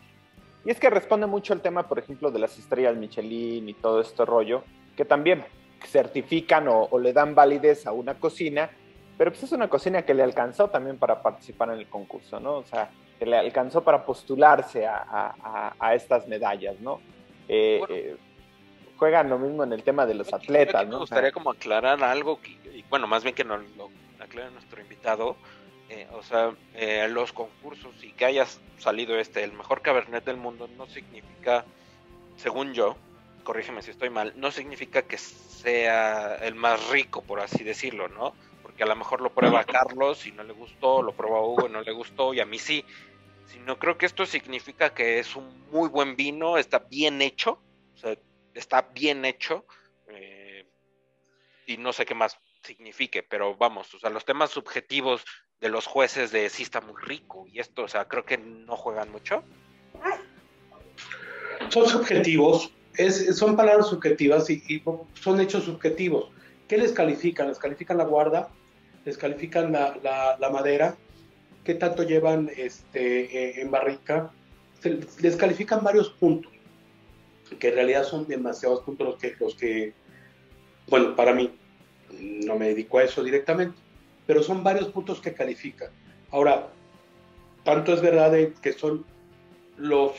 Y 0.65 0.71
es 0.71 0.79
que 0.79 0.91
responde 0.91 1.27
mucho 1.27 1.55
el 1.55 1.61
tema, 1.61 1.89
por 1.89 1.99
ejemplo, 1.99 2.31
de 2.31 2.39
las 2.39 2.59
estrellas 2.59 2.97
Michelin 2.97 3.69
y 3.69 3.75
todo 3.75 4.01
este 4.01 4.25
rollo, 4.25 4.63
que 4.97 5.05
también 5.05 5.45
certifican 5.87 6.69
o, 6.69 6.99
le 6.99 7.13
dan 7.13 7.35
validez 7.35 7.87
a 7.87 7.93
una 7.93 8.15
cocina, 8.15 8.71
pero 9.17 9.31
pues 9.31 9.43
es 9.43 9.53
una 9.53 9.69
cocina 9.69 10.03
que 10.03 10.15
le 10.15 10.23
alcanzó 10.23 10.69
también 10.69 10.99
para 10.99 11.23
participar 11.23 11.71
en 11.71 11.79
el 11.79 11.89
concurso, 11.89 12.41
¿no? 12.41 12.57
O 12.57 12.65
sea, 12.65 12.91
que 13.21 13.27
le 13.27 13.37
alcanzó 13.37 13.85
para 13.85 14.05
postularse 14.07 14.87
a, 14.87 15.93
estas 15.95 16.27
medallas, 16.27 16.81
¿no? 16.81 17.03
Eh, 17.47 17.83
eh, 17.91 18.17
juegan 18.97 19.29
lo 19.29 19.39
mismo 19.39 19.63
en 19.63 19.75
el 19.75 19.83
tema 19.83 20.07
de 20.07 20.15
los 20.15 20.33
atletas, 20.33 20.87
¿no? 20.87 20.93
Me 20.93 21.01
gustaría 21.01 21.31
como 21.31 21.51
aclarar 21.51 22.03
algo, 22.03 22.41
y 22.45 22.83
bueno, 22.89 23.07
más 23.07 23.23
bien 23.23 23.35
que 23.35 23.45
nos 23.45 23.61
lo 23.77 23.91
aclare 24.19 24.51
nuestro 24.53 24.81
invitado, 24.81 25.37
eh, 25.91 26.07
o 26.15 26.23
sea, 26.23 26.55
eh, 26.75 27.09
los 27.11 27.35
concursos 27.35 27.93
y 28.03 28.13
que 28.13 28.25
hayas 28.25 28.59
salido 28.79 29.19
este, 29.19 29.45
el 29.45 29.53
mejor 29.53 29.83
cabernet 29.83 30.25
del 30.25 30.39
mundo, 30.39 30.67
no 30.79 30.87
significa, 30.87 31.67
según 32.37 32.73
yo, 32.73 32.97
corrígeme 33.45 33.83
si 33.83 33.91
estoy 33.91 34.09
mal, 34.09 34.33
no 34.37 34.51
significa 34.51 35.03
que 35.03 35.19
sea 35.19 36.37
el 36.37 36.55
más 36.55 36.89
rico, 36.89 37.21
por 37.21 37.41
así 37.41 37.65
decirlo, 37.65 38.09
¿no? 38.09 38.33
Porque 38.63 38.83
a 38.83 38.87
lo 38.87 38.97
mejor 38.97 39.21
lo 39.21 39.31
prueba 39.31 39.65
Carlos 39.65 40.27
y 40.27 40.33
no 40.33 40.43
le 40.43 40.55
gustó, 40.55 41.03
lo 41.03 41.13
prueba 41.13 41.43
Hugo 41.43 41.67
y 41.67 41.73
no 41.73 41.83
le 41.83 41.93
gustó, 41.93 42.33
y 42.33 42.41
a 42.41 42.47
mí 42.47 42.59
sí. 42.59 42.83
Sino 43.53 43.79
creo 43.79 43.99
que 43.99 44.07
esto 44.07 44.27
significa 44.27 44.95
que 44.95 45.19
es 45.19 45.37
un 45.37 45.69
muy 45.71 45.89
buen 45.89 46.17
vino, 46.17 46.57
está 46.57 46.79
bien 46.79 47.21
hecho, 47.21 47.61
o 47.95 47.99
sea, 47.99 48.17
está 48.55 48.83
bien 48.83 49.25
hecho, 49.25 49.67
eh, 50.09 50.67
y 51.67 51.77
no 51.77 51.93
sé 51.93 52.07
qué 52.07 52.15
más 52.15 52.39
signifique, 52.63 53.23
pero 53.23 53.57
vamos, 53.57 53.93
o 53.95 53.99
sea, 53.99 54.11
los 54.11 54.25
temas 54.25 54.51
subjetivos 54.51 55.25
de 55.61 55.69
los 55.69 55.87
jueces 55.87 56.31
de 56.31 56.49
sí 56.49 56.63
está 56.63 56.81
muy 56.81 57.01
rico 57.03 57.47
y 57.47 57.59
esto, 57.59 57.83
o 57.83 57.89
sea, 57.89 58.07
creo 58.07 58.25
que 58.25 58.39
no 58.39 58.77
juegan 58.77 59.11
mucho. 59.11 59.43
Son 61.69 61.87
subjetivos, 61.87 62.73
es, 62.97 63.37
son 63.37 63.57
palabras 63.57 63.89
subjetivas 63.89 64.49
y, 64.51 64.83
son 65.15 65.41
hechos 65.41 65.65
subjetivos. 65.65 66.31
¿Qué 66.67 66.79
les 66.79 66.93
califican? 66.93 67.49
¿Les 67.49 67.59
califican 67.59 67.99
la 67.99 68.05
guarda? 68.05 68.49
¿Les 69.05 69.19
califican 69.19 69.73
la, 69.73 70.51
madera? 70.53 70.97
¿Qué 71.65 71.75
tanto 71.75 72.03
llevan 72.03 72.51
este, 72.57 73.25
eh, 73.25 73.61
en 73.61 73.71
barrica? 73.71 74.31
les 75.21 75.37
califican 75.37 75.85
varios 75.85 76.09
puntos, 76.09 76.51
que 77.59 77.69
en 77.69 77.75
realidad 77.75 78.03
son 78.05 78.27
demasiados 78.27 78.81
puntos 78.81 79.07
los 79.09 79.17
que, 79.19 79.37
los 79.39 79.55
que, 79.55 79.93
bueno, 80.89 81.15
para 81.15 81.35
mí, 81.35 81.51
no 82.19 82.57
me 82.57 82.69
dedico 82.69 82.97
a 82.97 83.05
eso 83.05 83.23
directamente 83.23 83.77
pero 84.31 84.45
son 84.45 84.63
varios 84.63 84.87
puntos 84.87 85.21
que 85.21 85.35
califican. 85.35 85.91
Ahora, 86.31 86.69
tanto 87.65 87.93
es 87.93 88.01
verdad 88.01 88.33
que 88.63 88.73
son 88.73 89.05
los 89.77 90.13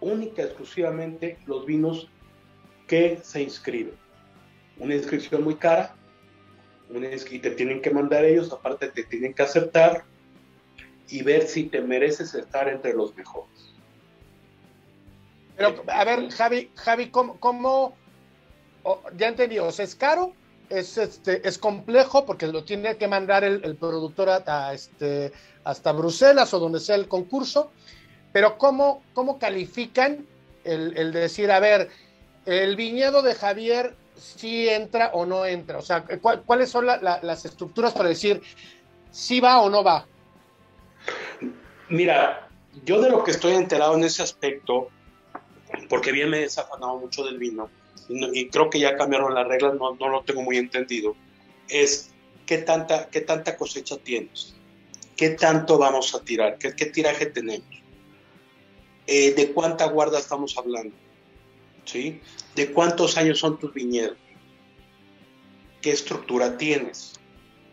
única 0.00 0.42
exclusivamente 0.42 1.38
los 1.46 1.64
vinos 1.64 2.08
que 2.88 3.20
se 3.22 3.40
inscriben. 3.40 3.94
Una 4.78 4.96
inscripción 4.96 5.44
muy 5.44 5.54
cara, 5.54 5.94
una 6.90 7.06
y 7.08 7.38
te 7.38 7.52
tienen 7.52 7.80
que 7.80 7.92
mandar 7.92 8.24
ellos, 8.24 8.52
aparte 8.52 8.88
te 8.88 9.04
tienen 9.04 9.32
que 9.32 9.42
aceptar, 9.44 10.02
y 11.08 11.22
ver 11.22 11.46
si 11.46 11.64
te 11.64 11.80
mereces 11.80 12.34
estar 12.34 12.68
entre 12.68 12.94
los 12.94 13.14
mejores. 13.16 13.74
Pero, 15.56 15.84
a 15.86 16.04
ver, 16.04 16.30
Javi, 16.30 16.70
Javi, 16.74 17.10
¿cómo, 17.10 17.38
cómo 17.38 17.94
ya 19.16 19.28
entendí, 19.28 19.58
o 19.58 19.70
sea, 19.70 19.84
es 19.84 19.94
caro, 19.94 20.32
es, 20.68 20.98
este, 20.98 21.46
es 21.46 21.58
complejo 21.58 22.24
porque 22.26 22.46
lo 22.46 22.64
tiene 22.64 22.96
que 22.96 23.08
mandar 23.08 23.44
el, 23.44 23.76
productor 23.76 24.28
a, 24.28 24.74
este, 24.74 25.32
hasta 25.64 25.92
Bruselas 25.92 26.52
o 26.54 26.58
donde 26.58 26.80
sea 26.80 26.96
el 26.96 27.08
concurso, 27.08 27.70
pero 28.32 28.58
¿cómo, 28.58 29.02
cómo 29.14 29.38
califican 29.38 30.26
el, 30.64 31.12
decir, 31.12 31.50
a 31.50 31.60
ver, 31.60 31.90
el 32.46 32.76
viñedo 32.76 33.22
de 33.22 33.34
Javier 33.34 33.94
si 34.16 34.68
entra 34.68 35.10
o 35.12 35.24
no 35.24 35.46
entra? 35.46 35.78
O 35.78 35.82
sea, 35.82 36.04
¿cuáles 36.44 36.70
son 36.70 36.86
las 36.86 37.44
estructuras 37.44 37.92
para 37.92 38.08
decir 38.08 38.42
si 39.10 39.40
va 39.40 39.60
o 39.60 39.70
no 39.70 39.84
va? 39.84 40.06
Mira, 41.88 42.48
yo 42.84 43.00
de 43.00 43.10
lo 43.10 43.24
que 43.24 43.30
estoy 43.30 43.54
enterado 43.54 43.94
en 43.94 44.04
ese 44.04 44.22
aspecto, 44.22 44.88
porque 45.88 46.12
bien 46.12 46.30
me 46.30 46.38
he 46.38 46.42
desafanado 46.42 46.98
mucho 46.98 47.24
del 47.24 47.38
vino, 47.38 47.70
y, 48.08 48.48
creo 48.48 48.68
que 48.68 48.78
ya 48.78 48.96
cambiaron 48.96 49.34
las 49.34 49.46
reglas, 49.46 49.74
no, 49.74 49.94
lo 49.94 50.22
tengo 50.24 50.42
muy 50.42 50.58
entendido, 50.58 51.16
es 51.68 52.10
qué 52.46 52.58
tanta, 52.58 53.08
qué 53.08 53.20
tanta 53.20 53.56
cosecha 53.56 53.96
tienes, 53.96 54.54
qué 55.16 55.30
tanto 55.30 55.78
vamos 55.78 56.14
a 56.14 56.20
tirar, 56.20 56.58
qué, 56.58 56.74
qué 56.74 56.86
tiraje 56.86 57.26
tenemos, 57.26 57.66
eh, 59.06 59.34
de 59.34 59.52
cuánta 59.52 59.86
guarda 59.86 60.18
estamos 60.18 60.56
hablando, 60.58 60.94
¿sí? 61.84 62.20
de 62.54 62.72
cuántos 62.72 63.16
años 63.16 63.38
son 63.38 63.58
tus 63.58 63.72
viñedos, 63.72 64.16
qué 65.80 65.90
estructura 65.90 66.56
tienes. 66.56 67.12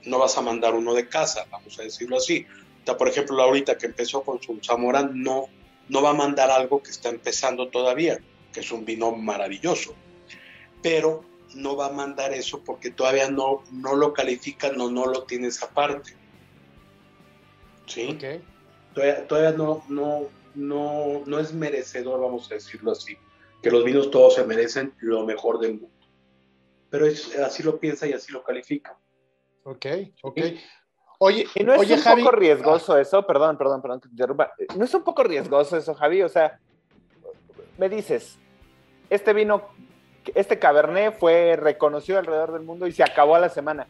No 0.03 0.19
vas 0.19 0.37
a 0.37 0.41
mandar 0.41 0.73
uno 0.73 0.93
de 0.93 1.07
casa, 1.07 1.45
vamos 1.51 1.79
a 1.79 1.83
decirlo 1.83 2.17
así. 2.17 2.45
Por 2.85 3.07
ejemplo, 3.07 3.41
ahorita 3.41 3.77
que 3.77 3.87
empezó 3.87 4.23
con 4.23 4.41
su 4.41 4.59
Zamora, 4.63 5.09
no, 5.13 5.47
no 5.89 6.01
va 6.01 6.11
a 6.11 6.13
mandar 6.13 6.51
algo 6.51 6.81
que 6.81 6.91
está 6.91 7.09
empezando 7.09 7.69
todavía, 7.69 8.19
que 8.53 8.59
es 8.61 8.71
un 8.71 8.85
vino 8.85 9.11
maravilloso 9.11 9.95
pero 10.81 11.23
no 11.55 11.75
va 11.75 11.87
a 11.87 11.91
mandar 11.91 12.33
eso 12.33 12.63
porque 12.63 12.91
todavía 12.91 13.29
no, 13.29 13.63
no 13.71 13.95
lo 13.95 14.13
califican 14.13 14.79
o 14.79 14.89
no 14.89 15.05
lo 15.05 15.23
tienes 15.23 15.61
aparte. 15.61 16.15
¿Sí? 17.85 18.17
Todavía, 18.93 19.51
no, 19.51 19.83
no, 19.89 20.27
no, 20.55 21.23
no 21.25 21.39
es 21.39 21.53
merecedor, 21.53 22.21
vamos 22.21 22.49
a 22.51 22.55
decirlo 22.55 22.91
así, 22.91 23.17
que 23.61 23.71
los 23.71 23.83
vinos 23.83 24.11
todos 24.11 24.35
se 24.35 24.45
merecen 24.45 24.93
lo 24.99 25.25
mejor 25.25 25.59
del 25.59 25.73
mundo. 25.73 25.89
Pero 26.89 27.05
así 27.05 27.63
lo 27.63 27.79
piensa 27.79 28.07
y 28.07 28.13
así 28.13 28.31
lo 28.31 28.43
califica. 28.43 28.97
Ok, 29.63 29.85
ok. 30.23 30.39
Oye, 31.23 31.45
¿Y 31.53 31.63
no 31.63 31.73
es 31.73 32.07
un 32.07 32.17
poco 32.17 32.31
riesgoso 32.31 32.97
eso? 32.97 33.25
Perdón, 33.27 33.55
perdón, 33.55 33.81
perdón. 33.81 34.01
¿No 34.75 34.85
es 34.85 34.93
un 34.93 35.03
poco 35.03 35.23
riesgoso 35.23 35.77
eso, 35.77 35.93
Javi? 35.93 36.23
O 36.23 36.29
sea, 36.29 36.59
me 37.77 37.89
dices, 37.89 38.39
este 39.09 39.31
vino 39.31 39.69
este 40.35 40.57
Cabernet 40.57 41.17
fue 41.17 41.55
reconocido 41.57 42.19
alrededor 42.19 42.53
del 42.53 42.63
mundo 42.63 42.87
y 42.87 42.91
se 42.91 43.03
acabó 43.03 43.35
a 43.35 43.39
la 43.39 43.49
semana. 43.49 43.87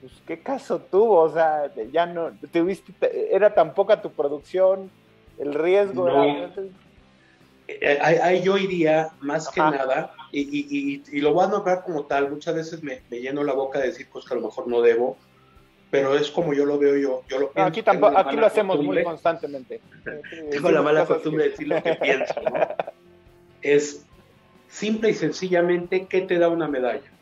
Pues, 0.00 0.12
¿qué 0.26 0.40
caso 0.40 0.78
tuvo? 0.78 1.20
O 1.20 1.32
sea, 1.32 1.70
ya 1.92 2.06
no, 2.06 2.32
tuviste, 2.50 3.34
era 3.34 3.54
tan 3.54 3.74
poca 3.74 4.02
tu 4.02 4.10
producción, 4.10 4.90
el 5.38 5.54
riesgo 5.54 6.08
eh, 7.68 7.98
Ahí, 8.02 8.42
yo 8.42 8.56
iría 8.58 9.10
más 9.20 9.48
que 9.48 9.60
nada, 9.60 10.12
y, 10.32 11.20
lo 11.20 11.32
voy 11.32 11.44
a 11.44 11.48
nombrar 11.48 11.84
como 11.84 12.04
tal, 12.06 12.30
muchas 12.30 12.54
veces 12.54 12.82
me, 12.82 13.02
lleno 13.10 13.44
la 13.44 13.52
boca 13.52 13.78
de 13.78 13.88
decir 13.88 14.08
cosas 14.08 14.28
que 14.28 14.34
a 14.34 14.40
lo 14.40 14.46
mejor 14.46 14.66
no 14.68 14.80
debo, 14.80 15.16
pero 15.92 16.16
es 16.16 16.30
como 16.30 16.54
yo 16.54 16.64
lo 16.64 16.78
veo 16.78 16.96
yo. 16.96 17.22
yo 17.28 17.38
lo 17.38 17.52
aquí 17.54 17.82
tampoco, 17.82 18.16
aquí 18.16 18.34
lo 18.34 18.46
hacemos 18.46 18.82
muy 18.82 19.04
constantemente. 19.04 19.82
Tengo 20.50 20.70
la 20.70 20.80
mala 20.80 21.04
costumbre 21.04 21.44
de 21.44 21.50
decir 21.50 21.68
lo 21.68 21.82
que 21.82 21.94
pienso, 21.96 22.34
¿no? 22.40 22.52
Es 23.60 24.06
simple 24.68 25.10
y 25.10 25.14
sencillamente, 25.14 26.06
¿qué 26.06 26.22
te 26.22 26.38
da 26.38 26.48
una 26.48 26.66
medalla? 26.66 27.12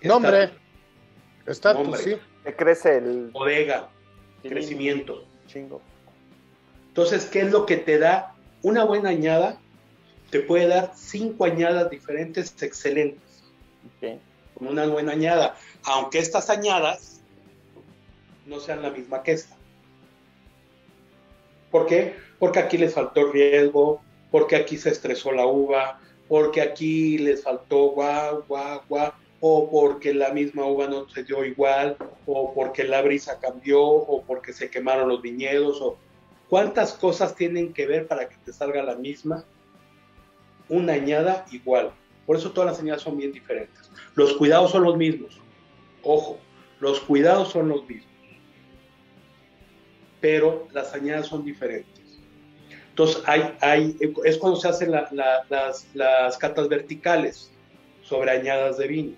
Nombre. 0.00 0.50
Estatus, 1.44 1.98
sí. 1.98 2.16
Te 2.44 2.54
crece 2.54 2.98
el. 2.98 3.30
Bodega. 3.32 3.88
crecimiento. 4.42 5.24
Chingo. 5.48 5.82
Entonces, 6.88 7.26
¿qué 7.26 7.40
es 7.40 7.50
lo 7.50 7.66
que 7.66 7.78
te 7.78 7.98
da 7.98 8.36
una 8.62 8.84
buena 8.84 9.10
añada? 9.10 9.58
Te 10.30 10.38
puede 10.38 10.68
dar 10.68 10.92
cinco 10.94 11.44
añadas 11.46 11.90
diferentes 11.90 12.54
excelentes. 12.62 13.42
Con 14.54 14.68
una 14.68 14.86
buena 14.86 15.12
añada. 15.12 15.56
Aunque 15.84 16.18
estas 16.18 16.50
añadas 16.50 17.20
no 18.46 18.60
sean 18.60 18.82
la 18.82 18.90
misma 18.90 19.22
que 19.22 19.32
esta. 19.32 19.56
¿Por 21.70 21.86
qué? 21.86 22.14
Porque 22.38 22.60
aquí 22.60 22.78
les 22.78 22.94
faltó 22.94 23.32
riesgo, 23.32 24.00
porque 24.30 24.56
aquí 24.56 24.76
se 24.78 24.90
estresó 24.90 25.32
la 25.32 25.46
uva, 25.46 25.98
porque 26.28 26.60
aquí 26.60 27.18
les 27.18 27.42
faltó 27.42 27.88
guau, 27.88 28.44
guau, 28.46 28.80
guau, 28.88 29.12
o 29.40 29.70
porque 29.70 30.14
la 30.14 30.30
misma 30.30 30.66
uva 30.66 30.86
no 30.86 31.08
se 31.08 31.24
dio 31.24 31.44
igual, 31.44 31.96
o 32.26 32.54
porque 32.54 32.84
la 32.84 33.02
brisa 33.02 33.38
cambió, 33.40 33.82
o 33.82 34.22
porque 34.22 34.52
se 34.52 34.70
quemaron 34.70 35.08
los 35.08 35.20
viñedos, 35.20 35.80
o 35.80 35.96
cuántas 36.48 36.92
cosas 36.92 37.34
tienen 37.34 37.72
que 37.72 37.86
ver 37.86 38.06
para 38.06 38.28
que 38.28 38.36
te 38.44 38.52
salga 38.52 38.82
la 38.82 38.94
misma, 38.94 39.44
una 40.68 40.94
añada 40.94 41.44
igual. 41.50 41.92
Por 42.26 42.36
eso 42.36 42.52
todas 42.52 42.70
las 42.70 42.80
añadas 42.80 43.02
son 43.02 43.16
bien 43.16 43.32
diferentes. 43.32 43.90
Los 44.14 44.34
cuidados 44.34 44.70
son 44.70 44.84
los 44.84 44.96
mismos. 44.96 45.40
Ojo, 46.02 46.38
los 46.80 47.00
cuidados 47.00 47.48
son 47.48 47.68
los 47.68 47.86
mismos. 47.88 48.10
Pero 50.20 50.68
las 50.72 50.94
añadas 50.94 51.26
son 51.26 51.44
diferentes. 51.44 52.02
Entonces, 52.90 53.22
hay, 53.26 53.96
es 54.24 54.38
cuando 54.38 54.58
se 54.58 54.68
hacen 54.68 54.92
las, 54.92 55.12
las 55.94 56.38
catas 56.38 56.68
verticales 56.68 57.50
sobre 58.02 58.30
añadas 58.30 58.78
de 58.78 58.86
vino. 58.86 59.16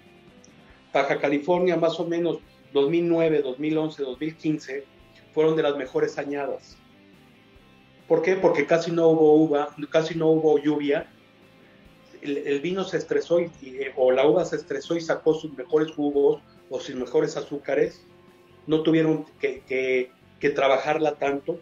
Baja 0.93 1.19
California, 1.19 1.77
más 1.77 2.01
o 2.01 2.07
menos 2.07 2.39
2009, 2.73 3.43
2011, 3.43 4.03
2015, 4.03 4.85
fueron 5.35 5.57
de 5.57 5.63
las 5.63 5.77
mejores 5.77 6.17
añadas. 6.17 6.79
¿Por 8.09 8.23
qué? 8.23 8.37
Porque 8.37 8.67
casi 8.67 8.91
no 8.91 9.09
hubo 9.09 9.35
uva, 9.35 9.75
casi 9.91 10.15
no 10.15 10.29
hubo 10.29 10.59
lluvia. 10.59 11.07
El, 12.27 12.61
vino 12.61 12.85
se 12.85 12.97
estresó 12.97 13.41
y, 13.41 13.51
o 13.97 14.11
la 14.11 14.27
uva 14.27 14.45
se 14.45 14.57
estresó 14.57 14.97
y 14.97 15.01
sacó 15.01 15.35
sus 15.35 15.53
mejores 15.53 15.93
jugos 15.93 16.43
o 16.71 16.81
sus 16.81 16.95
mejores 16.95 17.37
azúcares. 17.37 18.05
No 18.67 18.83
tuvieron 18.83 19.25
que, 19.41 19.61
que, 19.61 20.11
que 20.41 20.51
trabajarla 20.51 21.17
tanto 21.17 21.61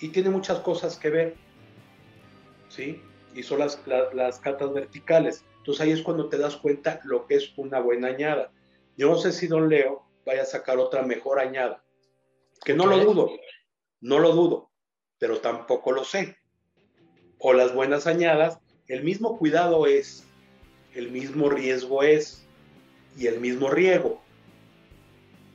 y 0.00 0.08
tiene 0.08 0.30
muchas 0.30 0.60
cosas 0.60 0.98
que 0.98 1.10
ver, 1.10 1.36
¿sí? 2.68 3.00
Y 3.34 3.42
son 3.42 3.60
las, 3.60 3.80
las, 3.86 4.38
catas 4.38 4.72
verticales. 4.72 5.44
Entonces 5.58 5.82
ahí 5.82 5.90
es 5.92 6.02
cuando 6.02 6.28
te 6.28 6.38
das 6.38 6.56
cuenta 6.56 7.00
lo 7.04 7.26
que 7.26 7.36
es 7.36 7.52
una 7.56 7.80
buena 7.80 8.08
añada. 8.08 8.50
Yo 8.96 9.08
no 9.10 9.16
sé 9.16 9.32
si 9.32 9.46
Don 9.46 9.68
Leo 9.68 10.06
vaya 10.24 10.42
a 10.42 10.46
sacar 10.46 10.78
otra 10.78 11.02
mejor 11.02 11.38
añada, 11.38 11.84
que 12.64 12.74
no 12.74 12.86
lo 12.86 12.98
dudo, 12.98 13.30
no 14.00 14.18
lo 14.18 14.32
dudo, 14.32 14.70
pero 15.18 15.40
tampoco 15.40 15.92
lo 15.92 16.04
sé. 16.04 16.36
O 17.38 17.52
las 17.52 17.74
buenas 17.74 18.06
añadas, 18.06 18.58
el 18.88 19.02
mismo 19.02 19.38
cuidado 19.38 19.86
es, 19.86 20.24
el 20.94 21.10
mismo 21.10 21.50
riesgo 21.50 22.02
es, 22.02 22.46
y 23.16 23.26
el 23.26 23.40
mismo 23.40 23.70
riego. 23.70 24.20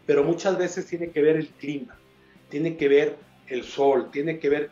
Pero 0.06 0.24
muchas 0.24 0.58
veces 0.58 0.86
tiene 0.88 1.12
que 1.12 1.22
ver 1.22 1.36
el 1.36 1.48
clima, 1.48 1.98
tiene 2.50 2.76
que 2.76 2.88
ver 2.88 3.18
el 3.48 3.64
sol, 3.64 4.10
tiene 4.12 4.40
que 4.40 4.50
ver 4.50 4.72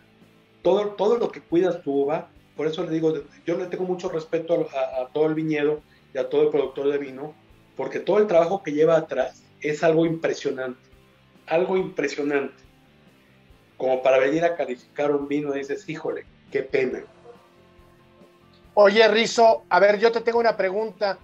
todo, 0.61 0.89
todo 0.89 1.17
lo 1.17 1.31
que 1.31 1.41
cuidas 1.41 1.81
tu 1.83 2.03
uva. 2.03 2.29
Por 2.55 2.67
eso 2.67 2.83
le 2.83 2.91
digo, 2.91 3.13
yo 3.45 3.57
le 3.57 3.67
tengo 3.67 3.85
mucho 3.85 4.09
respeto 4.09 4.67
a, 4.73 5.07
todo 5.13 5.27
el 5.27 5.35
viñedo 5.35 5.81
y 6.13 6.17
a 6.17 6.29
todo 6.29 6.43
el 6.43 6.49
productor 6.49 6.91
de 6.91 6.97
vino, 6.97 7.33
porque 7.77 7.99
todo 7.99 8.17
el 8.17 8.27
trabajo 8.27 8.63
que 8.63 8.73
lleva 8.73 8.97
atrás 8.97 9.43
es 9.61 9.83
algo 9.83 10.05
impresionante, 10.05 10.81
algo 11.45 11.77
impresionante. 11.77 12.63
Como 13.77 14.03
para 14.03 14.17
venir 14.17 14.43
a 14.43 14.57
calificar 14.57 15.11
un 15.11 15.29
vino, 15.29 15.53
dices, 15.53 15.87
híjole, 15.87 16.25
qué 16.51 16.63
pena. 16.63 17.03
Oye, 18.73 19.07
Rizo, 19.07 19.63
a 19.69 19.79
ver, 19.79 19.99
yo 19.99 20.11
te 20.11 20.21
tengo 20.21 20.39
una 20.39 20.55
pregunta. 20.55 21.17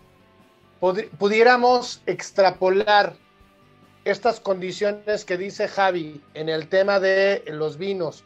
¿Pudiéramos 0.79 2.01
extrapolar 2.05 3.15
estas 4.05 4.39
condiciones 4.39 5.25
que 5.25 5.37
dice 5.37 5.67
Javi 5.67 6.21
en 6.33 6.47
el 6.47 6.67
tema 6.67 6.99
de 6.99 7.43
los 7.47 7.77
vinos, 7.77 8.23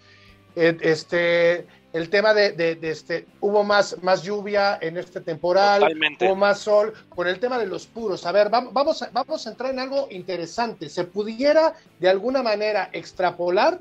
eh, 0.55 0.77
este, 0.81 1.65
el 1.93 2.09
tema 2.09 2.33
de, 2.33 2.77
este, 2.81 3.25
hubo 3.39 3.63
más, 3.63 4.01
más 4.03 4.23
lluvia 4.23 4.77
en 4.81 4.97
este 4.97 5.21
temporal, 5.21 5.83
hubo 6.19 6.35
más 6.35 6.59
sol, 6.59 6.93
con 7.09 7.27
el 7.27 7.39
tema 7.39 7.57
de 7.57 7.65
los 7.65 7.87
puros. 7.87 8.25
A 8.25 8.31
ver, 8.33 8.49
vamos, 8.49 8.73
vamos, 8.73 9.01
a, 9.01 9.09
vamos 9.11 9.47
a 9.47 9.51
entrar 9.51 9.71
en 9.71 9.79
algo 9.79 10.07
interesante. 10.11 10.89
¿Se 10.89 11.05
pudiera 11.05 11.73
de 11.99 12.09
alguna 12.09 12.43
manera 12.43 12.89
extrapolar? 12.91 13.79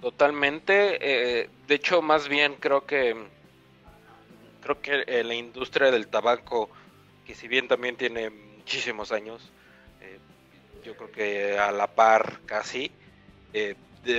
Totalmente. 0.00 0.98
Eh, 1.00 1.48
de 1.68 1.74
hecho, 1.74 2.02
más 2.02 2.28
bien 2.28 2.56
creo 2.58 2.84
que 2.84 3.16
creo 4.76 5.04
que 5.04 5.24
la 5.24 5.34
industria 5.34 5.90
del 5.90 6.08
tabaco, 6.08 6.68
que 7.26 7.34
si 7.34 7.48
bien 7.48 7.68
también 7.68 7.96
tiene 7.96 8.30
muchísimos 8.30 9.12
años, 9.12 9.50
yo 10.84 10.96
creo 10.96 11.10
que 11.10 11.58
a 11.58 11.72
la 11.72 11.86
par 11.86 12.40
casi, 12.46 12.90
Eh, 13.52 13.74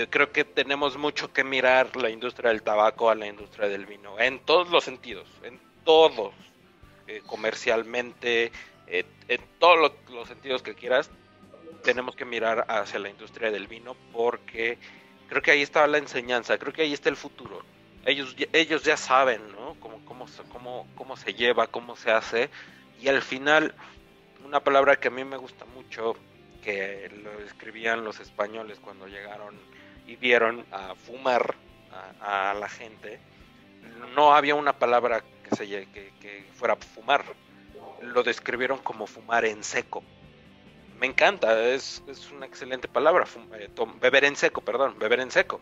creo 0.09 0.31
que 0.31 0.43
tenemos 0.43 0.97
mucho 0.97 1.31
que 1.31 1.43
mirar 1.43 1.95
la 1.95 2.09
industria 2.09 2.49
del 2.49 2.61
tabaco 2.61 3.09
a 3.09 3.15
la 3.15 3.27
industria 3.27 3.67
del 3.69 3.85
vino, 3.85 4.19
en 4.19 4.39
todos 4.39 4.69
los 4.69 4.83
sentidos, 4.83 5.27
en 5.43 5.59
todos, 5.83 6.33
eh, 7.07 7.21
comercialmente, 7.25 8.51
eh, 8.87 9.05
en 9.27 9.41
todos 9.59 9.93
los, 10.09 10.27
sentidos 10.27 10.61
que 10.61 10.75
quieras, 10.75 11.09
tenemos 11.83 12.15
que 12.15 12.25
mirar 12.25 12.65
hacia 12.67 12.99
la 12.99 13.09
industria 13.09 13.51
del 13.51 13.67
vino 13.67 13.95
porque 14.11 14.77
creo 15.27 15.41
que 15.41 15.51
ahí 15.51 15.61
está 15.61 15.87
la 15.87 15.97
enseñanza, 15.97 16.57
creo 16.57 16.73
que 16.73 16.81
ahí 16.83 16.93
está 16.93 17.09
el 17.09 17.15
futuro. 17.15 17.63
Ellos, 18.09 18.35
ellos 18.53 18.83
ya 18.83 18.97
saben, 18.97 19.39
¿no? 19.51 19.75
Cómo, 19.79 20.03
cómo, 20.03 20.25
cómo, 20.51 20.87
cómo 20.95 21.15
se 21.15 21.35
lleva, 21.35 21.67
cómo 21.67 21.95
se 21.95 22.09
hace. 22.09 22.49
Y 22.99 23.07
al 23.07 23.21
final, 23.21 23.75
una 24.43 24.61
palabra 24.61 24.95
que 24.95 25.09
a 25.09 25.11
mí 25.11 25.23
me 25.23 25.37
gusta 25.37 25.65
mucho, 25.65 26.15
que 26.63 27.11
lo 27.23 27.31
escribían 27.45 28.03
los 28.03 28.19
españoles 28.19 28.79
cuando 28.79 29.07
llegaron 29.07 29.55
y 30.07 30.15
vieron 30.15 30.65
a 30.71 30.95
fumar 30.95 31.53
a, 32.19 32.55
la 32.55 32.67
gente, 32.67 33.19
no 34.15 34.33
había 34.33 34.55
una 34.55 34.73
palabra 34.73 35.23
que, 35.43 35.55
se, 35.55 35.67
que, 35.67 36.45
fuera 36.55 36.75
fumar. 36.77 37.23
Lo 38.01 38.23
describieron 38.23 38.79
como 38.79 39.05
fumar 39.05 39.45
en 39.45 39.63
seco. 39.63 40.03
Me 40.99 41.05
encanta, 41.05 41.63
es, 41.69 42.03
es 42.07 42.31
una 42.31 42.47
excelente 42.47 42.87
palabra. 42.87 43.27
Eh, 43.53 43.69
beber 44.01 44.25
en 44.25 44.35
seco, 44.35 44.61
perdón, 44.61 44.97
beber 44.97 45.19
en 45.19 45.29
seco. 45.29 45.61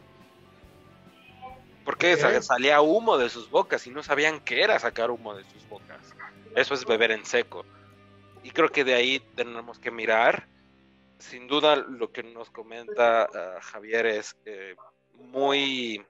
Porque 1.87 2.17
salía 2.41 2.81
humo 2.81 3.17
de 3.17 3.29
sus 3.29 3.49
bocas 3.49 3.87
y 3.87 3.91
no 3.91 4.03
sabían 4.03 4.41
qué 4.41 4.61
era 4.61 4.77
sacar 4.77 5.09
humo 5.09 5.33
de 5.33 5.45
sus 5.45 5.65
bocas. 5.69 6.13
Eso 6.53 6.73
es 6.73 6.83
beber 6.83 7.11
en 7.11 7.25
seco. 7.25 7.63
Y 8.43 8.51
creo 8.51 8.67
que 8.67 8.83
de 8.83 8.93
ahí 8.93 9.21
tenemos 9.37 9.79
que 9.79 9.89
mirar 9.89 10.49
sin 11.17 11.47
duda 11.47 11.77
lo 11.77 12.11
que 12.11 12.23
nos 12.23 12.49
comenta 12.49 13.23
ah, 13.23 13.59
Javier 13.61 14.05
es 14.05 14.35
eh, 14.43 14.75
muy, 15.13 16.05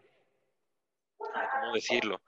¿cómo 1.19 1.73
decirlo? 1.75 2.21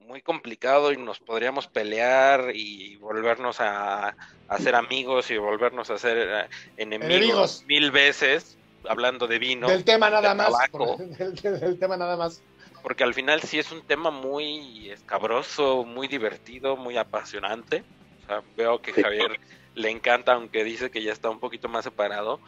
Muy 0.00 0.20
complicado 0.20 0.90
y 0.90 0.96
nos 0.96 1.20
podríamos 1.20 1.68
pelear 1.68 2.50
y 2.56 2.96
volvernos 2.96 3.60
a, 3.60 4.16
hacer 4.48 4.74
amigos 4.74 5.30
y 5.30 5.38
volvernos 5.38 5.90
a 5.90 5.94
hacer 5.94 6.18
eh, 6.18 6.48
enemigos, 6.76 7.62
mil 7.68 7.92
veces 7.92 8.58
hablando 8.88 9.28
de 9.28 9.38
vino. 9.38 9.68
Del 9.68 9.84
tema 9.84 10.10
nada 10.10 10.34
más. 10.34 10.52
del, 11.52 11.78
tema 11.78 11.96
nada 11.96 12.16
más. 12.16 12.42
Porque 12.86 13.02
al 13.02 13.14
final 13.14 13.42
sí 13.42 13.58
es 13.58 13.72
un 13.72 13.82
tema 13.82 14.12
muy 14.12 14.90
escabroso, 14.90 15.84
muy 15.84 16.06
divertido, 16.06 16.76
muy 16.76 16.96
apasionante. 16.96 17.82
O 18.22 18.26
sea, 18.28 18.42
veo 18.56 18.80
que 18.80 18.92
Javier 18.92 19.40
le 19.74 19.90
encanta, 19.90 20.34
aunque 20.34 20.62
dice 20.62 20.88
que 20.88 21.02
ya 21.02 21.12
está 21.12 21.28
un 21.28 21.40
poquito 21.40 21.68
más 21.68 21.82
separado. 21.82 22.38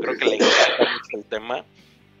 Creo 0.00 0.16
que 0.16 0.24
le 0.24 0.34
encanta 0.36 0.84
mucho 0.92 1.16
el 1.16 1.24
tema. 1.24 1.64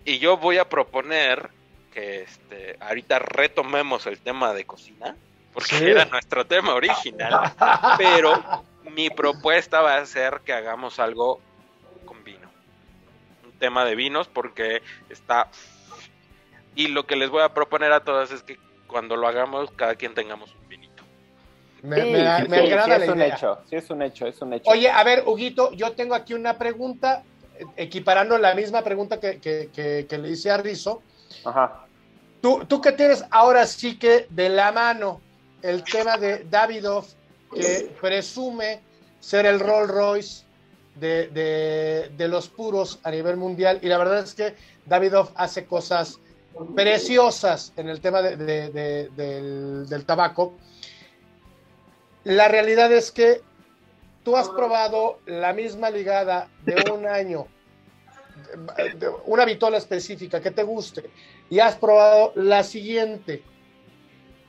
Y 0.04 0.18
yo 0.18 0.38
voy 0.38 0.58
a 0.58 0.68
proponer 0.68 1.50
que 1.94 2.22
este, 2.22 2.76
ahorita 2.80 3.20
retomemos 3.20 4.08
el 4.08 4.18
tema 4.18 4.52
de 4.54 4.64
cocina, 4.64 5.14
porque 5.54 5.76
era 5.88 6.04
nuestro 6.06 6.44
tema 6.48 6.74
original, 6.74 7.54
pero 7.96 8.64
mi 8.90 9.08
propuesta 9.08 9.82
va 9.82 9.98
a 9.98 10.06
ser 10.06 10.40
que 10.44 10.52
hagamos 10.52 10.98
algo 10.98 11.40
con 12.04 12.24
vino. 12.24 12.50
Un 13.44 13.52
tema 13.52 13.84
de 13.84 13.94
vinos, 13.94 14.26
porque 14.26 14.82
está... 15.08 15.48
Y 16.74 16.88
lo 16.88 17.06
que 17.06 17.16
les 17.16 17.30
voy 17.30 17.42
a 17.42 17.54
proponer 17.54 17.92
a 17.92 18.04
todos 18.04 18.30
es 18.30 18.42
que 18.42 18.58
cuando 18.86 19.16
lo 19.16 19.26
hagamos, 19.26 19.70
cada 19.72 19.94
quien 19.94 20.14
tengamos 20.14 20.54
un 20.54 20.68
vinito. 20.68 21.02
Me, 21.82 22.04
me, 22.04 22.26
agrada 22.26 22.96
es 22.96 23.08
un 23.08 23.22
hecho, 23.22 23.58
sí 23.68 23.76
es 23.76 23.90
un 23.90 24.02
hecho, 24.02 24.26
es 24.26 24.40
un 24.40 24.52
hecho. 24.52 24.68
Oye, 24.70 24.90
a 24.90 25.04
ver, 25.04 25.22
Huguito, 25.26 25.72
yo 25.72 25.92
tengo 25.92 26.14
aquí 26.14 26.34
una 26.34 26.58
pregunta, 26.58 27.22
equiparando 27.76 28.36
la 28.38 28.54
misma 28.54 28.82
pregunta 28.82 29.20
que, 29.20 30.08
le 30.10 30.28
hice 30.28 30.50
a 30.50 30.56
Rizo. 30.56 31.02
Ajá. 31.44 31.84
Tú, 32.40 32.64
tú 32.66 32.80
que 32.80 32.92
tienes 32.92 33.24
ahora 33.30 33.66
sí 33.66 33.98
que 33.98 34.26
de 34.30 34.48
la 34.48 34.72
mano 34.72 35.20
el 35.62 35.82
tema 35.84 36.16
de 36.16 36.44
Davidoff, 36.44 37.12
que 37.54 37.90
presume 38.00 38.80
ser 39.20 39.46
el 39.46 39.60
Rolls 39.60 39.90
Royce 39.90 40.44
de, 40.96 42.26
los 42.28 42.48
puros 42.48 42.98
a 43.02 43.10
nivel 43.10 43.36
mundial, 43.36 43.78
y 43.82 43.88
la 43.88 43.98
verdad 43.98 44.20
es 44.20 44.34
que 44.34 44.54
Davidoff 44.86 45.30
hace 45.34 45.64
cosas 45.66 46.18
preciosas 46.74 47.72
en 47.76 47.88
el 47.88 48.00
tema 48.00 48.22
del, 48.22 49.86
del 49.88 50.04
tabaco 50.04 50.54
la 52.28 52.46
realidad 52.46 52.92
es 52.92 53.10
que 53.10 53.40
tú 54.22 54.36
has 54.36 54.50
probado 54.50 55.20
la 55.24 55.54
misma 55.54 55.88
ligada 55.88 56.50
de 56.64 56.74
un 56.92 57.06
año, 57.06 57.46
una 59.24 59.46
vitola 59.46 59.78
específica 59.78 60.38
que 60.38 60.50
te 60.50 60.62
guste, 60.62 61.08
y 61.48 61.60
has 61.60 61.76
probado 61.76 62.32
la 62.34 62.62
siguiente 62.64 63.42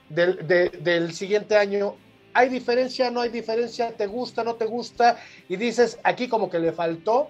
del, 0.10 1.14
siguiente 1.14 1.56
año. 1.56 1.96
¿Hay 2.34 2.50
diferencia? 2.50 3.10
¿No 3.12 3.22
hay 3.22 3.30
diferencia? 3.30 3.96
¿Te 3.96 4.08
gusta? 4.08 4.44
¿No 4.44 4.56
te 4.56 4.66
gusta? 4.66 5.18
Y 5.48 5.56
dices, 5.56 6.00
aquí 6.04 6.28
como 6.28 6.50
que 6.50 6.60
le 6.60 6.74
faltó. 6.74 7.30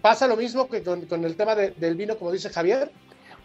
¿Pasa 0.00 0.26
lo 0.26 0.36
mismo 0.36 0.66
que 0.66 0.82
con, 0.82 1.24
el 1.24 1.36
tema 1.36 1.54
del 1.54 1.94
vino, 1.94 2.16
como 2.16 2.32
dice 2.32 2.48
Javier? 2.48 2.90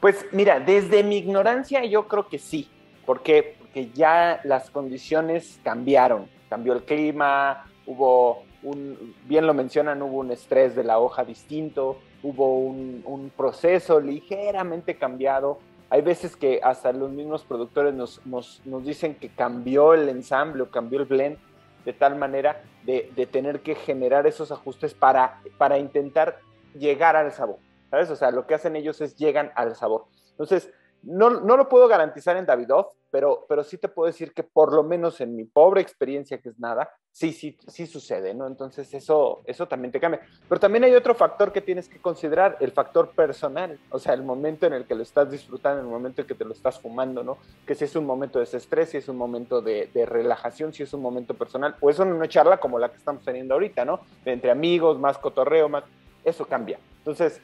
Pues 0.01 0.25
mira, 0.31 0.59
desde 0.59 1.03
mi 1.03 1.17
ignorancia 1.17 1.85
yo 1.85 2.07
creo 2.07 2.27
que 2.27 2.39
sí, 2.39 2.67
porque 3.05 3.55
que 3.71 3.91
ya 3.91 4.41
las 4.43 4.71
condiciones 4.71 5.59
cambiaron, 5.63 6.27
cambió 6.49 6.73
el 6.73 6.81
clima, 6.81 7.65
hubo 7.85 8.43
un, 8.63 9.15
bien 9.25 9.45
lo 9.45 9.53
mencionan, 9.53 10.01
hubo 10.01 10.17
un 10.17 10.31
estrés 10.31 10.75
de 10.75 10.83
la 10.83 10.97
hoja 10.97 11.23
distinto, 11.23 11.99
hubo 12.23 12.57
un, 12.57 13.31
proceso 13.37 13.99
ligeramente 13.99 14.97
cambiado. 14.97 15.59
Hay 15.91 16.01
veces 16.01 16.35
que 16.35 16.59
hasta 16.63 16.91
los 16.93 17.11
mismos 17.11 17.43
productores 17.43 17.93
nos, 17.93 18.25
nos, 18.25 18.59
dicen 18.83 19.13
que 19.13 19.29
cambió 19.29 19.93
el 19.93 20.09
ensamble 20.09 20.63
o 20.63 20.71
cambió 20.71 20.99
el 20.99 21.05
blend 21.05 21.37
de 21.85 21.93
tal 21.93 22.15
manera 22.15 22.63
de, 22.83 23.11
de, 23.15 23.27
tener 23.27 23.61
que 23.61 23.75
generar 23.75 24.25
esos 24.25 24.51
ajustes 24.51 24.95
para, 24.95 25.41
para 25.59 25.77
intentar 25.77 26.39
llegar 26.73 27.15
al 27.15 27.31
sabor. 27.31 27.57
¿Sabes? 27.91 28.09
O 28.09 28.15
sea, 28.15 28.31
lo 28.31 28.47
que 28.47 28.55
hacen 28.55 28.75
ellos 28.75 28.99
es 29.01 29.15
llegan 29.15 29.51
al 29.55 29.75
sabor. 29.75 30.05
Entonces, 30.31 30.71
no, 31.03 31.29
no 31.29 31.57
lo 31.57 31.67
puedo 31.67 31.87
garantizar 31.87 32.37
en 32.37 32.45
Davidoff, 32.45 32.93
pero, 33.09 33.45
pero 33.49 33.63
sí 33.63 33.77
te 33.77 33.89
puedo 33.89 34.07
decir 34.07 34.33
que 34.33 34.43
por 34.43 34.73
lo 34.73 34.83
menos 34.83 35.19
en 35.19 35.35
mi 35.35 35.43
pobre 35.43 35.81
experiencia, 35.81 36.39
que 36.39 36.49
es 36.49 36.59
nada, 36.59 36.89
sí, 37.11 37.33
sí, 37.33 37.57
sí 37.67 37.87
sucede, 37.87 38.33
¿no? 38.33 38.47
Entonces 38.47 38.93
eso, 38.93 39.41
eso 39.45 39.67
también 39.67 39.91
te 39.91 39.99
cambia. 39.99 40.21
Pero 40.47 40.59
también 40.59 40.83
hay 40.83 40.93
otro 40.93 41.15
factor 41.15 41.51
que 41.51 41.59
tienes 41.59 41.89
que 41.89 41.99
considerar, 41.99 42.57
el 42.61 42.71
factor 42.71 43.09
personal, 43.09 43.79
o 43.89 43.99
sea, 43.99 44.13
el 44.13 44.23
momento 44.23 44.67
en 44.67 44.73
el 44.73 44.85
que 44.85 44.95
lo 44.95 45.03
estás 45.03 45.29
disfrutando, 45.29 45.81
el 45.81 45.87
momento 45.87 46.21
en 46.21 46.27
que 46.27 46.35
te 46.35 46.45
lo 46.45 46.53
estás 46.53 46.79
fumando, 46.79 47.23
¿no? 47.23 47.37
Que 47.65 47.75
si 47.75 47.85
es 47.85 47.95
un 47.95 48.05
momento 48.05 48.39
de 48.39 48.45
estrés, 48.45 48.89
si 48.89 48.97
es 48.97 49.09
un 49.09 49.17
momento 49.17 49.61
de, 49.61 49.89
de 49.93 50.05
relajación, 50.05 50.71
si 50.71 50.83
es 50.83 50.93
un 50.93 51.01
momento 51.01 51.33
personal, 51.33 51.75
o 51.81 51.89
es 51.89 51.99
una 51.99 52.27
charla 52.27 52.59
como 52.59 52.79
la 52.79 52.89
que 52.89 52.97
estamos 52.97 53.25
teniendo 53.25 53.55
ahorita, 53.55 53.83
¿no? 53.85 54.01
Entre 54.23 54.51
amigos, 54.51 54.99
más 54.99 55.17
cotorreo, 55.17 55.67
más... 55.67 55.83
Eso 56.23 56.45
cambia. 56.45 56.79
Entonces, 56.99 57.41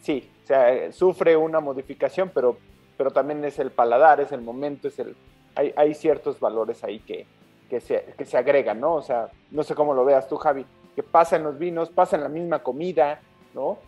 sí, 0.00 0.30
o 0.44 0.46
sea, 0.46 0.92
sufre 0.92 1.36
una 1.36 1.60
modificación, 1.60 2.30
pero 2.34 2.56
pero 3.00 3.12
también 3.12 3.42
es 3.46 3.58
el 3.58 3.70
paladar, 3.70 4.20
es 4.20 4.30
el 4.30 4.42
momento, 4.42 4.86
es 4.86 4.98
el, 4.98 5.16
hay, 5.54 5.72
hay 5.74 5.94
ciertos 5.94 6.38
valores 6.38 6.84
ahí 6.84 6.98
que, 6.98 7.26
que, 7.70 7.80
se, 7.80 8.12
que 8.18 8.26
se 8.26 8.36
agregan, 8.36 8.78
¿no? 8.78 8.96
O 8.96 9.00
sea, 9.00 9.30
no 9.50 9.62
sé 9.62 9.74
cómo 9.74 9.94
lo 9.94 10.04
veas 10.04 10.28
tú, 10.28 10.36
Javi, 10.36 10.66
que 10.94 11.02
pasa 11.02 11.36
en 11.36 11.44
los 11.44 11.58
vinos, 11.58 11.88
pasa 11.88 12.16
en 12.16 12.24
la 12.24 12.28
misma 12.28 12.58
comida, 12.58 13.22
¿no? 13.54 13.78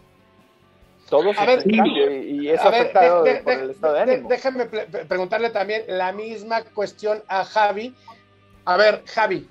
Todo 1.11 1.31
a 1.37 1.45
ver, 1.45 1.63
y, 1.67 2.49
eso 2.49 2.67
afectado 2.67 3.23
por 3.45 3.53
el 3.53 3.71
estado 3.73 3.93
de 3.93 4.01
ánimo. 4.01 4.29
Déjame 4.31 4.65
preguntarle 4.65 5.51
también 5.51 5.85
la 5.89 6.11
misma 6.13 6.65
cuestión 6.65 7.23
a 7.29 7.45
Javi. 7.45 7.95
A 8.65 8.79
ver, 8.79 9.03
Javi, 9.05 9.47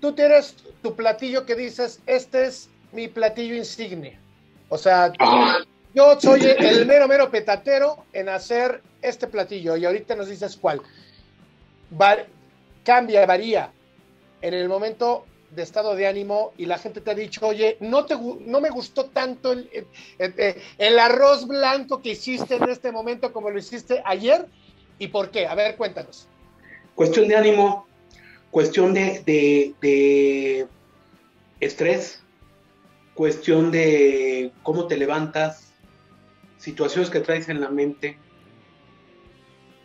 tú 0.00 0.12
tienes 0.12 0.56
tu 0.82 0.96
platillo 0.96 1.46
que 1.46 1.54
dices, 1.54 2.02
este 2.06 2.46
es 2.46 2.68
mi 2.90 3.06
platillo 3.06 3.54
insigne. 3.54 4.25
O 4.68 4.78
sea. 4.78 5.12
Yo 5.94 6.20
soy 6.20 6.42
el 6.44 6.84
mero, 6.84 7.08
mero 7.08 7.30
petatero 7.30 8.04
en 8.12 8.28
hacer 8.28 8.82
este 9.00 9.26
platillo 9.28 9.78
y 9.78 9.86
ahorita 9.86 10.14
nos 10.14 10.28
dices 10.28 10.54
cuál. 10.56 10.82
cambia, 12.84 13.24
varía 13.24 13.72
en 14.42 14.52
el 14.52 14.68
momento 14.68 15.24
de 15.52 15.62
estado 15.62 15.94
de 15.94 16.06
ánimo 16.06 16.52
y 16.58 16.66
la 16.66 16.76
gente 16.76 17.00
te 17.00 17.10
ha 17.10 17.14
dicho, 17.14 17.46
oye, 17.46 17.78
no, 17.80 18.04
te, 18.04 18.14
no 18.14 18.60
me 18.60 18.68
gustó 18.68 19.06
tanto 19.06 19.52
el, 19.52 19.86
el, 20.18 20.98
arroz 20.98 21.46
blanco 21.46 22.02
que 22.02 22.10
hiciste 22.10 22.56
en 22.56 22.68
este 22.68 22.92
momento 22.92 23.32
como 23.32 23.48
lo 23.48 23.58
hiciste 23.58 24.02
ayer 24.04 24.46
y 24.98 25.08
por 25.08 25.30
qué. 25.30 25.46
A 25.46 25.54
ver, 25.54 25.76
cuéntanos. 25.76 26.28
Cuestión 26.94 27.26
de 27.28 27.36
ánimo, 27.36 27.86
cuestión 28.50 28.92
de, 28.92 29.22
de, 29.24 29.74
de 29.80 30.66
estrés, 31.60 32.20
cuestión 33.16 33.72
de 33.72 34.52
cómo 34.62 34.86
te 34.86 34.96
levantas, 34.96 35.72
situaciones 36.58 37.10
que 37.10 37.20
traes 37.20 37.48
en 37.48 37.60
la 37.60 37.70
mente. 37.70 38.18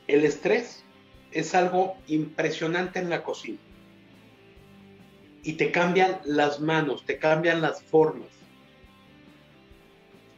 El 0.08 0.26
estrés 0.26 0.84
es 1.32 1.56
algo 1.56 1.96
impresionante 2.08 3.00
en 3.00 3.10
la 3.10 3.24
cocina. 3.24 3.58
Y 5.44 5.54
te 5.54 5.72
cambian 5.72 6.20
las 6.26 6.60
manos, 6.60 7.06
te 7.06 7.18
cambian 7.18 7.62
las 7.62 7.82
formas. 7.82 8.28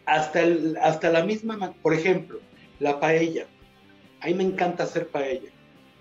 hasta, 0.05 0.41
el, 0.41 0.77
hasta 0.81 1.09
la 1.09 1.25
misma, 1.25 1.73
por 1.81 1.93
ejemplo, 1.93 2.39
la 2.79 2.99
paella. 2.99 3.47
A 4.21 4.27
mí 4.27 4.35
me 4.35 4.43
encanta 4.43 4.83
hacer 4.83 5.07
paella. 5.07 5.49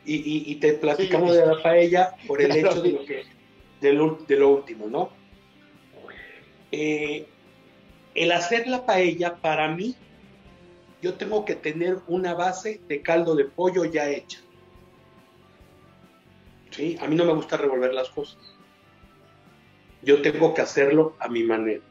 Y, 0.04 0.56
te 0.56 0.74
platicamos 0.74 1.34
de 1.34 1.46
la 1.46 1.62
paella 1.62 2.16
por 2.26 2.42
el 2.42 2.50
hecho 2.56 2.82
de 2.82 2.92
lo, 2.92 3.04
que, 3.04 3.24
de 3.80 4.36
lo, 4.36 4.48
último, 4.50 4.88
¿no? 4.88 5.21
Eh, 6.72 7.26
el 8.14 8.32
hacer 8.32 8.66
la 8.66 8.84
paella, 8.84 9.36
para 9.36 9.68
mí, 9.68 9.94
yo 11.00 11.14
tengo 11.14 11.44
que 11.44 11.54
tener 11.54 11.98
una 12.08 12.34
base 12.34 12.80
de 12.88 13.02
caldo 13.02 13.34
de 13.34 13.44
pollo 13.44 13.84
ya 13.84 14.08
hecha. 14.08 14.40
¿Sí? 16.70 16.96
A 17.00 17.06
mí 17.06 17.16
no 17.16 17.24
me 17.24 17.34
gusta 17.34 17.56
revolver 17.56 17.92
las 17.92 18.08
cosas. 18.10 18.38
Yo 20.02 20.22
tengo 20.22 20.54
que 20.54 20.62
hacerlo 20.62 21.14
a 21.18 21.28
mi 21.28 21.42
manera. 21.42 21.82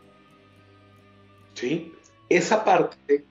¿Sí? 1.54 1.94
Esa 2.30 2.64
parte 2.64 3.26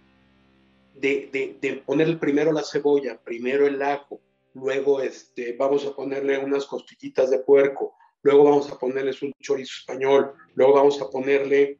de, 0.95 1.83
poner 1.87 2.19
primero 2.19 2.53
la 2.53 2.63
cebolla, 2.63 3.19
primero 3.19 3.67
el 3.67 3.81
ajo, 3.83 4.21
luego 4.55 5.01
este, 5.01 5.57
vamos 5.57 5.87
a 5.87 5.95
ponerle 5.95 6.39
unas 6.39 6.67
costillitas 6.67 7.31
de 7.31 7.39
puerco, 7.39 7.95
luego 8.23 8.45
vamos 8.45 8.71
a 8.71 8.79
ponerles 8.79 9.23
un 9.23 9.33
chorizo 9.41 9.81
español, 9.81 10.33
luego 10.55 10.75
vamos 10.75 11.01
a 11.01 11.09
ponerle 11.09 11.79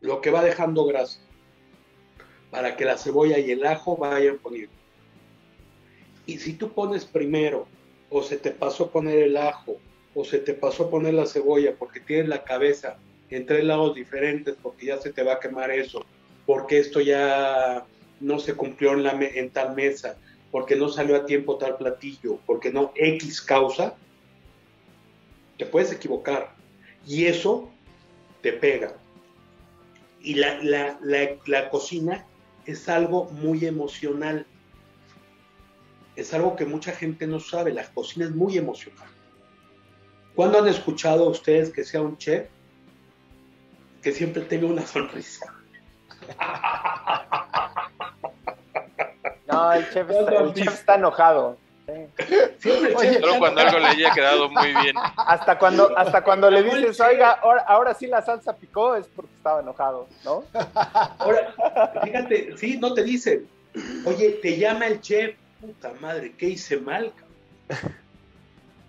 lo 0.00 0.20
que 0.20 0.30
va 0.30 0.42
dejando 0.42 0.84
grasa, 0.84 1.20
para 2.50 2.76
que 2.76 2.84
la 2.84 2.98
cebolla 2.98 3.38
y 3.38 3.50
el 3.50 3.66
ajo 3.66 3.96
vayan 3.96 4.38
poniendo. 4.38 4.72
Y 6.26 6.38
si 6.38 6.54
tú 6.54 6.72
pones 6.72 7.04
primero, 7.04 7.66
o 8.10 8.22
se 8.22 8.36
te 8.36 8.50
pasó 8.50 8.90
poner 8.90 9.18
el 9.18 9.36
ajo, 9.36 9.76
o 10.14 10.24
se 10.24 10.38
te 10.38 10.54
pasó 10.54 10.90
poner 10.90 11.14
la 11.14 11.26
cebolla 11.26 11.74
porque 11.78 12.00
tienes 12.00 12.28
la 12.28 12.44
cabeza 12.44 12.98
en 13.30 13.46
tres 13.46 13.64
lados 13.64 13.94
diferentes, 13.94 14.56
porque 14.62 14.86
ya 14.86 14.98
se 14.98 15.12
te 15.12 15.22
va 15.22 15.34
a 15.34 15.40
quemar 15.40 15.70
eso, 15.70 16.04
porque 16.46 16.78
esto 16.78 17.00
ya 17.00 17.84
no 18.20 18.38
se 18.38 18.54
cumplió 18.54 18.92
en, 18.92 19.02
la, 19.02 19.12
en 19.12 19.50
tal 19.50 19.74
mesa, 19.74 20.16
porque 20.50 20.76
no 20.76 20.88
salió 20.88 21.16
a 21.16 21.26
tiempo 21.26 21.58
tal 21.58 21.76
platillo, 21.76 22.38
porque 22.46 22.72
no 22.72 22.92
X 22.94 23.42
causa, 23.42 23.94
te 25.58 25.66
puedes 25.66 25.92
equivocar. 25.92 26.54
Y 27.06 27.26
eso 27.26 27.70
te 28.42 28.52
pega. 28.52 28.94
Y 30.20 30.34
la, 30.34 30.62
la, 30.62 30.98
la, 31.46 31.70
cocina 31.70 32.26
es 32.64 32.88
algo 32.88 33.26
muy 33.26 33.64
emocional. 33.64 34.46
Es 36.16 36.34
algo 36.34 36.56
que 36.56 36.64
mucha 36.64 36.92
gente 36.92 37.26
no 37.26 37.38
sabe. 37.38 37.72
La 37.72 37.84
cocina 37.92 38.26
es 38.26 38.34
muy 38.34 38.58
emocional. 38.58 39.08
¿Cuándo 40.34 40.58
han 40.58 40.68
escuchado 40.68 41.28
ustedes 41.28 41.70
que 41.70 41.84
sea 41.84 42.02
un 42.02 42.18
chef 42.18 42.48
que 44.02 44.12
siempre 44.12 44.42
tenga 44.42 44.66
una 44.66 44.86
sonrisa? 44.86 45.54
No, 49.46 49.72
el 49.72 49.88
chef, 49.90 50.10
está, 50.68 50.96
enojado. 50.96 51.56
Solo 51.86 53.38
cuando 53.38 53.60
algo 53.60 53.78
le 53.78 53.86
haya 53.86 54.10
quedado 54.12 54.50
muy 54.50 54.74
bien. 54.82 54.96
Hasta 55.16 55.58
cuando, 55.58 55.96
hasta 55.96 56.22
cuando 56.22 56.50
le 56.50 56.62
dices, 56.62 57.00
oiga, 57.00 57.30
ahora, 57.30 57.94
sí 57.94 58.06
la 58.06 58.22
salsa 58.22 58.56
picó, 58.56 58.96
es 58.96 59.06
porque 59.06 59.32
estaba 59.34 59.60
enojado, 59.60 60.08
¿no? 60.24 60.44
Ahora, 61.18 61.54
fíjate, 62.02 62.56
sí, 62.56 62.78
no 62.78 62.92
te 62.94 63.04
dicen, 63.04 63.48
oye, 64.04 64.30
te 64.42 64.58
llama 64.58 64.86
el 64.88 65.00
chef, 65.00 65.36
puta 65.60 65.92
madre, 66.00 66.34
¿qué 66.36 66.50
hice 66.50 66.78
mal? 66.78 67.12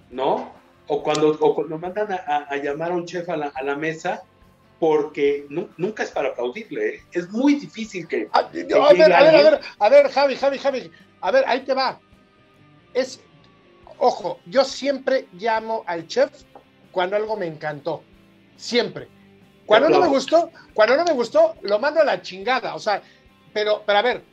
¿No? 0.09 0.51
O 0.87 1.03
cuando, 1.03 1.37
o 1.39 1.55
cuando 1.55 1.77
mandan 1.77 2.11
a, 2.11 2.55
llamar 2.55 2.91
a 2.91 2.95
un 2.95 3.05
chef 3.05 3.29
a 3.29 3.37
la, 3.37 3.51
a 3.53 3.63
la 3.63 3.75
mesa, 3.75 4.23
porque 4.79 5.45
nunca 5.49 6.03
es 6.03 6.11
para 6.11 6.29
aplaudirle, 6.29 6.95
¿eh? 6.95 7.03
es 7.11 7.29
muy 7.29 7.55
difícil 7.55 8.07
que... 8.07 8.27
A, 8.31 8.43
ver, 8.43 8.73
a 8.73 8.93
ver, 8.93 9.13
a 9.13 9.21
ver, 9.21 9.61
a 9.79 9.89
ver, 9.89 10.09
Javi, 10.09 10.35
Javi, 10.35 10.57
Javi, 10.57 10.91
a 11.21 11.31
ver, 11.31 11.43
ahí 11.47 11.61
te 11.61 11.73
va. 11.73 11.99
Es, 12.93 13.21
ojo, 13.97 14.39
yo 14.45 14.63
siempre 14.63 15.27
llamo 15.33 15.83
al 15.87 16.07
chef 16.07 16.31
cuando 16.91 17.15
algo 17.15 17.37
me 17.37 17.47
encantó, 17.47 18.03
siempre. 18.55 19.07
Cuando 19.65 19.89
no 19.89 19.99
me 19.99 20.07
gustó, 20.07 20.49
cuando 20.73 20.95
no 20.95 21.03
me 21.03 21.13
gustó, 21.13 21.55
lo 21.61 21.77
mando 21.77 21.99
a 21.99 22.05
la 22.05 22.21
chingada, 22.21 22.73
o 22.75 22.79
sea, 22.79 23.01
pero, 23.53 23.83
pero 23.85 23.99
a 23.99 24.01
ver, 24.01 24.23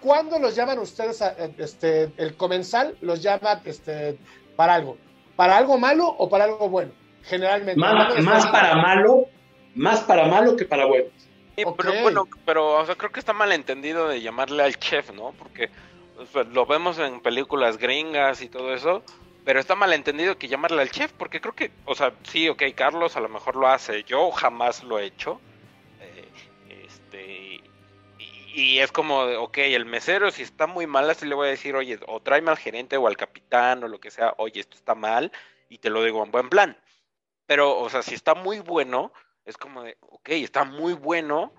¿cuándo 0.00 0.38
los 0.38 0.56
llaman 0.56 0.78
ustedes, 0.80 1.22
a, 1.22 1.36
este, 1.56 2.10
el 2.16 2.36
comensal 2.36 2.96
los 3.00 3.22
llama 3.22 3.60
este, 3.64 4.18
para 4.56 4.74
algo? 4.74 4.96
¿Para 5.36 5.56
algo 5.56 5.78
malo 5.78 6.08
o 6.08 6.28
para 6.28 6.44
algo 6.44 6.68
bueno? 6.68 6.90
generalmente. 7.28 7.80
Más, 7.80 8.46
para 8.46 8.74
malo, 8.74 9.26
más 9.74 10.00
para 10.00 10.26
malo 10.26 10.56
que 10.56 10.64
para 10.64 10.86
bueno. 10.86 11.08
Pero 11.56 12.02
bueno, 12.02 12.28
pero 12.44 12.84
creo 12.96 13.10
que 13.10 13.20
está 13.20 13.32
mal 13.32 13.50
entendido 13.52 14.08
de 14.08 14.20
llamarle 14.20 14.62
al 14.62 14.78
chef, 14.78 15.12
¿no? 15.12 15.32
Porque 15.32 15.70
lo 16.52 16.66
vemos 16.66 16.98
en 16.98 17.20
películas 17.20 17.78
gringas 17.78 18.42
y 18.42 18.48
todo 18.48 18.74
eso, 18.74 19.02
pero 19.44 19.60
está 19.60 19.74
mal 19.74 19.92
entendido 19.92 20.36
que 20.36 20.48
llamarle 20.48 20.82
al 20.82 20.90
chef, 20.90 21.12
porque 21.12 21.40
creo 21.40 21.54
que, 21.54 21.70
o 21.84 21.94
sea, 21.94 22.12
sí, 22.24 22.48
ok, 22.48 22.62
Carlos 22.74 23.16
a 23.16 23.20
lo 23.20 23.28
mejor 23.28 23.56
lo 23.56 23.68
hace, 23.68 24.04
yo 24.04 24.30
jamás 24.30 24.84
lo 24.84 24.98
he 24.98 25.06
hecho. 25.06 25.40
Eh, 26.00 26.28
este, 26.82 27.60
y, 28.54 28.78
es 28.78 28.92
como, 28.92 29.20
ok, 29.20 29.58
el 29.58 29.86
mesero 29.86 30.30
si 30.30 30.42
está 30.42 30.66
muy 30.66 30.86
mal, 30.86 31.08
así 31.08 31.26
le 31.26 31.34
voy 31.34 31.48
a 31.48 31.50
decir, 31.50 31.76
oye, 31.76 31.98
o 32.06 32.20
tráeme 32.20 32.50
al 32.50 32.58
gerente 32.58 32.96
o 32.96 33.06
al 33.06 33.16
capitán 33.16 33.82
o 33.84 33.88
lo 33.88 34.00
que 34.00 34.10
sea, 34.10 34.34
oye, 34.38 34.60
esto 34.60 34.76
está 34.76 34.94
mal, 34.94 35.32
y 35.68 35.78
te 35.78 35.90
lo 35.90 36.02
digo 36.02 36.22
en 36.24 36.30
buen 36.30 36.48
plan. 36.50 36.76
Pero, 37.46 37.78
o 37.78 37.88
sea, 37.88 38.02
si 38.02 38.14
está 38.14 38.34
muy 38.34 38.58
bueno, 38.58 39.12
es 39.44 39.56
como 39.56 39.82
de, 39.82 39.96
ok, 40.00 40.28
está 40.30 40.64
muy 40.64 40.92
bueno, 40.92 41.54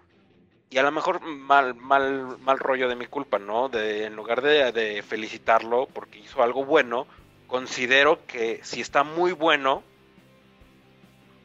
y 0.69 0.77
a 0.77 0.83
lo 0.83 0.91
mejor 0.91 1.21
mal, 1.21 1.75
mal, 1.75 2.37
mal 2.39 2.59
rollo 2.59 2.87
de 2.87 2.95
mi 2.95 3.07
culpa, 3.07 3.39
¿no? 3.39 3.69
De, 3.69 4.05
en 4.05 4.15
lugar 4.15 4.41
de, 4.41 5.03
felicitarlo 5.07 5.87
porque 5.87 6.19
hizo 6.19 6.43
algo 6.43 6.63
bueno, 6.63 7.07
considero 7.47 8.19
que 8.27 8.59
si 8.63 8.81
está 8.81 9.03
muy 9.03 9.31
bueno, 9.31 9.81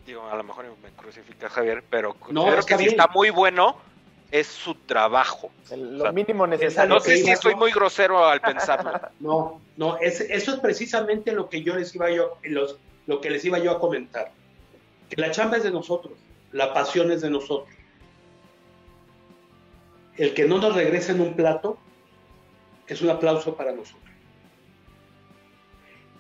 digo, 0.07 0.29
a 0.29 0.37
lo 0.37 0.45
mejor 0.45 0.67
me 0.83 0.91
crucifica 0.91 1.49
Javier, 1.49 1.83
pero 1.89 2.17
no, 2.31 2.43
considero 2.43 2.67
que 2.67 2.79
si 2.79 2.85
está 2.87 3.07
muy 3.09 3.31
bueno, 3.31 3.77
es 4.31 4.47
su 4.47 4.75
trabajo. 4.75 5.51
lo 5.75 6.13
mínimo 6.13 6.47
necesario. 6.47 6.95
No 6.95 7.01
sé 7.01 7.17
si 7.17 7.31
estoy 7.31 7.55
muy 7.55 7.73
grosero 7.73 8.27
al 8.27 8.41
pensarlo. 8.41 8.93
No, 9.21 9.61
no, 9.79 9.97
eso 9.99 10.25
es 10.29 10.61
precisamente 10.61 11.33
lo 11.33 11.49
que 11.49 11.63
yo 11.63 11.77
les 11.77 11.95
iba 11.95 12.11
yo, 12.11 12.37
los, 12.43 12.77
lo 13.07 13.21
que 13.23 13.31
les 13.31 13.45
iba 13.45 13.59
yo 13.59 13.71
a 13.71 13.81
comentar. 13.81 14.33
Que 15.09 15.21
la 15.21 15.31
chamba 15.31 15.57
es 15.57 15.63
de 15.63 15.71
nosotros, 15.71 16.13
la 16.53 16.75
pasión 16.75 17.11
es 17.11 17.23
de 17.23 17.31
nosotros. 17.31 17.69
El 20.17 20.35
que 20.35 20.45
no 20.45 20.59
nos 20.59 20.75
regrese 20.75 21.13
en 21.13 21.21
un 21.21 21.35
plato 21.35 21.79
es 22.87 23.03
un 23.03 23.11
aplauso 23.11 23.57
para 23.57 23.73
nosotros. 23.73 24.03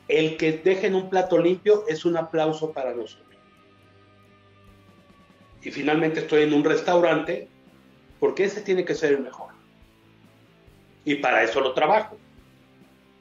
El 0.08 0.36
que 0.36 0.52
deje 0.52 0.88
en 0.88 0.94
un 0.94 1.08
plato 1.08 1.38
limpio 1.38 1.84
es 1.88 2.04
un 2.04 2.16
aplauso 2.16 2.72
para 2.72 2.92
nosotros. 2.92 3.24
Y 5.62 5.70
finalmente 5.70 6.20
estoy 6.20 6.42
en 6.42 6.52
un 6.52 6.64
restaurante 6.64 7.48
porque 8.20 8.44
ese 8.44 8.60
tiene 8.60 8.84
que 8.84 8.94
ser 8.94 9.12
el 9.12 9.20
mejor. 9.20 9.52
Y 11.04 11.16
para 11.16 11.42
eso 11.42 11.60
lo 11.60 11.72
trabajo. 11.72 12.18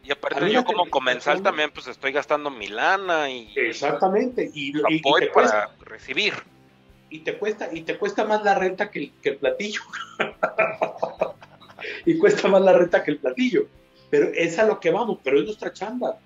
Y 0.03 0.11
aparte 0.11 0.51
yo 0.51 0.65
como 0.65 0.89
comensal 0.89 1.41
también 1.41 1.71
pues 1.71 1.88
estoy 1.88 2.11
gastando 2.11 2.49
mi 2.49 2.67
lana 2.67 3.30
y 3.30 3.53
exactamente 3.55 4.51
y, 4.53 4.78
y, 4.78 4.97
y 4.97 5.30
para 5.34 5.71
recibir 5.80 6.34
y 7.14 7.20
te 7.20 7.38
cuesta 7.38 7.70
y 7.72 7.82
te 7.82 7.95
cuesta 7.95 8.26
más 8.26 8.43
la 8.43 8.55
renta 8.55 8.89
que 8.89 9.14
el, 9.22 9.38
platillo. 9.38 9.82
Y 12.05 12.18
cuesta 12.18 12.47
más 12.47 12.61
la 12.61 12.74
renta 12.74 13.03
que 13.03 13.11
el 13.11 13.20
platillo. 13.20 13.68
Pero 14.09 14.30
es 14.34 14.57
a 14.57 14.66
lo 14.66 14.80
que 14.80 14.89
vamos 14.89 15.20
pero 15.24 15.38
es 15.38 15.45
nuestra 15.45 15.72
chamba. 15.72 16.18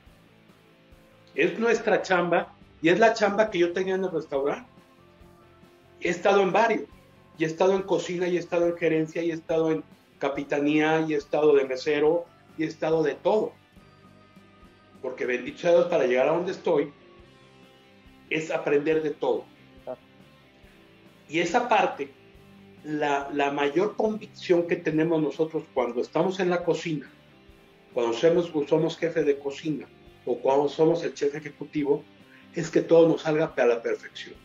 Es 1.36 1.60
nuestra 1.60 2.02
chamba 2.02 2.54
y 2.82 2.88
es 2.88 3.00
la 3.00 3.14
chamba 3.14 3.50
que 3.50 3.60
yo 3.60 3.74
tenía 3.74 3.96
en 3.96 4.06
el 4.06 4.12
restaurante. 4.12 4.70
He 6.00 6.08
estado 6.08 6.42
en 6.42 6.54
varios. 6.54 6.84
Y 7.38 7.44
he 7.44 7.48
estado 7.48 7.76
en 7.76 7.82
cocina 7.82 8.30
y 8.30 8.38
he 8.38 8.40
estado 8.40 8.68
en 8.68 8.78
gerencia 8.78 9.22
y 9.22 9.32
he 9.32 9.34
estado 9.34 9.72
en 9.72 9.84
capitanía 10.20 11.02
y 11.02 11.16
he 11.16 11.18
estado 11.18 11.54
de 11.54 11.66
mesero 11.66 12.26
y 12.58 12.64
he 12.64 12.68
estado 12.68 13.04
de 13.04 13.16
todo. 13.16 13.52
Porque 15.02 15.26
bendito 15.26 15.60
sea 15.60 15.72
Dios 15.72 15.88
para 15.88 16.06
llegar 16.06 16.30
a 16.30 16.32
donde 16.32 16.54
estoy, 16.54 16.94
es 18.30 18.52
aprender 18.52 19.04
de 19.04 19.10
todo. 19.10 19.57
Y 21.30 21.40
esa 21.40 21.68
parte, 21.68 22.10
la, 22.84 23.30
mayor 23.52 23.96
convicción 23.96 24.68
que 24.68 24.78
tenemos 24.78 25.22
nosotros 25.22 25.64
cuando 25.74 26.02
estamos 26.02 26.40
en 26.40 26.50
la 26.50 26.64
cocina, 26.64 27.10
cuando 27.94 28.14
somos, 28.14 28.52
somos 28.68 28.98
jefe 28.98 29.24
de 29.24 29.38
cocina 29.38 29.88
o 30.26 30.38
cuando 30.40 30.70
somos 30.70 31.04
el 31.04 31.16
jefe 31.16 31.38
ejecutivo, 31.38 32.04
es 32.54 32.70
que 32.70 32.82
todo 32.82 33.08
nos 33.08 33.22
salga 33.22 33.54
a 33.56 33.66
la 33.66 33.82
perfección. 33.82 34.36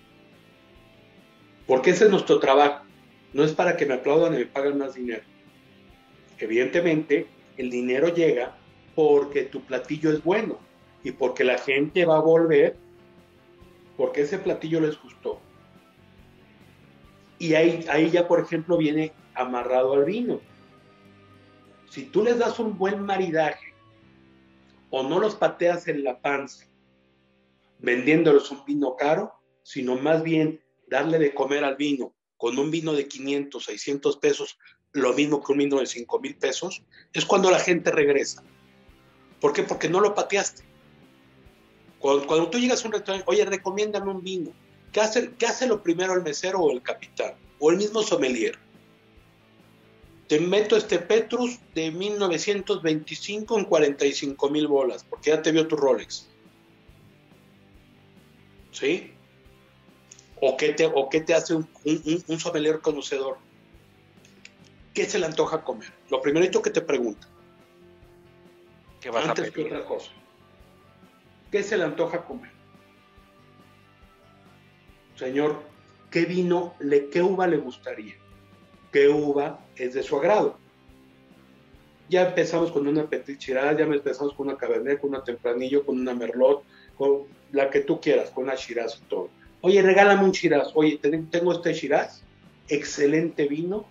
Porque 1.66 1.90
ese 1.90 2.04
es 2.04 2.10
nuestro 2.10 2.38
trabajo. 2.38 2.84
No 3.32 3.44
es 3.44 3.52
para 3.52 3.76
que 3.76 3.86
me 3.86 3.94
aplaudan 3.94 4.34
y 4.34 4.38
me 4.38 4.46
paguen 4.46 4.78
más 4.78 4.94
dinero. 4.94 5.22
Evidentemente, 6.38 7.26
el 7.56 7.70
dinero 7.70 8.08
llega 8.08 8.56
porque 8.94 9.44
tu 9.44 9.62
platillo 9.62 10.12
es 10.12 10.22
bueno 10.22 10.58
y 11.02 11.12
porque 11.12 11.44
la 11.44 11.58
gente 11.58 12.04
va 12.04 12.16
a 12.16 12.20
volver 12.20 12.76
porque 13.96 14.22
ese 14.22 14.38
platillo 14.38 14.80
les 14.80 15.00
gustó. 15.00 15.40
Y 17.42 17.56
ahí, 17.56 17.84
ahí 17.90 18.08
ya, 18.08 18.28
por 18.28 18.38
ejemplo, 18.38 18.76
viene 18.76 19.12
amarrado 19.34 19.94
al 19.94 20.04
vino. 20.04 20.40
Si 21.90 22.04
tú 22.04 22.22
les 22.22 22.38
das 22.38 22.60
un 22.60 22.78
buen 22.78 23.02
maridaje 23.02 23.74
o 24.90 25.02
no 25.02 25.18
los 25.18 25.34
pateas 25.34 25.88
en 25.88 26.04
la 26.04 26.20
panza 26.20 26.66
vendiéndoles 27.80 28.48
un 28.52 28.64
vino 28.64 28.94
caro, 28.94 29.32
sino 29.64 29.96
más 29.96 30.22
bien 30.22 30.62
darle 30.86 31.18
de 31.18 31.34
comer 31.34 31.64
al 31.64 31.74
vino 31.74 32.14
con 32.36 32.56
un 32.60 32.70
vino 32.70 32.92
de 32.92 33.08
500, 33.08 33.64
600 33.64 34.16
pesos, 34.18 34.56
lo 34.92 35.12
mismo 35.12 35.42
que 35.42 35.50
un 35.50 35.58
vino 35.58 35.80
de 35.80 35.86
5 35.86 36.20
mil 36.20 36.36
pesos, 36.36 36.84
es 37.12 37.24
cuando 37.24 37.50
la 37.50 37.58
gente 37.58 37.90
regresa. 37.90 38.44
¿Por 39.40 39.52
qué? 39.52 39.64
Porque 39.64 39.88
no 39.88 39.98
lo 39.98 40.14
pateaste. 40.14 40.62
Cuando, 41.98 42.50
tú 42.50 42.60
llegas 42.60 42.84
a 42.84 42.86
un 42.86 42.92
restaurante, 42.92 43.28
oye, 43.28 43.44
recomiéndame 43.44 44.12
un 44.12 44.22
vino. 44.22 44.52
¿Qué 44.92 45.00
hace, 45.00 45.32
¿Qué 45.38 45.46
hace 45.46 45.66
lo 45.66 45.82
primero 45.82 46.14
el 46.14 46.22
mesero 46.22 46.60
o 46.60 46.70
el 46.70 46.82
capitán? 46.82 47.34
O 47.58 47.70
el 47.70 47.78
mismo 47.78 48.02
sommelier. 48.02 48.58
Te 50.28 50.38
meto 50.38 50.76
este 50.76 50.98
Petrus 50.98 51.58
de 51.74 51.90
1925 51.90 53.58
en 53.58 53.64
45 53.64 54.50
mil 54.50 54.66
bolas, 54.66 55.04
porque 55.04 55.30
ya 55.30 55.42
te 55.42 55.52
vio 55.52 55.66
tu 55.66 55.76
Rolex. 55.76 56.28
¿Sí? 58.70 59.12
¿O 60.40 60.56
qué 60.56 60.72
te, 60.72 60.86
o 60.86 61.08
qué 61.08 61.20
te 61.20 61.34
hace 61.34 61.54
un, 61.54 61.68
un, 62.26 62.40
sommelier 62.40 62.80
conocedor? 62.80 63.38
¿Qué 64.94 65.04
se 65.04 65.18
le 65.18 65.26
antoja 65.26 65.62
comer? 65.62 65.92
Lo 66.10 66.20
primerito 66.20 66.60
que 66.60 66.70
te 66.70 66.80
pregunta. 66.80 67.28
¿Qué 69.00 69.10
vas 69.10 69.28
Antes 69.28 69.48
a 69.48 69.52
pedir? 69.52 69.68
que 69.68 69.74
otra 69.74 69.86
cosa. 69.86 70.10
¿Qué 71.50 71.62
se 71.62 71.76
le 71.76 71.84
antoja 71.84 72.24
comer? 72.24 72.61
Señor, 75.22 75.62
¿qué 76.10 76.24
vino, 76.24 76.74
le, 76.80 77.08
qué 77.08 77.22
uva 77.22 77.46
le 77.46 77.58
gustaría? 77.58 78.14
¿Qué 78.90 79.08
uva 79.08 79.60
es 79.76 79.94
de 79.94 80.02
su 80.02 80.16
agrado? 80.16 80.58
Ya 82.08 82.26
empezamos 82.26 82.72
con 82.72 82.88
una 82.88 83.08
Petit 83.08 83.38
ya 83.38 83.70
empezamos 83.70 84.34
con 84.34 84.48
una 84.48 84.56
Cabernet, 84.56 85.00
con 85.00 85.10
una 85.10 85.22
Tempranillo, 85.22 85.86
con 85.86 86.00
una 86.00 86.12
Merlot, 86.12 86.64
con 86.96 87.22
la 87.52 87.70
que 87.70 87.82
tú 87.82 88.00
quieras, 88.00 88.30
con 88.30 88.44
una 88.44 88.56
Shiraz 88.56 88.98
y 88.98 89.08
todo. 89.08 89.28
Oye, 89.60 89.80
regálame 89.80 90.24
un 90.24 90.32
Shiraz. 90.32 90.72
Oye, 90.74 90.98
tengo 90.98 91.52
este 91.52 91.72
Shiraz, 91.72 92.24
excelente 92.66 93.46
vino, 93.46 93.86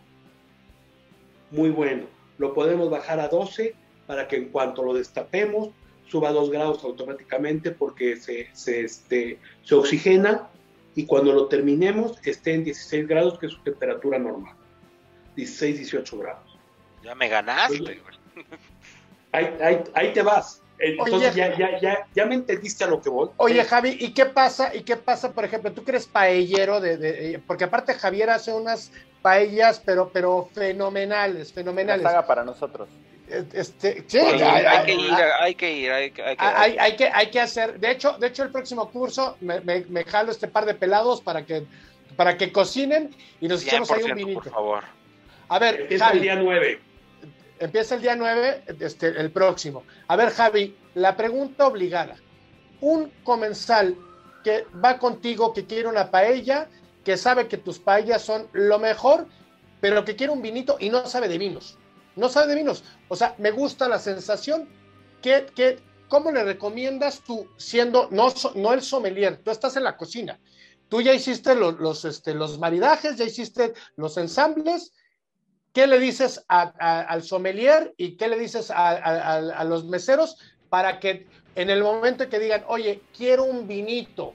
muy 1.49 1.69
bueno. 1.69 2.07
Lo 2.39 2.53
podemos 2.53 2.89
bajar 2.89 3.21
a 3.21 3.29
12 3.29 3.73
para 4.05 4.27
que 4.27 4.36
en 4.36 4.49
cuanto 4.49 4.84
lo 4.84 4.93
destapemos 4.93 5.69
suba 6.09 6.34
2 6.34 6.51
grados 6.51 6.84
automáticamente 6.84 7.71
porque 7.71 8.17
se, 8.17 8.49
se, 8.51 8.82
este, 8.82 9.39
se 9.63 9.75
oxigena 9.75 10.49
y 10.96 11.06
cuando 11.06 11.32
lo 11.32 11.48
terminemos 11.48 12.18
esté 12.24 12.54
en 12.54 12.64
16 12.64 13.08
grados, 13.08 13.39
que 13.39 13.46
es 13.46 13.54
su 13.54 13.62
temperatura 13.64 14.20
normal. 14.20 14.56
16, 15.36 15.78
18 15.78 16.18
grados. 16.18 16.58
Ya 17.04 17.16
me 17.16 17.30
ganaste. 17.30 18.02
ahí, 19.32 19.84
ahí, 19.94 20.14
te 20.14 20.22
vas. 20.22 20.62
Entonces 20.78 21.36
ya, 21.36 21.56
ya, 21.58 21.80
ya, 21.80 22.08
ya, 22.14 22.26
me 22.26 22.36
entendiste 22.36 22.84
a 22.84 22.88
lo 22.88 23.02
que 23.02 23.10
voy. 23.10 23.30
Oye, 23.38 23.64
Javi, 23.64 23.98
¿y 24.00 24.14
qué 24.14 24.26
pasa? 24.26 24.76
¿Y 24.76 24.82
qué 24.82 24.98
pasa, 24.98 25.32
por 25.32 25.46
ejemplo, 25.46 25.72
tú 25.72 25.84
que 25.84 25.92
eres 25.92 26.08
paellero 26.08 26.82
de, 26.82 27.42
porque 27.46 27.66
aparte 27.66 27.94
Javier 27.94 28.32
hace 28.32 28.52
unas 28.52 28.92
paellas, 29.22 29.82
pero, 29.86 30.10
pero 30.12 30.50
fenomenales, 30.54 31.54
fenomenales. 31.54 32.06
Haga 32.06 32.26
para 32.26 32.44
nosotros. 32.44 32.89
Este, 33.53 34.05
hay, 34.19 34.86
que 34.86 34.93
ir, 34.93 35.11
hay 35.39 35.55
que 35.55 35.71
ir, 35.71 35.91
hay 35.91 36.11
que, 36.11 36.36
hay, 36.38 36.95
que, 36.97 37.07
hay 37.07 37.32
que 37.32 37.39
hacer. 37.39 37.79
De 37.79 37.91
hecho, 37.91 38.17
de 38.17 38.27
hecho, 38.27 38.43
el 38.43 38.51
próximo 38.51 38.89
curso 38.91 39.38
me, 39.39 39.61
me, 39.61 40.03
jalo 40.03 40.32
este 40.32 40.49
par 40.49 40.65
de 40.65 40.73
pelados 40.73 41.21
para 41.21 41.45
que, 41.45 41.65
para 42.17 42.36
que 42.36 42.51
cocinen 42.51 43.15
y 43.39 43.47
nos 43.47 43.65
echemos 43.65 43.89
ahí 43.91 44.03
un 44.03 44.15
vinito. 44.15 44.41
Por 44.41 44.51
favor. 44.51 44.84
A 45.47 45.59
ver, 45.59 45.82
empieza 45.82 46.09
el 46.11 46.21
día 46.21 46.36
9. 46.36 46.79
Empieza 47.59 47.95
el 47.95 48.01
día 48.01 48.15
9, 48.17 48.63
este, 48.82 49.07
el 49.07 49.32
próximo. 49.32 49.84
A 50.09 50.17
ver, 50.17 50.32
Javi, 50.32 50.75
la 50.95 51.15
pregunta 51.15 51.67
obligada. 51.67 52.17
Un 52.82 53.13
comensal 53.23 53.95
que 54.43 54.65
va 54.84 54.97
contigo, 54.97 55.53
que 55.53 55.65
quiere 55.65 55.88
una 55.88 56.11
paella, 56.11 56.67
que 57.05 57.15
sabe 57.15 57.47
que 57.47 57.57
tus 57.57 57.79
paellas 57.79 58.23
son 58.23 58.47
lo 58.51 58.77
mejor, 58.77 59.27
pero 59.79 60.03
que 60.03 60.17
quiere 60.17 60.34
un 60.34 60.41
vinito 60.41 60.75
y 60.79 60.89
no 60.89 61.05
sabe 61.05 61.29
de 61.29 61.38
vinos 61.38 61.77
no 62.16 62.30
sabe 62.30 62.47
de 62.47 62.55
vinos. 62.55 62.84
O 63.07 63.16
sea, 63.16 63.36
me 63.38 63.51
gusta 63.51 63.88
la 63.88 63.99
sensación. 63.99 64.68
Que, 65.22 65.45
que 65.55 65.80
¿cómo 66.12 66.30
le 66.30 66.43
recomiendas 66.43 67.22
tú, 67.22 67.47
siendo, 67.55 68.09
no, 68.12 68.34
no 68.55 68.74
el 68.74 68.82
sommelier, 68.82 69.38
tú 69.38 69.49
estás 69.49 69.78
en 69.78 69.86
la 69.86 69.95
cocina, 69.95 70.41
tú 70.89 71.01
ya 71.01 71.14
hiciste 71.14 71.55
los, 71.55 71.80
los, 71.80 72.03
este, 72.03 72.34
los 72.34 72.59
maridajes, 72.59 73.16
ya 73.16 73.24
hiciste 73.24 73.74
los 73.95 74.18
ensambles, 74.18 74.91
¿qué 75.72 75.88
le 75.88 75.99
dices 75.99 76.43
al 76.49 77.24
sommelier 77.24 77.93
y 77.95 78.18
qué 78.18 78.28
le 78.28 78.38
dices 78.38 78.74
a, 78.76 79.64
los 79.64 79.86
meseros 79.86 80.36
para 80.68 80.99
que 80.99 81.28
en 81.55 81.70
el 81.70 81.82
momento 81.82 82.28
que 82.28 82.39
digan, 82.39 82.66
oye, 82.68 83.01
quiero 83.16 83.45
un 83.45 83.66
vinito 83.66 84.34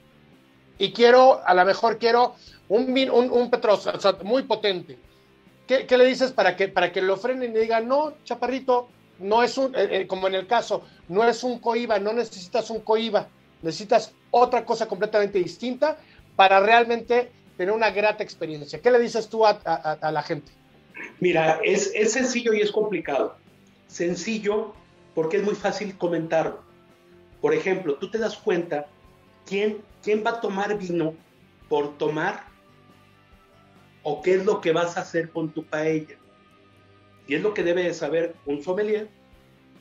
y 0.79 0.95
quiero, 0.95 1.47
a 1.47 1.53
lo 1.53 1.66
mejor 1.66 1.99
quiero 1.99 2.37
un, 2.70 2.99
un, 3.11 3.31
un 3.31 3.51
petros, 3.51 3.87
o 3.87 4.01
sea, 4.01 4.12
muy 4.22 4.45
potente, 4.45 4.99
¿Qué, 5.67 5.87
le 5.97 6.05
dices 6.05 6.33
para 6.33 6.57
que, 6.57 6.69
para 6.69 6.93
que 6.93 7.03
lo 7.03 7.17
frenen 7.17 7.57
y 7.57 7.61
digan, 7.61 7.89
no, 7.89 8.14
chaparrito, 8.25 8.89
no 9.19 9.43
es 9.43 9.59
un, 9.59 9.75
eh, 9.75 9.89
eh, 9.91 10.07
como 10.07 10.29
en 10.29 10.35
el 10.35 10.47
caso, 10.47 10.85
no 11.09 11.25
es 11.25 11.43
un 11.43 11.59
coiba, 11.59 11.99
no 11.99 12.12
necesitas 12.12 12.71
un 12.71 12.81
coiba, 12.81 13.29
necesitas 13.62 14.12
otra 14.31 14.64
cosa 14.64 14.87
completamente 14.87 15.39
distinta 15.39 15.99
para 16.37 16.61
realmente 16.61 17.31
tener 17.57 17.75
una 17.75 17.91
grata 17.91 18.23
experiencia. 18.23 18.81
¿Qué 18.81 18.91
le 18.91 19.01
dices 19.01 19.29
tú 19.29 19.45
a, 19.45 19.59
la 20.12 20.23
gente? 20.23 20.53
Mira, 21.21 21.59
es, 21.64 21.91
es, 21.95 22.12
sencillo 22.12 22.53
y 22.53 22.61
es 22.61 22.71
complicado. 22.71 23.37
Sencillo 23.89 24.75
porque 25.14 25.39
es 25.39 25.43
muy 25.43 25.55
fácil 25.55 25.97
comentarlo. 25.97 26.61
Por 27.41 27.55
ejemplo, 27.55 27.95
tú 27.95 28.11
te 28.11 28.19
das 28.19 28.37
cuenta 28.37 28.87
quién, 29.47 29.79
quién 30.03 30.23
va 30.25 30.31
a 30.31 30.41
tomar 30.41 30.77
vino 30.79 31.14
por 31.69 31.97
tomar 31.97 32.45
o 34.09 34.23
qué 34.23 34.37
es 34.37 34.45
lo 34.45 34.61
que 34.61 34.71
vas 34.71 34.97
a 34.97 35.01
hacer 35.01 35.31
con 35.31 35.51
tu 35.51 35.65
paella. 35.65 36.15
Y 37.27 37.35
es 37.35 37.43
lo 37.43 37.55
que 37.55 37.65
debe 37.65 37.83
de 37.83 37.93
saber 37.93 38.37
un 38.47 38.63
sommelier 38.63 39.09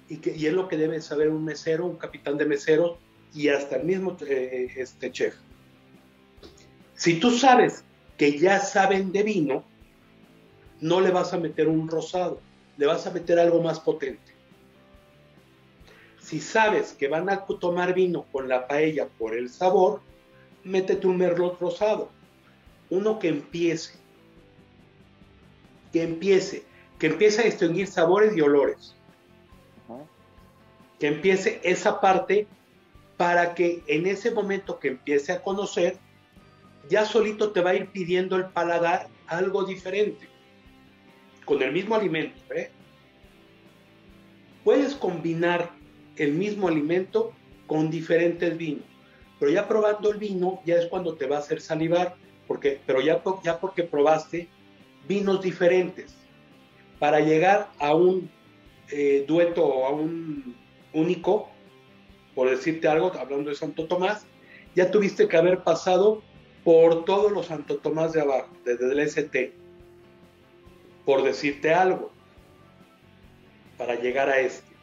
y, 0.09 0.17
que, 0.17 0.35
y 0.35 0.47
es 0.47 0.53
lo 0.53 0.67
que 0.67 0.77
debe 0.77 0.95
de 0.95 1.01
saber 1.03 1.29
un 1.29 1.45
mesero, 1.45 1.85
un 1.85 1.97
capitán 1.97 2.35
de 2.35 2.47
meseros 2.47 2.97
y 3.35 3.49
hasta 3.49 3.75
el 3.75 3.83
mismo 3.83 4.17
eh, 4.27 4.73
este 4.77 5.11
chef. 5.11 5.35
Si 6.95 7.19
tú 7.19 7.29
sabes 7.29 7.83
que 8.17 8.39
ya 8.39 8.59
saben 8.61 9.11
de 9.11 9.21
vino, 9.21 9.63
no 10.81 11.01
le 11.01 11.11
vas 11.11 11.31
a 11.33 11.37
meter 11.37 11.67
un 11.67 11.87
rosado, 11.87 12.41
le 12.77 12.87
vas 12.87 13.05
a 13.05 13.11
meter 13.11 13.37
algo 13.37 13.61
más 13.61 13.79
potente. 13.79 14.33
Si 16.19 16.39
sabes 16.39 16.93
que 16.93 17.07
van 17.07 17.29
a 17.29 17.45
tomar 17.45 17.93
vino 17.93 18.25
con 18.31 18.49
la 18.49 18.67
paella 18.67 19.07
por 19.19 19.37
el 19.37 19.51
sabor, 19.51 20.01
métete 20.63 21.05
un 21.05 21.17
merlot 21.17 21.59
rosado, 21.61 22.09
uno 22.89 23.19
que 23.19 23.27
empiece 23.27 24.03
que 25.95 26.03
empiece, 26.03 26.65
que 26.99 27.07
empiece 27.07 27.41
a 27.41 27.45
distinguir 27.45 27.87
sabores 27.87 28.35
y 28.35 28.41
olores. 28.41 28.93
Que 30.99 31.07
empiece 31.07 31.61
esa 31.63 32.01
parte 32.01 32.47
para 33.15 33.55
que 33.55 33.81
en 33.87 34.05
ese 34.05 34.31
momento 34.31 34.77
que 34.77 34.89
empiece 34.89 35.31
a 35.31 35.41
conocer, 35.41 35.95
ya 36.89 37.05
solito 37.05 37.53
te 37.53 37.61
va 37.61 37.69
a 37.69 37.75
ir 37.75 37.91
pidiendo 37.91 38.35
el 38.35 38.47
paladar 38.47 39.07
algo 39.27 39.63
diferente, 39.63 40.27
con 41.45 41.61
el 41.61 41.71
mismo 41.71 41.95
alimento. 41.95 42.41
¿eh? 42.53 42.71
Puedes 44.65 44.95
combinar 44.95 45.71
el 46.17 46.33
mismo 46.33 46.67
alimento 46.67 47.31
con 47.67 47.89
diferentes 47.89 48.57
vinos, 48.57 48.83
pero 49.39 49.49
ya 49.49 49.65
probando 49.65 50.11
el 50.11 50.17
vino 50.17 50.59
ya 50.65 50.75
es 50.75 50.87
cuando 50.87 51.15
te 51.15 51.25
va 51.25 51.37
a 51.37 51.39
hacer 51.39 51.61
salivar, 51.61 52.17
porque, 52.47 52.81
pero 52.85 52.99
ya, 52.99 53.23
ya 53.45 53.61
porque 53.61 53.83
probaste 53.83 54.49
vinos 55.07 55.41
diferentes 55.41 56.15
para 56.99 57.19
llegar 57.19 57.69
a 57.79 57.93
un 57.93 58.29
eh, 58.89 59.25
dueto 59.27 59.65
o 59.65 59.85
a 59.85 59.91
un 59.91 60.55
único, 60.93 61.49
por 62.33 62.49
decirte 62.49 62.87
algo, 62.87 63.11
hablando 63.13 63.49
de 63.49 63.55
Santo 63.55 63.87
Tomás, 63.87 64.25
ya 64.75 64.91
tuviste 64.91 65.27
que 65.27 65.37
haber 65.37 65.63
pasado 65.63 66.21
por 66.63 67.05
todos 67.05 67.31
los 67.31 67.47
Santo 67.47 67.77
Tomás 67.77 68.13
de 68.13 68.21
abajo, 68.21 68.49
desde 68.63 68.91
el 68.91 68.99
ST, 68.99 69.53
por 71.05 71.23
decirte 71.23 71.73
algo, 71.73 72.11
para 73.77 73.95
llegar 73.95 74.29
a 74.29 74.39
este. 74.39 74.73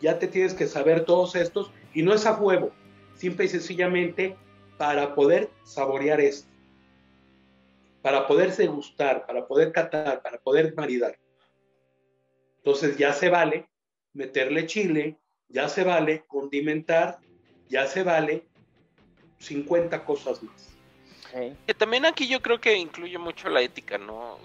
Ya 0.00 0.18
te 0.18 0.26
tienes 0.26 0.54
que 0.54 0.66
saber 0.66 1.04
todos 1.04 1.34
estos, 1.36 1.70
y 1.94 2.02
no 2.02 2.12
es 2.12 2.26
a 2.26 2.38
huevo, 2.38 2.72
simple 3.14 3.46
y 3.46 3.48
sencillamente 3.48 4.36
para 4.76 5.14
poder 5.14 5.50
saborear 5.64 6.20
este 6.20 6.49
para 8.02 8.26
poderse 8.26 8.66
gustar, 8.66 9.26
para 9.26 9.46
poder 9.46 9.72
catar, 9.72 10.22
para 10.22 10.38
poder 10.38 10.74
maridar. 10.74 11.18
Entonces 12.58 12.96
ya 12.96 13.12
se 13.12 13.28
vale 13.28 13.68
meterle 14.12 14.66
chile, 14.66 15.16
ya 15.48 15.68
se 15.68 15.84
vale 15.84 16.24
condimentar, 16.26 17.18
ya 17.68 17.86
se 17.86 18.02
vale 18.02 18.46
50 19.38 20.04
cosas 20.04 20.42
más. 20.42 20.70
Que 21.66 21.74
también 21.74 22.04
aquí 22.06 22.26
yo 22.26 22.42
creo 22.42 22.60
que 22.60 22.76
incluye 22.76 23.16
mucho 23.16 23.48
la 23.48 23.62
ética, 23.62 23.98
¿no? 23.98 24.38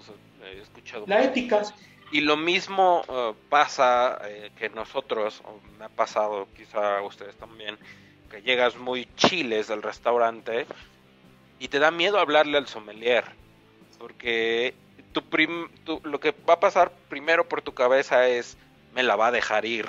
he 0.44 0.60
escuchado. 0.60 1.04
La 1.06 1.24
ética. 1.24 1.62
Y 2.12 2.20
lo 2.20 2.36
mismo 2.36 3.02
eh, 3.08 3.34
pasa 3.48 4.20
eh, 4.24 4.52
que 4.56 4.68
nosotros, 4.68 5.42
me 5.78 5.86
ha 5.86 5.88
pasado 5.88 6.46
quizá 6.56 6.98
a 6.98 7.02
ustedes 7.02 7.34
también, 7.36 7.76
que 8.30 8.42
llegas 8.42 8.76
muy 8.76 9.08
chiles 9.16 9.66
del 9.66 9.82
restaurante 9.82 10.66
y 11.58 11.68
te 11.68 11.80
da 11.80 11.90
miedo 11.90 12.20
hablarle 12.20 12.58
al 12.58 12.68
sommelier, 12.68 13.24
porque 13.98 14.74
tu 15.12 15.22
lo 16.04 16.20
que 16.20 16.34
va 16.48 16.54
a 16.54 16.60
pasar 16.60 16.92
primero 17.08 17.48
por 17.48 17.62
tu 17.62 17.72
cabeza 17.72 18.28
es, 18.28 18.56
me 18.94 19.02
la 19.02 19.16
va 19.16 19.28
a 19.28 19.32
dejar 19.32 19.64
ir. 19.64 19.86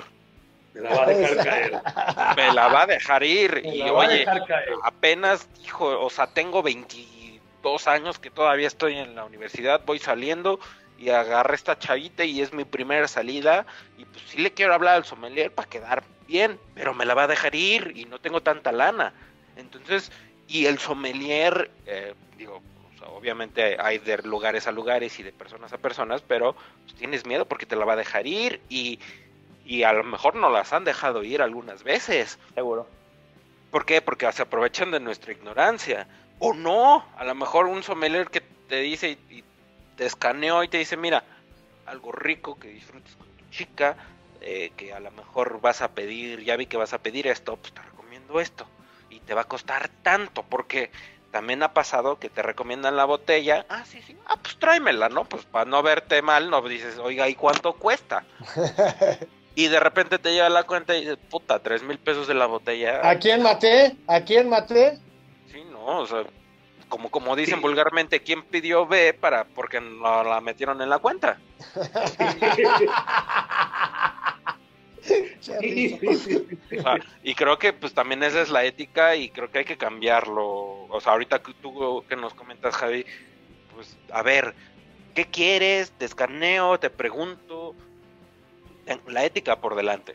Me 0.74 0.82
la 0.82 0.94
va 0.94 1.02
a 1.02 1.06
dejar 1.06 1.44
caer. 1.44 1.72
Me 2.36 2.52
la 2.52 2.68
va 2.68 2.82
a 2.82 2.86
dejar 2.86 3.22
ir. 3.22 3.62
y 3.64 3.82
oye, 3.82 4.26
apenas, 4.82 5.48
hijo, 5.64 6.00
o 6.00 6.10
sea, 6.10 6.28
tengo 6.28 6.62
22 6.62 7.88
años 7.88 8.18
que 8.18 8.30
todavía 8.30 8.66
estoy 8.66 8.96
en 8.96 9.14
la 9.16 9.24
universidad, 9.24 9.82
voy 9.84 9.98
saliendo 9.98 10.60
y 10.98 11.10
agarré 11.10 11.54
esta 11.54 11.78
chavita 11.78 12.24
y 12.24 12.42
es 12.42 12.52
mi 12.52 12.64
primera 12.64 13.08
salida 13.08 13.66
y 13.96 14.04
pues 14.04 14.24
sí 14.28 14.38
le 14.38 14.52
quiero 14.52 14.74
hablar 14.74 14.96
al 14.96 15.04
sommelier 15.04 15.52
para 15.52 15.68
quedar 15.68 16.02
bien, 16.26 16.58
pero 16.74 16.92
me 16.92 17.04
la 17.06 17.14
va 17.14 17.24
a 17.24 17.28
dejar 17.28 17.54
ir 17.54 17.92
y 17.96 18.04
no 18.04 18.20
tengo 18.20 18.42
tanta 18.42 18.72
lana. 18.72 19.12
Entonces, 19.56 20.12
y 20.46 20.66
el 20.66 20.78
sommelier, 20.78 21.70
eh, 21.86 22.14
digo, 22.36 22.62
obviamente 23.14 23.76
hay 23.80 23.98
de 23.98 24.18
lugares 24.18 24.66
a 24.66 24.72
lugares 24.72 25.18
y 25.18 25.22
de 25.22 25.32
personas 25.32 25.72
a 25.72 25.78
personas, 25.78 26.22
pero 26.22 26.54
pues, 26.84 26.94
tienes 26.96 27.26
miedo 27.26 27.46
porque 27.46 27.66
te 27.66 27.76
la 27.76 27.84
va 27.84 27.94
a 27.94 27.96
dejar 27.96 28.26
ir 28.26 28.60
y, 28.68 28.98
y 29.64 29.82
a 29.82 29.92
lo 29.92 30.04
mejor 30.04 30.34
no 30.34 30.50
las 30.50 30.72
han 30.72 30.84
dejado 30.84 31.22
ir 31.22 31.42
algunas 31.42 31.82
veces. 31.82 32.38
Seguro. 32.54 32.86
¿Por 33.70 33.84
qué? 33.84 34.00
Porque 34.00 34.30
se 34.32 34.42
aprovechan 34.42 34.90
de 34.90 35.00
nuestra 35.00 35.32
ignorancia. 35.32 36.08
O 36.38 36.54
no, 36.54 37.04
a 37.16 37.24
lo 37.24 37.34
mejor 37.34 37.66
un 37.66 37.82
sommelier 37.82 38.28
que 38.30 38.40
te 38.40 38.80
dice 38.80 39.18
y 39.28 39.44
te 39.96 40.06
escaneó 40.06 40.62
y 40.62 40.68
te 40.68 40.78
dice, 40.78 40.96
mira, 40.96 41.24
algo 41.86 42.12
rico 42.12 42.58
que 42.58 42.68
disfrutes 42.68 43.16
con 43.16 43.26
tu 43.26 43.44
chica, 43.50 43.96
eh, 44.40 44.70
que 44.76 44.92
a 44.92 45.00
lo 45.00 45.10
mejor 45.10 45.60
vas 45.60 45.82
a 45.82 45.88
pedir, 45.88 46.44
ya 46.44 46.56
vi 46.56 46.66
que 46.66 46.76
vas 46.76 46.92
a 46.92 46.98
pedir 46.98 47.26
esto, 47.26 47.56
pues 47.56 47.72
te 47.72 47.82
recomiendo 47.82 48.40
esto. 48.40 48.66
Y 49.10 49.20
te 49.20 49.34
va 49.34 49.42
a 49.42 49.48
costar 49.48 49.88
tanto, 50.02 50.44
porque 50.44 50.90
también 51.30 51.62
ha 51.62 51.74
pasado 51.74 52.18
que 52.18 52.30
te 52.30 52.42
recomiendan 52.42 52.96
la 52.96 53.04
botella, 53.04 53.66
ah, 53.68 53.84
sí, 53.84 54.00
sí, 54.06 54.16
ah, 54.26 54.36
pues 54.42 54.58
tráemela, 54.58 55.08
¿no? 55.08 55.24
Pues 55.24 55.44
para 55.44 55.64
no 55.64 55.82
verte 55.82 56.22
mal, 56.22 56.50
no 56.50 56.62
dices, 56.62 56.98
oiga, 56.98 57.28
¿y 57.28 57.34
cuánto 57.34 57.74
cuesta? 57.74 58.24
y 59.54 59.68
de 59.68 59.80
repente 59.80 60.18
te 60.18 60.32
llega 60.32 60.48
la 60.48 60.64
cuenta 60.64 60.96
y 60.96 61.00
dices, 61.00 61.18
puta, 61.30 61.58
tres 61.58 61.82
mil 61.82 61.98
pesos 61.98 62.26
de 62.26 62.34
la 62.34 62.46
botella. 62.46 63.08
¿A 63.08 63.18
quién 63.18 63.42
maté? 63.42 63.96
¿A 64.06 64.20
quién 64.22 64.48
maté? 64.48 64.98
Sí, 65.52 65.62
no, 65.70 66.00
o 66.00 66.06
sea, 66.06 66.24
como, 66.88 67.10
como 67.10 67.36
dicen 67.36 67.60
vulgarmente, 67.60 68.22
¿quién 68.22 68.42
pidió 68.42 68.86
B 68.86 69.14
para 69.14 69.44
porque 69.44 69.80
no 69.80 70.24
la 70.24 70.40
metieron 70.40 70.80
en 70.80 70.88
la 70.88 70.98
cuenta? 70.98 71.38
y 77.22 77.34
creo 77.34 77.58
que 77.58 77.72
pues 77.72 77.94
también 77.94 78.22
esa 78.22 78.42
es 78.42 78.50
la 78.50 78.64
ética 78.64 79.16
y 79.16 79.30
creo 79.30 79.50
que 79.50 79.60
hay 79.60 79.64
que 79.64 79.76
cambiarlo. 79.76 80.86
O 80.88 81.00
sea, 81.00 81.12
ahorita 81.12 81.40
tú 81.40 82.04
que 82.08 82.16
nos 82.16 82.34
comentas, 82.34 82.76
Javi, 82.76 83.04
pues 83.74 83.96
a 84.10 84.22
ver, 84.22 84.54
¿qué 85.14 85.26
quieres? 85.26 85.92
Te 85.92 86.04
escaneo, 86.04 86.78
te 86.78 86.90
pregunto. 86.90 87.74
La 89.06 89.24
ética 89.24 89.60
por 89.60 89.76
delante. 89.76 90.14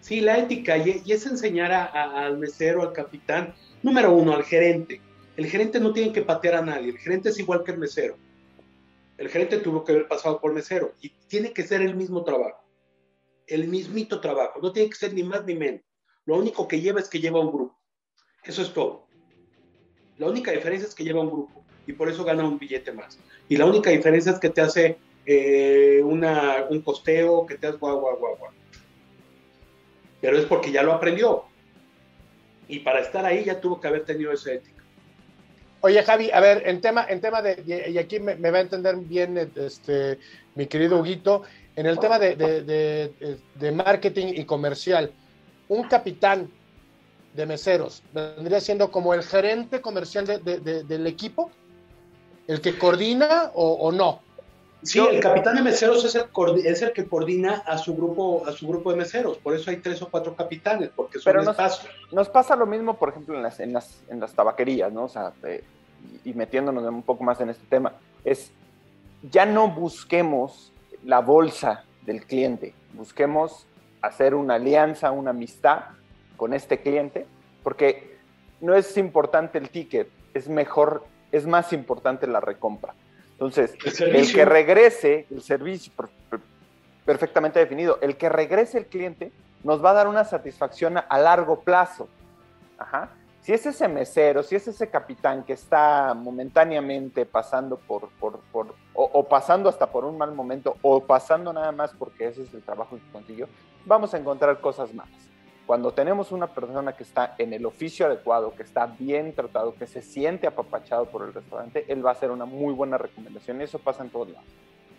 Sí, 0.00 0.20
la 0.20 0.36
ética, 0.36 0.76
y, 0.76 1.02
es 1.06 1.26
enseñar 1.26 1.72
al 1.72 2.36
mesero, 2.36 2.82
al 2.82 2.92
capitán, 2.92 3.54
número 3.82 4.12
uno, 4.12 4.34
al 4.34 4.44
gerente 4.44 5.00
el 5.36 5.46
gerente 5.46 5.80
no 5.80 5.92
tiene 5.92 6.12
que 6.12 6.22
patear 6.22 6.56
a 6.56 6.62
nadie, 6.62 6.90
el 6.90 6.98
gerente 6.98 7.30
es 7.30 7.38
igual 7.38 7.64
que 7.64 7.72
el 7.72 7.78
mesero. 7.78 8.16
El 9.18 9.28
gerente 9.28 9.58
tuvo 9.58 9.84
que 9.84 9.92
haber 9.92 10.08
pasado 10.08 10.40
por 10.40 10.52
mesero 10.52 10.94
y 11.00 11.10
tiene 11.28 11.52
que 11.52 11.62
ser 11.62 11.82
el 11.82 11.94
mismo 11.94 12.24
trabajo, 12.24 12.61
el 13.54 13.68
mismito 13.68 14.20
trabajo, 14.20 14.60
no 14.62 14.72
tiene 14.72 14.88
que 14.88 14.96
ser 14.96 15.12
ni 15.12 15.22
más 15.22 15.44
ni 15.44 15.54
menos. 15.54 15.82
Lo 16.24 16.36
único 16.36 16.68
que 16.68 16.80
lleva 16.80 17.00
es 17.00 17.08
que 17.08 17.20
lleva 17.20 17.40
un 17.40 17.52
grupo. 17.52 17.78
Eso 18.44 18.62
es 18.62 18.72
todo. 18.72 19.06
La 20.18 20.28
única 20.28 20.52
diferencia 20.52 20.88
es 20.88 20.94
que 20.94 21.04
lleva 21.04 21.20
un 21.20 21.30
grupo 21.30 21.64
y 21.86 21.92
por 21.92 22.08
eso 22.08 22.24
gana 22.24 22.44
un 22.44 22.58
billete 22.58 22.92
más. 22.92 23.18
Y 23.48 23.56
la 23.56 23.66
única 23.66 23.90
diferencia 23.90 24.32
es 24.32 24.38
que 24.38 24.50
te 24.50 24.60
hace 24.60 24.98
eh, 25.26 26.00
una, 26.04 26.66
un 26.70 26.80
costeo, 26.82 27.46
que 27.46 27.56
te 27.56 27.66
hace 27.66 27.78
guau, 27.78 28.00
guau, 28.00 28.18
guau, 28.18 28.36
guau. 28.38 28.52
Pero 30.20 30.38
es 30.38 30.44
porque 30.44 30.70
ya 30.70 30.82
lo 30.82 30.92
aprendió. 30.92 31.44
Y 32.68 32.80
para 32.80 33.00
estar 33.00 33.24
ahí 33.26 33.44
ya 33.44 33.60
tuvo 33.60 33.80
que 33.80 33.88
haber 33.88 34.04
tenido 34.04 34.32
esa 34.32 34.52
ética. 34.52 34.82
Oye, 35.80 36.00
Javi, 36.04 36.30
a 36.30 36.38
ver, 36.38 36.62
en 36.64 36.80
tema, 36.80 37.04
en 37.08 37.20
tema 37.20 37.42
de, 37.42 37.90
y 37.90 37.98
aquí 37.98 38.20
me, 38.20 38.36
va 38.36 38.58
a 38.58 38.60
entender 38.60 38.94
bien 38.98 39.36
este, 39.56 40.16
mi 40.54 40.66
querido 40.66 41.00
Huguito, 41.00 41.42
en 41.76 41.86
el 41.86 41.98
tema 41.98 42.18
de, 42.18 43.72
marketing 43.72 44.26
y 44.34 44.44
comercial, 44.44 45.12
un 45.68 45.84
capitán 45.84 46.50
de 47.34 47.46
meseros 47.46 48.02
vendría 48.12 48.60
siendo 48.60 48.90
como 48.90 49.14
el 49.14 49.22
gerente 49.22 49.80
comercial 49.80 50.26
del 50.26 51.06
equipo, 51.06 51.50
el 52.46 52.60
que 52.60 52.76
coordina 52.76 53.50
o, 53.54 53.90
no. 53.92 54.20
Sí, 54.82 54.98
el 54.98 55.20
capitán 55.20 55.54
de 55.54 55.62
meseros 55.62 56.04
es 56.04 56.16
el, 56.16 56.26
es 56.66 56.82
el, 56.82 56.92
que 56.92 57.06
coordina 57.06 57.62
a 57.66 57.78
su 57.78 57.94
grupo 57.94 58.44
a 58.44 58.52
su 58.52 58.66
grupo 58.66 58.90
de 58.90 58.96
meseros. 58.96 59.38
Por 59.38 59.54
eso 59.54 59.70
hay 59.70 59.76
tres 59.76 60.02
o 60.02 60.08
cuatro 60.10 60.34
capitanes, 60.34 60.90
porque 60.94 61.20
son 61.20 61.32
Pero 61.32 61.44
nos, 61.44 61.56
nos, 62.10 62.28
pasa 62.28 62.56
lo 62.56 62.66
mismo, 62.66 62.98
por 62.98 63.10
ejemplo, 63.10 63.36
en 63.36 63.44
las, 63.44 63.60
en 63.60 63.72
las, 63.72 64.02
en 64.08 64.18
las 64.18 64.32
tabaquerías, 64.34 64.92
¿no? 64.92 65.04
O 65.04 65.08
sea, 65.08 65.32
y 66.24 66.34
metiéndonos 66.34 66.82
un 66.82 67.02
poco 67.02 67.22
más 67.22 67.40
en 67.40 67.50
este 67.50 67.64
tema, 67.68 67.92
es 68.24 68.50
ya 69.30 69.46
no 69.46 69.68
busquemos 69.68 70.71
la 71.04 71.20
bolsa 71.20 71.84
del 72.02 72.24
cliente, 72.24 72.74
busquemos 72.94 73.66
hacer 74.00 74.34
una 74.34 74.54
alianza, 74.54 75.10
una 75.10 75.30
amistad 75.30 75.84
con 76.36 76.54
este 76.54 76.80
cliente, 76.80 77.26
porque 77.62 78.16
no 78.60 78.74
es 78.74 78.96
importante 78.96 79.58
el 79.58 79.70
ticket, 79.70 80.08
es 80.34 80.48
mejor, 80.48 81.04
es 81.30 81.46
más 81.46 81.72
importante 81.72 82.26
la 82.26 82.40
recompra. 82.40 82.94
Entonces, 83.32 83.74
el, 84.00 84.32
que 84.32 84.44
regrese, 84.44 85.26
el 85.30 85.42
servicio 85.42 85.92
perfectamente 87.04 87.58
definido, 87.58 87.98
el 88.00 88.16
que 88.16 88.28
regrese 88.28 88.78
el 88.78 88.86
cliente 88.86 89.32
nos 89.64 89.84
va 89.84 89.90
a 89.90 89.94
dar 89.94 90.08
una 90.08 90.24
satisfacción 90.24 90.98
a 90.98 91.18
largo 91.18 91.60
plazo. 91.60 92.08
Ajá 92.78 93.10
si 93.42 93.52
es 93.52 93.66
ese 93.66 93.88
mesero, 93.88 94.42
si 94.44 94.54
es 94.54 94.68
ese 94.68 94.88
capitán 94.88 95.42
que 95.42 95.52
está 95.52 96.14
momentáneamente 96.14 97.26
pasando 97.26 97.76
por, 97.76 98.08
por, 98.20 98.38
por 98.52 98.74
o, 98.94 99.24
pasando 99.28 99.68
hasta 99.68 99.90
por 99.90 100.04
un 100.04 100.16
mal 100.16 100.32
momento, 100.32 100.76
o 100.80 101.00
pasando 101.00 101.52
nada 101.52 101.72
más 101.72 101.92
porque 101.92 102.28
ese 102.28 102.42
es 102.42 102.54
el 102.54 102.62
trabajo 102.62 102.96
que 102.96 103.12
consiguió, 103.12 103.48
vamos 103.84 104.14
a 104.14 104.18
encontrar 104.18 104.60
cosas 104.60 104.94
malas. 104.94 105.28
Cuando 105.66 105.92
tenemos 105.92 106.30
una 106.30 106.48
persona 106.48 106.92
que 106.92 107.02
está 107.02 107.34
en 107.38 107.52
el 107.52 107.66
oficio 107.66 108.06
adecuado, 108.06 108.54
que 108.54 108.62
está 108.62 108.86
bien 108.86 109.34
tratado, 109.34 109.74
que 109.74 109.86
se 109.86 110.02
siente 110.02 110.46
apapachado 110.46 111.06
por 111.06 111.22
el 111.22 111.34
restaurante, 111.34 111.84
él 111.88 112.04
va 112.04 112.10
a 112.10 112.12
hacer 112.12 112.30
una 112.30 112.44
muy 112.44 112.72
buena 112.72 112.96
recomendación 112.96 113.60
eso 113.60 113.78
pasa 113.78 114.04
en 114.04 114.10
todos 114.10 114.30
lados. 114.30 114.48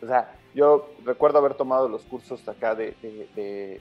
O 0.01 0.05
sea, 0.05 0.35
yo 0.53 0.89
recuerdo 1.05 1.37
haber 1.37 1.53
tomado 1.53 1.87
los 1.87 2.03
cursos 2.03 2.45
acá 2.49 2.75
de 2.75 3.79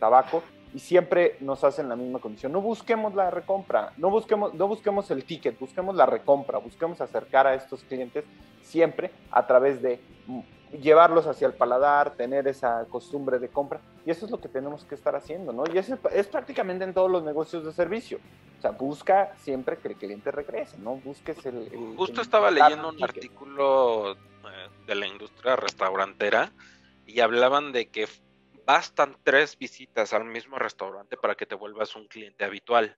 tabaco 0.00 0.42
y 0.74 0.78
siempre 0.78 1.36
nos 1.40 1.64
hacen 1.64 1.88
la 1.88 1.96
misma 1.96 2.18
condición. 2.18 2.52
No 2.52 2.60
busquemos 2.60 3.14
la 3.14 3.30
recompra, 3.30 3.92
no 3.96 4.10
busquemos, 4.10 4.54
no 4.54 4.68
busquemos 4.68 5.10
el 5.10 5.24
ticket, 5.24 5.58
busquemos 5.58 5.94
la 5.94 6.06
recompra, 6.06 6.58
busquemos 6.58 7.00
acercar 7.00 7.46
a 7.46 7.54
estos 7.54 7.82
clientes 7.84 8.24
siempre 8.62 9.10
a 9.30 9.46
través 9.46 9.82
de 9.82 10.00
llevarlos 10.80 11.26
hacia 11.26 11.46
el 11.46 11.52
paladar, 11.52 12.14
tener 12.14 12.48
esa 12.48 12.86
costumbre 12.86 13.38
de 13.38 13.48
compra. 13.48 13.80
Y 14.06 14.10
eso 14.10 14.24
es 14.24 14.32
lo 14.32 14.40
que 14.40 14.48
tenemos 14.48 14.84
que 14.84 14.94
estar 14.94 15.14
haciendo, 15.14 15.52
¿no? 15.52 15.64
Y 15.72 15.78
eso 15.78 15.98
es 16.10 16.26
prácticamente 16.26 16.84
en 16.84 16.94
todos 16.94 17.10
los 17.10 17.22
negocios 17.22 17.64
de 17.64 17.72
servicio. 17.72 18.18
O 18.58 18.62
sea, 18.62 18.70
busca 18.70 19.34
siempre 19.38 19.76
que 19.76 19.88
el 19.88 19.96
cliente 19.96 20.30
regrese, 20.30 20.78
¿no? 20.78 20.96
Busques 20.96 21.44
el... 21.44 21.68
Justo 21.96 22.22
estaba 22.22 22.50
leyendo 22.50 22.88
un 22.88 23.02
artículo 23.02 24.12
eh, 24.12 24.16
de 24.86 24.94
la 24.94 25.06
industria 25.06 25.56
restaurantera 25.56 26.52
y 27.06 27.20
hablaban 27.20 27.72
de 27.72 27.88
que 27.88 28.06
bastan 28.64 29.16
tres 29.22 29.58
visitas 29.58 30.12
al 30.12 30.24
mismo 30.24 30.58
restaurante 30.58 31.16
para 31.16 31.34
que 31.34 31.46
te 31.46 31.54
vuelvas 31.54 31.96
un 31.96 32.06
cliente 32.06 32.44
habitual. 32.44 32.96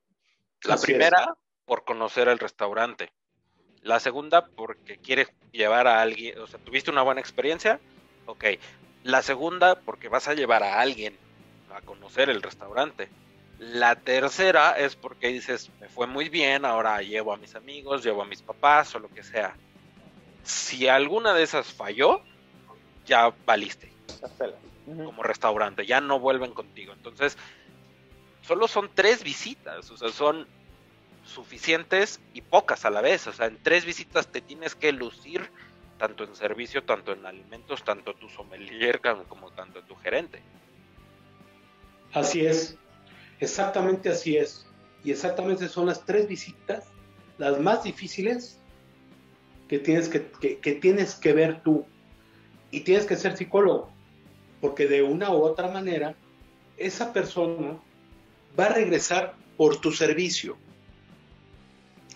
La 0.63 0.77
primera, 0.77 1.37
por 1.65 1.85
conocer 1.85 2.29
el 2.29 2.39
restaurante. 2.39 3.13
La 3.83 4.01
segunda, 4.01 4.47
porque 4.47 4.99
quieres 4.99 5.33
llevar 5.53 5.87
a 5.87 6.01
alguien, 6.01 6.39
o 6.39 6.47
sea, 6.47 6.59
tuviste 6.59 6.91
una 6.91 7.03
buena 7.03 7.21
experiencia, 7.21 7.81
ok. 8.27 8.45
La 9.03 9.23
segunda, 9.23 9.79
porque 9.81 10.09
vas 10.09 10.29
a 10.29 10.35
llevar 10.35 10.63
a 10.63 10.81
alguien 10.81 11.19
a 11.75 11.83
conocer 11.83 12.31
el 12.31 12.43
restaurante. 12.43 13.11
La 13.59 13.97
tercera 13.97 14.79
es 14.79 14.97
porque 14.97 15.29
dices, 15.29 15.71
me 15.81 15.89
fue 15.89 16.07
muy 16.07 16.29
bien, 16.29 16.65
ahora 16.65 17.03
llevo 17.03 17.33
a 17.33 17.37
mis 17.37 17.55
amigos, 17.55 18.03
llevo 18.03 18.23
a 18.23 18.27
mis 18.27 18.43
papás 18.43 18.95
o 18.95 18.99
lo 18.99 19.09
que 19.09 19.23
sea. 19.23 19.55
Si 20.43 20.89
alguna 20.89 21.35
de 21.35 21.43
esas 21.43 21.73
falló, 21.73 22.23
ya 23.07 23.33
valiste 23.45 23.95
como 24.87 25.23
restaurante, 25.23 25.87
ya 25.87 26.01
no 26.01 26.21
vuelven 26.21 26.53
contigo. 26.53 26.93
Entonces, 26.93 27.37
solo 28.43 28.69
son 28.69 28.91
tres 28.95 29.25
visitas, 29.25 29.91
o 29.91 29.97
sea, 29.97 30.11
son 30.11 30.47
suficientes 31.25 32.21
y 32.35 32.43
pocas 32.43 32.85
a 32.85 32.91
la 32.91 33.01
vez. 33.01 33.27
O 33.27 33.33
sea, 33.33 33.47
en 33.47 33.59
tres 33.63 33.85
visitas 33.85 34.29
te 34.29 34.41
tienes 34.41 34.75
que 34.75 34.93
lucir 34.93 35.51
tanto 35.99 36.25
en 36.25 36.35
servicio, 36.35 36.85
tanto 36.85 37.13
en 37.13 37.25
alimentos, 37.25 37.83
tanto 37.85 38.15
tu 38.15 38.29
sommelier 38.29 39.01
como 39.29 39.51
tanto 39.53 39.83
tu 39.83 39.95
gerente. 39.97 40.43
Así 42.13 42.45
es, 42.45 42.77
exactamente 43.41 44.11
así 44.11 44.37
es. 44.37 44.67
Y 45.03 45.11
exactamente 45.11 45.69
son 45.69 45.87
las 45.87 46.05
tres 46.05 46.29
visitas 46.29 46.85
las 47.39 47.59
más 47.61 47.83
difíciles 47.83 48.59
que 49.69 49.79
tienes 49.79 50.09
que, 50.09 50.29
que 50.61 50.73
tienes 50.73 51.15
que 51.15 51.33
ver 51.33 51.63
tú. 51.63 51.87
Y 52.71 52.81
tienes 52.81 53.07
que 53.07 53.17
ser 53.17 53.37
psicólogo, 53.37 53.94
porque 54.65 54.87
de 54.87 55.03
una 55.03 55.29
u 55.29 55.43
otra 55.43 55.69
manera, 55.69 56.15
esa 56.79 57.13
persona 57.13 57.77
va 58.59 58.65
a 58.65 58.69
regresar 58.71 59.35
por 59.59 59.77
tu 59.77 59.93
servicio. 59.93 60.57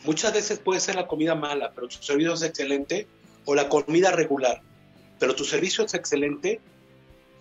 Muchas 0.05 0.32
veces 0.32 0.59
puede 0.59 0.80
ser 0.80 0.94
la 0.94 1.07
comida 1.07 1.34
mala, 1.34 1.72
pero 1.74 1.88
tu 1.88 2.03
servicio 2.03 2.32
es 2.32 2.40
excelente, 2.40 3.07
o 3.44 3.55
la 3.55 3.68
comida 3.68 4.12
regular, 4.12 4.62
pero 5.18 5.34
tu 5.34 5.44
servicio 5.44 5.84
es 5.84 5.92
excelente, 5.92 6.62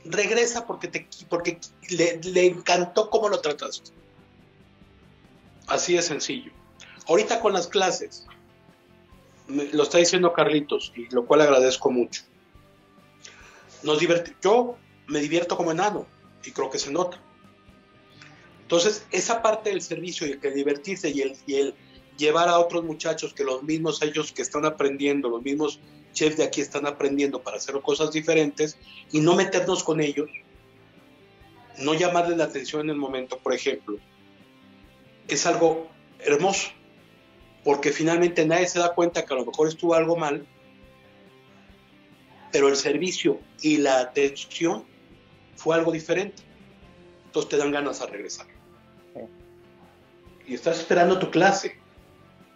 regresa 0.04 0.68
porque, 0.68 0.90
te, 0.90 1.08
porque 1.30 1.58
le, 1.90 2.46
encantó 2.46 3.10
cómo 3.10 3.30
lo 3.30 3.40
trataste. 3.40 3.92
Así 5.68 5.94
de 5.94 6.02
sencillo. 6.02 6.52
Ahorita 7.08 7.40
con 7.40 7.54
las 7.54 7.68
clases, 7.68 8.28
lo 9.48 9.84
está 9.84 10.00
diciendo 10.00 10.34
Carlitos, 10.34 10.92
y 10.98 11.08
lo 11.16 11.26
cual 11.26 11.40
agradezco 11.40 11.92
mucho. 11.92 12.24
Nos 13.84 14.02
yo 14.02 14.76
me 15.08 15.20
divierto 15.20 15.58
como 15.58 15.72
enano, 15.72 16.06
y 16.46 16.52
creo 16.52 16.70
que 16.70 16.80
se 16.80 16.92
nota. 16.92 17.22
Entonces, 18.62 19.06
esa 19.12 19.42
parte 19.42 19.70
del 19.70 19.82
servicio 19.82 20.28
y 20.28 20.32
el 20.32 20.54
divertirse 20.54 21.10
y 21.10 21.22
el, 21.22 21.38
y 21.46 21.56
el 21.56 21.76
llevar 22.18 22.50
a 22.50 22.60
otros 22.60 22.84
muchachos 22.84 23.34
que 23.34 23.44
los 23.44 23.64
mismos 23.64 24.02
ellos 24.02 24.32
que 24.32 24.42
están 24.42 24.66
aprendiendo, 24.66 25.30
los 25.30 25.42
mismos 25.42 25.80
chefs 26.14 26.38
de 26.38 26.44
aquí 26.44 26.62
están 26.62 26.86
aprendiendo 26.86 27.42
para 27.42 27.58
hacer 27.58 27.80
cosas 27.82 28.12
diferentes 28.12 28.78
y 29.12 29.22
no 29.22 29.36
meternos 29.36 29.84
con 29.84 30.02
ellos, 30.02 30.30
no 31.78 31.94
llamarles 31.94 32.38
la 32.38 32.46
atención 32.46 32.82
en 32.82 32.90
el 32.90 32.98
momento, 32.98 33.38
por 33.38 33.54
ejemplo, 33.54 34.00
es 35.28 35.46
algo 35.46 35.90
hermoso, 36.20 36.70
porque 37.64 37.92
finalmente 37.92 38.46
nadie 38.46 38.68
se 38.68 38.80
da 38.80 38.94
cuenta 38.94 39.26
que 39.26 39.34
a 39.34 39.38
lo 39.38 39.46
mejor 39.46 39.68
estuvo 39.68 39.94
algo 39.94 40.16
mal, 40.16 40.46
pero 42.52 42.70
el 42.70 42.76
servicio 42.76 43.40
y 43.62 43.78
la 43.78 44.00
atención 44.00 44.86
fue 45.58 45.76
algo 45.76 45.92
diferente. 45.92 46.44
Entonces 47.26 47.50
te 47.50 47.58
dan 47.58 47.72
ganas 47.72 48.02
a 48.02 48.08
regresar 48.08 48.48
y 50.48 50.54
estás 50.54 50.80
esperando 50.80 51.20
tu 51.20 51.30
clase. 51.30 51.76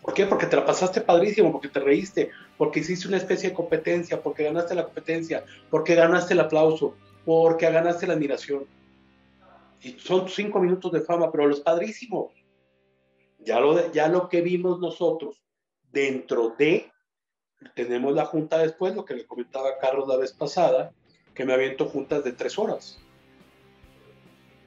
¿Por 0.02 0.14
qué? 0.14 0.26
Porque 0.26 0.48
te 0.48 0.56
la 0.56 0.66
pasaste 0.66 1.02
padrísimo, 1.02 1.52
porque 1.52 1.68
te 1.68 1.80
reíste, 1.80 2.32
porque 2.58 2.80
hiciste 2.80 3.08
una 3.08 3.18
especie 3.18 3.50
de 3.50 3.56
competencia, 3.56 4.24
porque 4.24 4.46
ganaste 4.46 4.74
la 4.74 4.86
competencia, 4.86 5.44
porque 5.70 5.94
ganaste 5.94 6.34
el 6.34 6.40
aplauso, 6.40 6.96
porque 7.24 7.70
ganaste 7.70 8.08
la 8.08 8.14
admiración. 8.14 8.66
Y 9.82 9.92
son 10.00 10.28
cinco 10.28 10.60
minutos 10.60 10.92
de 10.92 11.02
fama, 11.02 11.32
pero 11.32 11.48
los 11.48 11.60
padrísimos. 11.60 12.32
Ya 13.40 13.60
lo, 13.60 13.92
ya 13.92 14.08
lo 14.08 14.30
que 14.30 14.42
vimos 14.42 14.80
nosotros 14.80 15.44
dentro 15.92 16.56
de, 16.58 16.92
tenemos 17.76 18.14
la 18.14 18.26
junta 18.26 18.60
después, 18.60 18.96
lo 18.96 19.06
que 19.06 19.16
le 19.16 19.26
comentaba 19.26 19.78
Carlos 19.80 20.08
la 20.08 20.18
vez 20.18 20.32
pasada, 20.34 20.94
que 21.34 21.46
me 21.46 21.54
aviento 21.54 21.86
juntas 21.86 22.24
de 22.24 22.32
tres 22.32 22.58
horas 22.58 23.02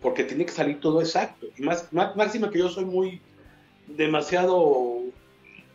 porque 0.04 0.22
tiene 0.22 0.44
que 0.44 0.52
salir 0.52 0.80
todo 0.80 1.00
exacto. 1.00 1.46
Y 1.56 1.62
más, 1.62 1.90
máxima 1.90 2.50
que 2.50 2.58
yo 2.58 2.68
soy 2.68 2.84
muy 2.84 3.22
demasiado 3.86 5.00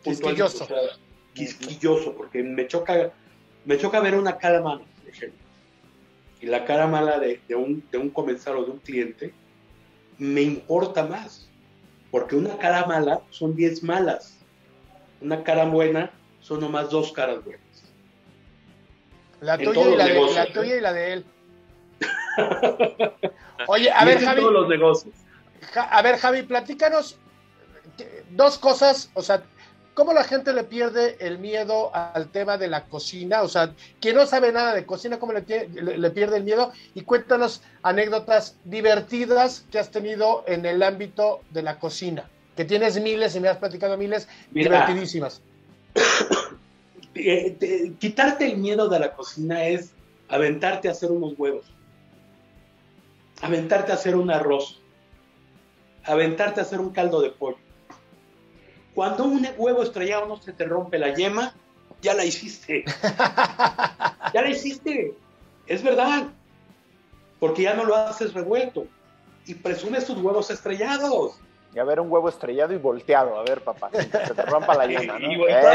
quisquilloso. 0.03 0.67
quisquilloso, 1.33 2.13
porque 2.15 2.43
me 2.43 2.67
choca, 2.67 3.11
me 3.65 3.75
choca 3.79 3.99
ver 4.01 4.13
una 4.13 4.37
cara 4.37 4.61
mala, 4.61 4.83
por 4.99 5.09
ejemplo. 5.09 5.39
Y 6.41 6.45
la 6.45 6.63
cara 6.63 6.85
mala 6.85 7.17
de, 7.17 7.41
un, 7.55 7.83
de 7.91 7.97
un 7.97 8.11
comensal 8.11 8.57
o 8.57 8.65
de 8.65 8.71
un 8.71 8.77
cliente 8.77 9.33
me 10.19 10.43
importa 10.43 11.07
más, 11.07 11.49
porque 12.11 12.35
una 12.35 12.55
cara 12.59 12.85
mala 12.85 13.21
son 13.31 13.55
10 13.55 13.81
malas, 13.81 14.37
una 15.21 15.43
cara 15.43 15.65
buena 15.65 16.11
son 16.39 16.59
nomás 16.59 16.91
dos 16.91 17.11
caras 17.13 17.43
buenas. 17.43 17.68
La 19.41 19.57
tuya, 19.57 19.89
y 19.89 19.95
la, 19.95 20.05
de, 20.05 20.33
la 20.33 20.53
tuya 20.53 20.75
y 20.75 20.81
la 20.81 20.93
de 20.93 21.13
él. 21.13 21.25
Oye, 23.67 23.91
a 23.91 24.05
ver, 24.05 24.19
Javi. 24.19 24.41
los 24.41 24.67
negocios. 24.67 25.13
a 25.75 26.01
ver, 26.01 26.17
Javi, 26.17 26.43
platícanos 26.43 27.17
dos 28.31 28.57
cosas, 28.57 29.09
o 29.13 29.21
sea, 29.21 29.43
¿cómo 29.93 30.13
la 30.13 30.23
gente 30.23 30.53
le 30.53 30.63
pierde 30.63 31.17
el 31.19 31.39
miedo 31.39 31.91
al 31.93 32.29
tema 32.29 32.57
de 32.57 32.67
la 32.67 32.85
cocina? 32.85 33.41
O 33.41 33.47
sea, 33.47 33.73
quien 33.99 34.15
no 34.15 34.25
sabe 34.25 34.51
nada 34.51 34.73
de 34.73 34.85
cocina, 34.85 35.19
¿cómo 35.19 35.33
le, 35.33 35.41
pierde 35.41 36.37
el 36.37 36.43
miedo? 36.43 36.71
Y 36.93 37.01
cuéntanos 37.01 37.61
anécdotas 37.83 38.55
divertidas 38.63 39.65
que 39.71 39.79
has 39.79 39.91
tenido 39.91 40.43
en 40.47 40.65
el 40.65 40.83
ámbito 40.83 41.41
de 41.49 41.63
la 41.63 41.79
cocina, 41.79 42.29
que 42.55 42.65
tienes 42.65 42.99
miles 43.01 43.35
y 43.35 43.39
me 43.39 43.49
has 43.49 43.57
platicado 43.57 43.97
miles 43.97 44.27
divertidísimas. 44.51 45.41
Eh, 47.21 47.93
quitarte 47.99 48.45
el 48.45 48.57
miedo 48.57 48.87
de 48.87 48.99
la 48.99 49.13
cocina 49.13 49.65
es 49.65 49.91
aventarte 50.27 50.87
a 50.87 50.91
hacer 50.91 51.11
unos 51.11 51.33
huevos 51.37 51.65
aventarte 53.41 53.91
a 53.91 53.95
hacer 53.95 54.15
un 54.15 54.31
arroz, 54.31 54.79
aventarte 56.03 56.59
a 56.59 56.63
hacer 56.63 56.79
un 56.79 56.89
caldo 56.89 57.21
de 57.21 57.31
pollo. 57.31 57.57
Cuando 58.93 59.23
un 59.25 59.47
huevo 59.57 59.83
estrellado 59.83 60.25
no 60.27 60.41
se 60.41 60.51
te 60.51 60.65
rompe 60.65 60.97
la 60.97 61.13
yema, 61.13 61.53
ya 62.01 62.13
la 62.13 62.25
hiciste. 62.25 62.83
ya 64.33 64.41
la 64.41 64.49
hiciste. 64.49 65.13
Es 65.67 65.83
verdad. 65.83 66.27
Porque 67.39 67.63
ya 67.63 67.73
no 67.73 67.85
lo 67.85 67.95
haces 67.95 68.33
revuelto. 68.33 68.87
Y 69.45 69.53
presumes 69.53 70.05
tus 70.05 70.17
huevos 70.17 70.49
estrellados. 70.49 71.39
Y 71.73 71.77
a 71.77 71.83
ver 71.83 71.99
un 71.99 72.11
huevo 72.11 72.29
estrellado 72.29 72.73
y 72.73 72.77
volteado, 72.77 73.37
a 73.39 73.43
ver, 73.43 73.61
papá, 73.61 73.91
que 73.91 74.01
se 74.01 74.09
te 74.09 74.41
rompa 74.43 74.75
la 74.75 74.85
yema, 74.87 75.19
¿no? 75.19 75.47
ya, 75.47 75.73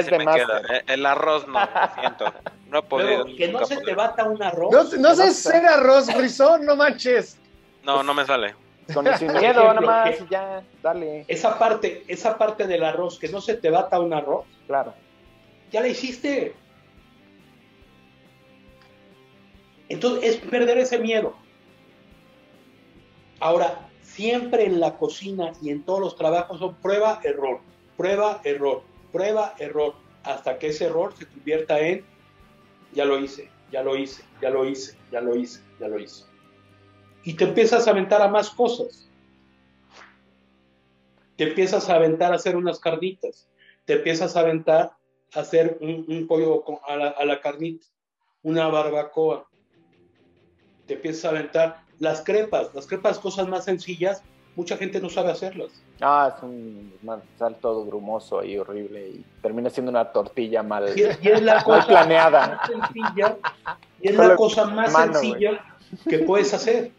es 0.00 0.06
de 0.06 0.24
más. 0.24 0.40
El 0.86 1.04
arroz 1.04 1.46
no, 1.46 1.58
siento. 2.00 2.32
No 2.68 2.78
he 2.78 2.82
podido. 2.88 3.26
que 3.26 3.48
no 3.48 3.64
se 3.66 3.76
te 3.76 3.94
bata 3.94 4.24
un 4.24 4.42
arroz. 4.42 4.72
No, 4.72 4.84
no 4.98 5.14
sé 5.14 5.24
hacer 5.24 5.66
arroz, 5.66 6.06
Brizón, 6.16 6.64
no 6.64 6.76
manches. 6.76 7.38
No, 7.84 8.02
no 8.02 8.14
me 8.14 8.24
sale. 8.24 8.54
Con 8.94 9.06
sin 9.18 9.32
miedo, 9.32 9.64
nada 9.64 9.80
más, 9.80 10.16
ya, 10.30 10.62
dale. 10.82 11.24
Esa 11.28 11.58
parte, 11.58 12.04
esa 12.08 12.38
parte 12.38 12.66
del 12.66 12.84
arroz, 12.84 13.18
que 13.18 13.28
no 13.28 13.40
se 13.40 13.54
te 13.54 13.68
bata 13.68 13.98
un 13.98 14.14
arroz. 14.14 14.46
Claro. 14.66 14.94
Ya 15.72 15.80
la 15.80 15.88
hiciste. 15.88 16.54
Entonces, 19.88 20.36
es 20.36 20.36
perder 20.36 20.78
ese 20.78 20.98
miedo. 20.98 21.34
Ahora, 23.40 23.85
siempre 24.16 24.64
en 24.64 24.80
la 24.80 24.96
cocina 24.96 25.52
y 25.60 25.68
en 25.68 25.84
todos 25.84 26.00
los 26.00 26.16
trabajos 26.16 26.58
son 26.58 26.74
prueba, 26.76 27.20
error, 27.22 27.60
prueba, 27.98 28.40
error, 28.44 28.82
prueba, 29.12 29.54
error, 29.58 29.94
hasta 30.22 30.58
que 30.58 30.68
ese 30.68 30.86
error 30.86 31.12
se 31.14 31.26
convierta 31.26 31.78
en, 31.80 32.02
ya 32.94 33.04
lo 33.04 33.18
hice, 33.18 33.50
ya 33.70 33.82
lo 33.82 33.94
hice, 33.94 34.24
ya 34.40 34.48
lo 34.48 34.64
hice, 34.64 34.96
ya 35.12 35.20
lo 35.20 35.36
hice, 35.36 35.60
ya 35.78 35.88
lo 35.88 35.98
hice. 35.98 36.24
Y 37.24 37.34
te 37.34 37.44
empiezas 37.44 37.86
a 37.86 37.90
aventar 37.90 38.22
a 38.22 38.28
más 38.28 38.48
cosas. 38.48 39.10
Te 41.36 41.44
empiezas 41.44 41.90
a 41.90 41.96
aventar 41.96 42.32
a 42.32 42.36
hacer 42.36 42.56
unas 42.56 42.80
carnitas, 42.80 43.50
te 43.84 43.94
empiezas 43.94 44.34
a 44.34 44.40
aventar 44.40 44.96
a 45.34 45.40
hacer 45.40 45.76
un, 45.82 46.26
pollo 46.26 46.64
la, 46.88 47.08
a 47.08 47.24
la 47.26 47.40
carnita, 47.42 47.86
una 48.42 48.68
barbacoa, 48.68 49.46
te 50.86 50.94
empiezas 50.94 51.26
a 51.26 51.28
aventar 51.28 51.85
las 51.98 52.22
crepas, 52.22 52.74
las 52.74 52.86
crepas, 52.86 53.18
cosas 53.18 53.48
más 53.48 53.64
sencillas, 53.64 54.22
mucha 54.54 54.76
gente 54.76 55.00
no 55.00 55.08
sabe 55.08 55.30
hacerlas. 55.30 55.70
Ah, 56.00 56.34
es 56.34 56.42
un 56.42 56.92
sal 57.38 57.56
todo 57.60 57.84
grumoso 57.84 58.44
y 58.44 58.58
horrible 58.58 59.08
y 59.08 59.24
termina 59.42 59.70
siendo 59.70 59.90
una 59.90 60.12
tortilla 60.12 60.62
mal, 60.62 60.92
y, 60.96 61.02
es 61.02 61.42
la 61.42 61.62
cosa 61.62 61.86
planeada. 61.86 62.48
Más 62.48 62.66
sencilla, 62.66 63.36
y 64.00 64.08
es 64.08 64.16
la 64.16 64.36
cosa 64.36 64.64
más 64.66 64.92
sencilla 64.92 65.64
que 66.08 66.18
puedes 66.20 66.52
hacer. 66.52 66.90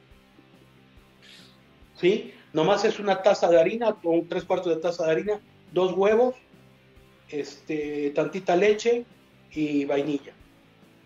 ¿Sí? 1.95 2.33
Nomás 2.53 2.85
es 2.85 2.99
una 2.99 3.21
taza 3.21 3.49
de 3.49 3.59
harina, 3.59 3.95
o 4.03 4.23
tres 4.27 4.43
cuartos 4.43 4.75
de 4.75 4.81
taza 4.81 5.05
de 5.05 5.11
harina, 5.11 5.39
dos 5.73 5.93
huevos, 5.93 6.35
este, 7.29 8.11
tantita 8.11 8.55
leche 8.55 9.05
y 9.51 9.85
vainilla. 9.85 10.33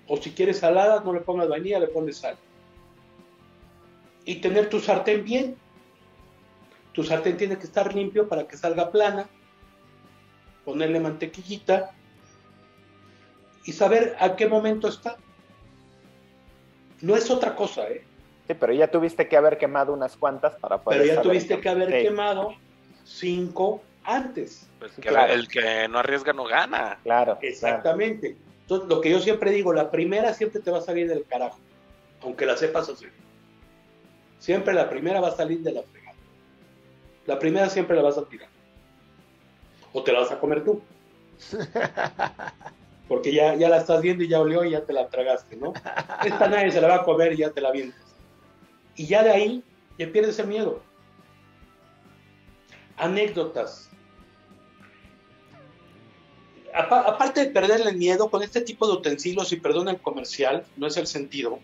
O 0.07 0.18
si 0.18 0.31
quieres 0.31 0.59
salada, 0.59 1.01
no 1.03 1.13
le 1.13 1.22
pongas 1.22 1.47
vainilla, 1.47 1.80
le 1.80 1.88
pones 1.88 2.18
sal 2.18 2.38
y 4.26 4.35
tener 4.35 4.69
tu 4.69 4.80
sartén 4.80 5.23
bien. 5.23 5.56
Tu 6.93 7.03
sartén 7.03 7.38
tiene 7.38 7.57
que 7.57 7.65
estar 7.65 7.93
limpio 7.93 8.27
para 8.27 8.48
que 8.48 8.57
salga 8.57 8.91
plana, 8.91 9.27
ponerle 10.65 10.99
mantequillita 10.99 11.91
y 13.65 13.72
saber 13.72 14.15
a 14.19 14.35
qué 14.35 14.48
momento 14.48 14.88
está. 14.88 15.18
No 17.02 17.15
es 17.15 17.31
otra 17.31 17.56
cosa, 17.56 17.89
¿eh? 17.89 18.03
Sí, 18.48 18.53
pero 18.53 18.73
ya 18.73 18.89
tuviste 18.89 19.27
que 19.27 19.38
haber 19.38 19.57
quemado 19.57 19.93
unas 19.93 20.18
cuantas 20.18 20.56
para 20.56 20.81
poder. 20.81 21.02
Pero 21.02 21.15
ya 21.15 21.22
tuviste 21.22 21.60
que 21.60 21.69
haber 21.69 21.89
quemado. 22.03 22.56
cinco 23.03 23.81
antes. 24.03 24.68
Pues 24.80 24.93
el 24.98 25.48
que 25.48 25.88
no 25.88 25.99
arriesga 25.99 26.34
no 26.34 26.43
gana. 26.45 26.99
Claro. 27.03 27.38
Exactamente. 27.41 28.35
Entonces, 28.61 28.89
lo 28.89 29.02
que 29.02 29.11
yo 29.11 29.19
siempre 29.19 29.52
digo, 29.52 29.73
la 29.73 29.91
primera 29.91 30.34
siempre 30.34 30.60
te 30.61 30.72
va 30.72 30.80
a 30.80 30.81
salir 30.81 31.07
del 31.07 31.26
carajo, 31.26 31.60
aunque 32.22 32.45
la 32.45 32.57
sepas 32.57 32.89
hacer. 32.89 33.11
Siempre 34.41 34.73
la 34.73 34.89
primera 34.89 35.22
va 35.22 35.27
a 35.27 35.35
salir 35.35 35.59
de 35.59 35.72
la 35.72 35.84
fregada. 35.84 36.18
La 37.27 37.38
primera 37.38 37.69
siempre 37.69 37.95
la 37.95 38.01
vas 38.01 38.18
a 38.18 38.26
tirar. 38.26 38.49
O 39.93 40.01
te 40.03 40.11
la 40.11 40.22
vas 40.22 40.31
a 40.31 40.39
comer 40.39 40.63
tú. 40.63 40.81
Porque 43.07 43.31
ya, 43.31 43.53
ya 43.53 43.69
la 43.69 43.77
estás 43.77 44.01
viendo 44.01 44.23
y 44.23 44.27
ya 44.27 44.41
olió 44.41 44.65
y 44.65 44.72
ya 44.72 44.81
te 44.81 44.93
la 44.93 45.07
tragaste, 45.09 45.55
¿no? 45.57 45.73
Esta 46.26 46.47
nadie 46.47 46.72
se 46.72 46.81
la 46.81 46.88
va 46.88 46.95
a 46.95 47.03
comer 47.03 47.34
y 47.34 47.38
ya 47.38 47.51
te 47.51 47.61
la 47.61 47.69
vienes. 47.72 47.95
Y 48.95 49.05
ya 49.05 49.22
de 49.22 49.30
ahí 49.30 49.63
ya 49.99 50.11
pierdes 50.11 50.39
el 50.39 50.47
miedo. 50.47 50.81
Anécdotas 52.97 53.91
aparte 56.73 57.45
de 57.45 57.51
perderle 57.51 57.91
el 57.91 57.97
miedo, 57.97 58.30
con 58.30 58.41
este 58.43 58.61
tipo 58.61 58.88
de 58.88 58.93
utensilios, 58.93 59.51
y 59.51 59.57
perdón 59.57 59.89
el 59.89 59.99
comercial, 59.99 60.65
no 60.77 60.88
es 60.88 60.97
el 60.97 61.07
sentido, 61.07 61.59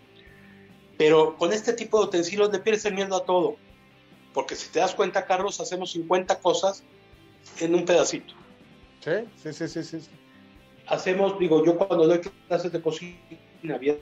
pero 0.97 1.35
con 1.37 1.53
este 1.53 1.73
tipo 1.73 1.99
de 1.99 2.05
utensilios 2.07 2.51
le 2.51 2.59
pierdes 2.59 2.85
el 2.85 2.93
miedo 2.93 3.15
a 3.15 3.25
todo. 3.25 3.55
Porque 4.33 4.55
si 4.55 4.69
te 4.69 4.79
das 4.79 4.95
cuenta, 4.95 5.25
Carlos, 5.25 5.59
hacemos 5.59 5.91
50 5.91 6.39
cosas 6.39 6.83
en 7.59 7.75
un 7.75 7.85
pedacito. 7.85 8.33
Sí, 8.99 9.51
sí, 9.53 9.67
sí, 9.67 9.83
sí. 9.83 9.99
Hacemos, 10.87 11.37
digo, 11.39 11.65
yo 11.65 11.77
cuando 11.77 12.07
doy 12.07 12.21
clases 12.47 12.71
de 12.71 12.81
cocina, 12.81 13.17
vía 13.79 13.97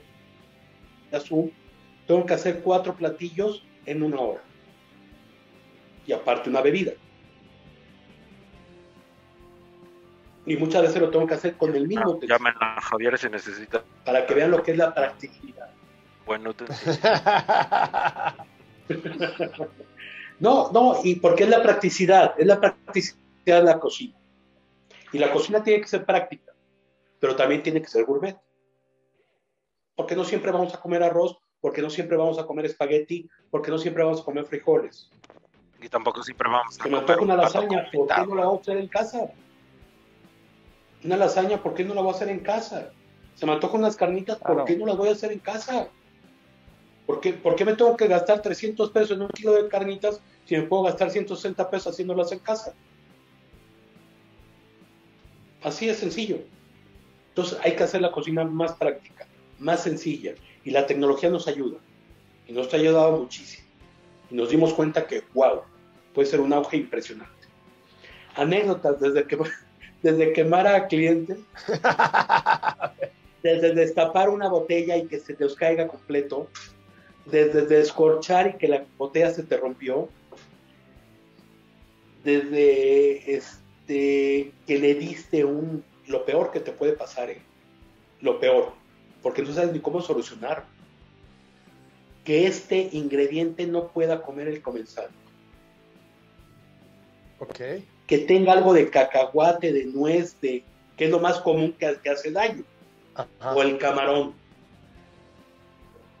Zoom, 1.20 1.50
tengo 2.06 2.24
que 2.26 2.34
hacer 2.34 2.62
cuatro 2.62 2.94
platillos 2.94 3.62
en 3.86 4.02
una 4.02 4.20
hora. 4.20 4.42
Y 6.06 6.12
aparte 6.12 6.48
una 6.48 6.60
bebida. 6.60 6.92
y 10.46 10.56
muchas 10.56 10.82
veces 10.82 11.02
lo 11.02 11.10
tengo 11.10 11.26
que 11.26 11.34
hacer 11.34 11.56
con 11.56 11.74
el 11.74 11.88
mismo 11.88 12.18
texto. 12.18 12.38
Llamen 12.38 12.54
a 12.60 12.80
Javier 12.80 13.18
si 13.18 13.28
necesita. 13.28 13.82
Para 14.04 14.24
que 14.24 14.34
vean 14.34 14.52
lo 14.52 14.62
que 14.62 14.70
es 14.70 14.76
la 14.78 14.94
practicidad. 14.94 15.70
Bueno, 16.26 16.52
te... 16.54 16.64
no, 20.40 20.70
no, 20.72 21.00
y 21.04 21.14
porque 21.16 21.44
es 21.44 21.48
la 21.48 21.62
practicidad, 21.62 22.34
es 22.36 22.46
la 22.46 22.60
practicidad 22.60 23.16
de 23.46 23.62
la 23.62 23.78
cocina. 23.78 24.16
Y 25.12 25.18
la 25.18 25.32
cocina 25.32 25.62
tiene 25.62 25.80
que 25.80 25.88
ser 25.88 26.04
práctica, 26.04 26.52
pero 27.20 27.36
también 27.36 27.62
tiene 27.62 27.80
que 27.80 27.86
ser 27.88 28.04
gourmet. 28.04 28.36
Porque 29.94 30.16
no 30.16 30.24
siempre 30.24 30.50
vamos 30.50 30.74
a 30.74 30.80
comer 30.80 31.04
arroz, 31.04 31.38
porque 31.60 31.80
no 31.80 31.88
siempre 31.88 32.16
vamos 32.16 32.38
a 32.38 32.46
comer 32.46 32.66
espagueti, 32.66 33.30
porque 33.50 33.70
no 33.70 33.78
siempre 33.78 34.02
vamos 34.02 34.20
a 34.20 34.24
comer 34.24 34.44
frijoles. 34.44 35.08
Y 35.80 35.88
tampoco 35.88 36.22
siempre 36.24 36.50
vamos 36.50 36.78
a 36.78 36.82
comer. 36.82 37.00
me 37.00 37.06
toca 37.06 37.22
una 37.22 37.36
lasaña, 37.36 37.88
¿por 37.92 38.08
qué 38.08 38.26
no 38.26 38.34
la 38.34 38.44
vamos 38.44 38.58
a 38.58 38.62
hacer 38.62 38.76
en 38.78 38.88
casa? 38.88 39.30
Una 41.04 41.16
lasaña, 41.16 41.62
¿por 41.62 41.74
qué 41.74 41.84
no 41.84 41.94
la 41.94 42.02
voy 42.02 42.12
a 42.12 42.16
hacer 42.16 42.28
en 42.30 42.40
casa? 42.40 42.90
Se 43.36 43.46
me 43.46 43.52
antojan 43.52 43.80
unas 43.80 43.96
carnitas, 43.96 44.38
¿por 44.38 44.64
qué 44.64 44.76
no 44.76 44.86
las 44.86 44.96
voy 44.96 45.08
a 45.08 45.12
hacer 45.12 45.30
en 45.30 45.38
casa? 45.38 45.88
¿Por 47.06 47.20
qué, 47.20 47.32
¿Por 47.32 47.54
qué 47.54 47.64
me 47.64 47.74
tengo 47.74 47.96
que 47.96 48.08
gastar 48.08 48.42
300 48.42 48.90
pesos 48.90 49.12
en 49.12 49.22
un 49.22 49.28
kilo 49.28 49.52
de 49.52 49.68
carnitas 49.68 50.20
si 50.44 50.56
me 50.56 50.62
puedo 50.62 50.82
gastar 50.82 51.10
160 51.10 51.70
pesos 51.70 51.92
haciéndolas 51.92 52.32
en 52.32 52.40
casa? 52.40 52.74
Así 55.62 55.86
de 55.86 55.94
sencillo. 55.94 56.38
Entonces 57.28 57.58
hay 57.62 57.76
que 57.76 57.84
hacer 57.84 58.00
la 58.00 58.10
cocina 58.10 58.44
más 58.44 58.72
práctica, 58.72 59.26
más 59.58 59.82
sencilla. 59.82 60.34
Y 60.64 60.70
la 60.70 60.86
tecnología 60.86 61.30
nos 61.30 61.46
ayuda. 61.46 61.78
Y 62.48 62.52
nos 62.52 62.72
ha 62.72 62.76
ayudado 62.76 63.18
muchísimo. 63.18 63.66
Y 64.30 64.34
nos 64.34 64.50
dimos 64.50 64.74
cuenta 64.74 65.06
que, 65.06 65.22
wow, 65.34 65.62
puede 66.12 66.28
ser 66.28 66.40
un 66.40 66.52
auge 66.52 66.76
impresionante. 66.76 67.32
Anécdotas 68.34 69.00
desde 69.00 69.26
que 69.26 69.38
desde 70.02 70.32
quemar 70.32 70.66
a 70.66 70.86
clientes, 70.88 71.38
desde 73.42 73.74
destapar 73.74 74.28
una 74.28 74.48
botella 74.48 74.96
y 74.96 75.06
que 75.06 75.18
se 75.18 75.34
te 75.34 75.46
caiga 75.54 75.86
completo, 75.86 76.48
desde 77.30 77.66
descorchar 77.66 78.48
y 78.48 78.58
que 78.58 78.68
la 78.68 78.84
botella 78.98 79.32
se 79.32 79.42
te 79.42 79.56
rompió, 79.56 80.08
desde 82.24 83.34
este, 83.34 84.52
que 84.66 84.78
le 84.78 84.94
diste 84.94 85.44
un, 85.44 85.84
lo 86.06 86.24
peor 86.24 86.50
que 86.52 86.60
te 86.60 86.72
puede 86.72 86.92
pasar, 86.92 87.30
¿eh? 87.30 87.40
lo 88.20 88.40
peor, 88.40 88.72
porque 89.22 89.42
no 89.42 89.52
sabes 89.52 89.72
ni 89.72 89.80
cómo 89.80 90.00
solucionar. 90.00 90.64
Que 92.24 92.48
este 92.48 92.88
ingrediente 92.90 93.66
no 93.66 93.88
pueda 93.88 94.22
comer 94.22 94.48
el 94.48 94.60
comensal. 94.60 95.08
Ok 97.38 97.60
que 98.06 98.18
tenga 98.18 98.52
algo 98.52 98.72
de 98.72 98.88
cacahuate, 98.88 99.72
de 99.72 99.86
nuez, 99.86 100.40
de, 100.40 100.62
que 100.96 101.06
es 101.06 101.10
lo 101.10 101.18
más 101.18 101.40
común 101.40 101.72
que, 101.72 101.86
hace 102.08 102.30
daño. 102.30 102.62
O 103.40 103.62
el 103.62 103.78
camarón. 103.78 104.34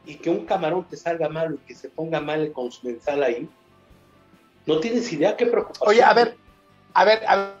Y 0.06 0.16
que 0.16 0.30
un 0.30 0.46
camarón 0.46 0.86
te 0.88 0.96
salga 0.96 1.28
mal 1.28 1.54
y 1.54 1.66
que 1.66 1.74
se 1.74 1.88
ponga 1.90 2.20
mal 2.20 2.40
el 2.40 2.52
consumensal 2.52 3.22
ahí. 3.22 3.48
No 4.64 4.80
tienes 4.80 5.12
idea 5.12 5.36
qué 5.36 5.46
preocupación. 5.46 5.88
Oye, 5.88 6.02
a 6.02 6.14
ver, 6.14 6.36
a 6.94 7.04
ver, 7.04 7.22
a 7.26 7.36
ver. 7.36 7.52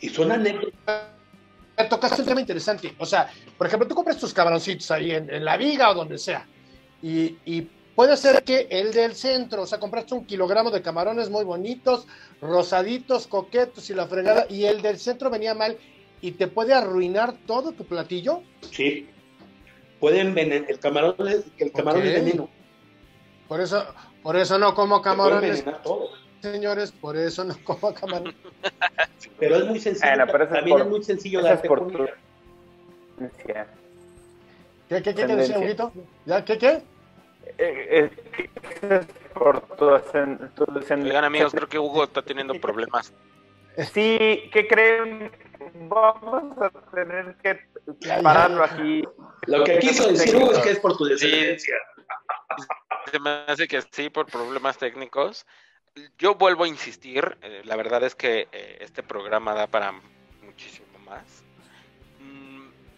Y 0.00 0.08
son 0.08 0.32
anécdotas. 0.32 1.12
Tocaste 1.88 2.22
un 2.22 2.28
tema 2.28 2.40
interesante. 2.40 2.94
O 2.98 3.06
sea, 3.06 3.30
por 3.56 3.66
ejemplo, 3.66 3.86
tú 3.86 3.94
compras 3.94 4.18
tus 4.18 4.32
camaroncitos 4.32 4.90
ahí 4.90 5.12
en, 5.12 5.44
la 5.44 5.56
viga 5.56 5.90
o 5.90 5.94
donde 5.94 6.18
sea. 6.18 6.46
Y, 7.02 7.36
y 7.44 7.68
Puede 7.96 8.18
ser 8.18 8.44
que 8.44 8.68
el 8.70 8.92
del 8.92 9.14
centro, 9.14 9.62
o 9.62 9.66
sea, 9.66 9.80
compraste 9.80 10.12
un 10.12 10.26
kilogramo 10.26 10.70
de 10.70 10.82
camarones 10.82 11.30
muy 11.30 11.44
bonitos, 11.44 12.06
rosaditos, 12.42 13.26
coquetos 13.26 13.88
y 13.88 13.94
la 13.94 14.06
fregada, 14.06 14.46
y 14.50 14.64
el 14.64 14.82
del 14.82 14.98
centro 14.98 15.30
venía 15.30 15.54
mal 15.54 15.78
y 16.20 16.32
te 16.32 16.46
puede 16.46 16.74
arruinar 16.74 17.34
todo 17.46 17.72
tu 17.72 17.86
platillo. 17.86 18.42
Sí, 18.70 19.08
pueden 20.00 20.34
venir, 20.34 20.66
el 20.68 20.78
camarón, 20.78 21.16
el 21.58 21.72
camarón 21.72 22.02
es 22.02 22.24
veneno. 22.24 22.48
Por 23.48 23.60
eso, 23.60 23.84
por 24.22 24.36
eso 24.36 24.58
no 24.58 24.74
como 24.74 25.00
camarones. 25.02 25.64
Señores, 26.40 26.92
por 26.92 27.16
eso 27.16 27.44
no 27.44 27.54
como 27.64 27.94
camarones. 27.94 28.34
pero 29.38 29.56
es 29.56 29.66
muy 29.66 29.80
sencillo. 29.80 30.26
también 30.48 30.80
es 30.80 30.86
muy 30.86 31.02
sencillo 31.02 31.42
darte 31.42 31.68
comida. 31.68 32.14
¿Qué, 34.88 35.02
qué, 35.02 35.02
qué, 35.02 35.14
qué 35.14 35.26
decía, 35.26 35.58
Huguito? 35.58 35.92
¿Ya, 36.26 36.44
qué, 36.44 36.58
qué? 36.58 36.82
Eh, 37.58 38.10
eh, 38.82 39.00
por 39.32 39.60
tu, 39.76 39.86
Oigan, 39.88 41.24
amigos, 41.24 41.52
creo 41.52 41.68
que 41.68 41.78
Hugo 41.78 42.04
está 42.04 42.22
teniendo 42.22 42.54
problemas. 42.60 43.12
Sí, 43.92 44.48
¿qué 44.52 44.66
creen? 44.68 45.32
Vamos 45.88 46.58
a 46.58 46.70
tener 46.94 47.36
que 47.42 47.58
pararlo 48.22 48.64
aquí. 48.64 49.04
Lo 49.46 49.64
que 49.64 49.78
quiso 49.78 50.08
decir 50.08 50.36
Hugo 50.36 50.52
es 50.52 50.58
que 50.58 50.70
es 50.70 50.78
por 50.78 50.96
tu 50.96 51.04
descendencia. 51.04 51.74
se 53.10 53.20
me 53.20 53.30
hace 53.46 53.68
que 53.68 53.82
sí, 53.90 54.10
por 54.10 54.26
problemas 54.26 54.78
técnicos. 54.78 55.46
Yo 56.18 56.34
vuelvo 56.34 56.64
a 56.64 56.68
insistir, 56.68 57.38
eh, 57.42 57.62
la 57.64 57.76
verdad 57.76 58.02
es 58.02 58.14
que 58.14 58.48
este 58.80 59.02
programa 59.02 59.54
da 59.54 59.66
para 59.66 59.94
muchísimo 60.42 60.98
más 61.06 61.46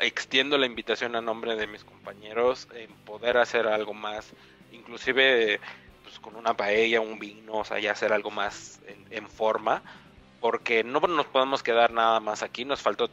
extiendo 0.00 0.58
la 0.58 0.66
invitación 0.66 1.16
a 1.16 1.20
nombre 1.20 1.56
de 1.56 1.66
mis 1.66 1.84
compañeros 1.84 2.68
en 2.74 2.92
poder 3.04 3.36
hacer 3.36 3.66
algo 3.66 3.94
más, 3.94 4.32
inclusive 4.72 5.60
pues, 6.02 6.18
con 6.20 6.36
una 6.36 6.56
paella, 6.56 7.00
un 7.00 7.18
vino, 7.18 7.54
o 7.54 7.64
sea, 7.64 7.78
ya 7.78 7.92
hacer 7.92 8.12
algo 8.12 8.30
más 8.30 8.80
en, 9.10 9.28
forma, 9.28 9.82
porque 10.40 10.84
no 10.84 11.00
nos 11.00 11.26
podemos 11.26 11.62
quedar 11.62 11.92
nada 11.92 12.20
más 12.20 12.42
aquí, 12.42 12.64
nos 12.64 12.80
faltó 12.80 13.10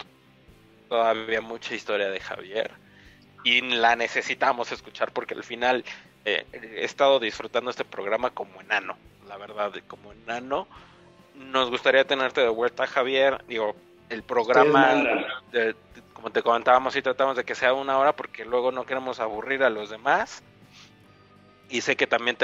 todavía 0.89 1.41
mucha 1.41 1.73
historia 1.73 2.09
de 2.09 2.19
Javier 2.19 2.71
y 3.43 3.61
la 3.61 3.95
necesitamos 3.95 4.71
escuchar 4.71 5.11
porque 5.11 5.35
al 5.35 5.43
final 5.43 5.85
eh, 6.25 6.45
he 6.51 6.83
estado 6.83 7.19
disfrutando 7.19 7.69
este 7.69 7.85
programa 7.85 8.31
como 8.31 8.59
enano, 8.59 8.97
la 9.27 9.37
verdad, 9.37 9.71
como 9.87 10.11
enano. 10.11 10.67
Nos 11.35 11.69
gustaría 11.69 12.05
tenerte 12.05 12.41
de 12.41 12.49
vuelta, 12.49 12.87
Javier. 12.87 13.43
Digo, 13.47 13.75
el 14.09 14.23
programa 14.23 14.95
de, 15.51 15.75
como 16.13 16.31
te 16.31 16.41
comentábamos, 16.41 16.95
y 16.95 17.03
tratamos 17.03 17.37
de 17.37 17.43
que 17.43 17.53
sea 17.53 17.73
una 17.73 17.99
hora 17.99 18.15
porque 18.15 18.45
luego 18.45 18.71
no 18.71 18.85
queremos 18.85 19.19
aburrir 19.19 19.63
a 19.63 19.69
los 19.69 19.91
demás. 19.91 20.41
Y 21.69 21.81
sé 21.81 21.95
que 21.95 22.07
también 22.07 22.37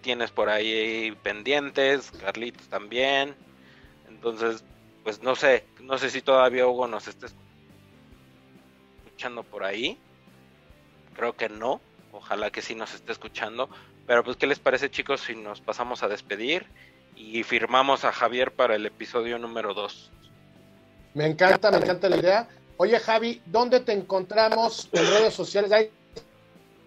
tienes 0.00 0.30
por 0.30 0.48
ahí 0.48 1.16
pendientes, 1.22 2.10
Carlitos 2.12 2.68
también. 2.68 3.34
Entonces, 4.24 4.64
pues 5.02 5.22
no 5.22 5.36
sé, 5.36 5.64
no 5.82 5.98
sé 5.98 6.08
si 6.08 6.22
todavía 6.22 6.66
Hugo 6.66 6.88
nos 6.88 7.08
esté 7.08 7.26
escuchando 9.04 9.42
por 9.42 9.64
ahí. 9.64 9.98
Creo 11.14 11.36
que 11.36 11.50
no, 11.50 11.82
ojalá 12.10 12.50
que 12.50 12.62
sí 12.62 12.74
nos 12.74 12.94
esté 12.94 13.12
escuchando. 13.12 13.68
Pero 14.06 14.24
pues, 14.24 14.38
¿qué 14.38 14.46
les 14.46 14.58
parece 14.58 14.90
chicos 14.90 15.20
si 15.20 15.34
nos 15.36 15.60
pasamos 15.60 16.02
a 16.02 16.08
despedir 16.08 16.64
y 17.14 17.42
firmamos 17.42 18.06
a 18.06 18.12
Javier 18.12 18.50
para 18.52 18.76
el 18.76 18.86
episodio 18.86 19.38
número 19.38 19.74
2? 19.74 20.10
Me 21.12 21.26
encanta, 21.26 21.70
me 21.70 21.76
encanta 21.76 22.08
la 22.08 22.16
idea. 22.16 22.48
Oye, 22.78 22.98
Javi, 22.98 23.42
¿dónde 23.44 23.80
te 23.80 23.92
encontramos 23.92 24.88
en 24.92 25.06
redes 25.06 25.34
sociales? 25.34 25.70
Ahí 25.70 25.90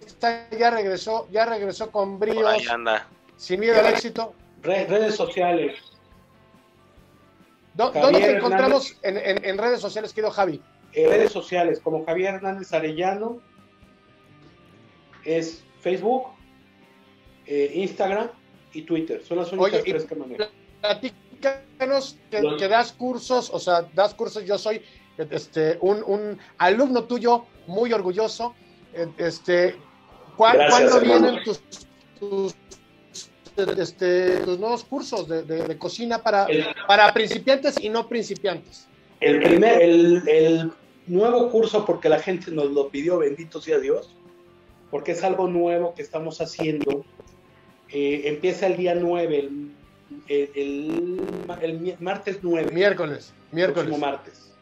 está, 0.04 0.50
ya 0.58 0.72
regresó, 0.72 1.28
ya 1.30 1.46
regresó 1.46 1.92
con 1.92 2.18
bríos. 2.18 2.48
ahí 2.48 2.66
anda. 2.68 3.06
Sin 3.36 3.60
miedo 3.60 3.80
al 3.80 3.94
éxito. 3.94 4.34
redes 4.64 5.16
sociales. 5.16 5.78
¿Dónde 7.78 8.20
te 8.20 8.38
encontramos 8.38 8.98
en, 9.04 9.58
redes 9.58 9.80
sociales, 9.80 10.12
querido 10.12 10.32
Javi? 10.32 10.60
En 10.94 11.10
redes 11.10 11.32
sociales, 11.32 11.80
como 11.80 12.04
Javier 12.06 12.36
Hernández 12.36 12.74
Arellano, 12.74 13.40
es 15.24 15.64
Facebook, 15.80 16.28
eh, 17.46 17.72
Instagram 17.76 18.30
y 18.74 18.82
Twitter. 18.82 19.24
Son 19.24 19.38
las 19.38 19.52
únicas 19.54 19.84
tres 19.84 20.06
que 20.06 20.16
manejo. 20.16 20.44
Platícanos 20.82 22.18
que, 22.32 22.68
das 22.68 22.94
cursos, 22.94 23.52
o 23.54 23.60
sea, 23.60 23.84
das 23.94 24.16
cursos. 24.16 24.44
Yo 24.44 24.58
soy 24.58 24.82
este, 25.18 25.78
un, 25.82 26.40
alumno 26.58 27.04
tuyo 27.04 27.46
muy 27.68 27.94
orgulloso. 27.94 28.56
Este, 29.18 29.76
¿Cuándo 30.36 31.00
vienen 31.00 31.44
tus, 31.44 32.56
este, 33.58 34.38
tus, 34.42 34.60
nuevos 34.60 34.84
cursos 34.84 35.28
de, 35.28 35.78
cocina 35.78 36.22
para, 36.22 36.48
para 36.88 37.14
principiantes 37.14 37.76
y 37.82 37.90
no 37.90 38.08
principiantes? 38.08 38.88
El 39.20 39.42
primer, 39.42 39.82
el, 39.82 40.72
nuevo 41.08 41.50
curso, 41.50 41.86
porque 41.86 42.10
la 42.10 42.20
gente 42.20 42.52
nos 42.52 42.70
lo 42.72 42.90
pidió, 42.90 43.18
bendito 43.20 43.62
sea 43.62 43.80
Dios, 43.80 44.14
porque 44.92 45.14
es 45.14 45.24
algo 45.24 45.48
nuevo 45.48 45.94
que 45.96 46.02
estamos 46.02 46.42
haciendo. 46.42 47.06
Eh, 47.90 48.24
empieza 48.26 48.68
el 48.68 48.78
día 48.78 48.94
9, 48.94 49.50
el, 50.28 51.22
martes 52.00 52.40
9. 52.42 52.72
Miércoles, 52.74 53.34
miércoles. 53.52 53.98
martes. 53.98 54.54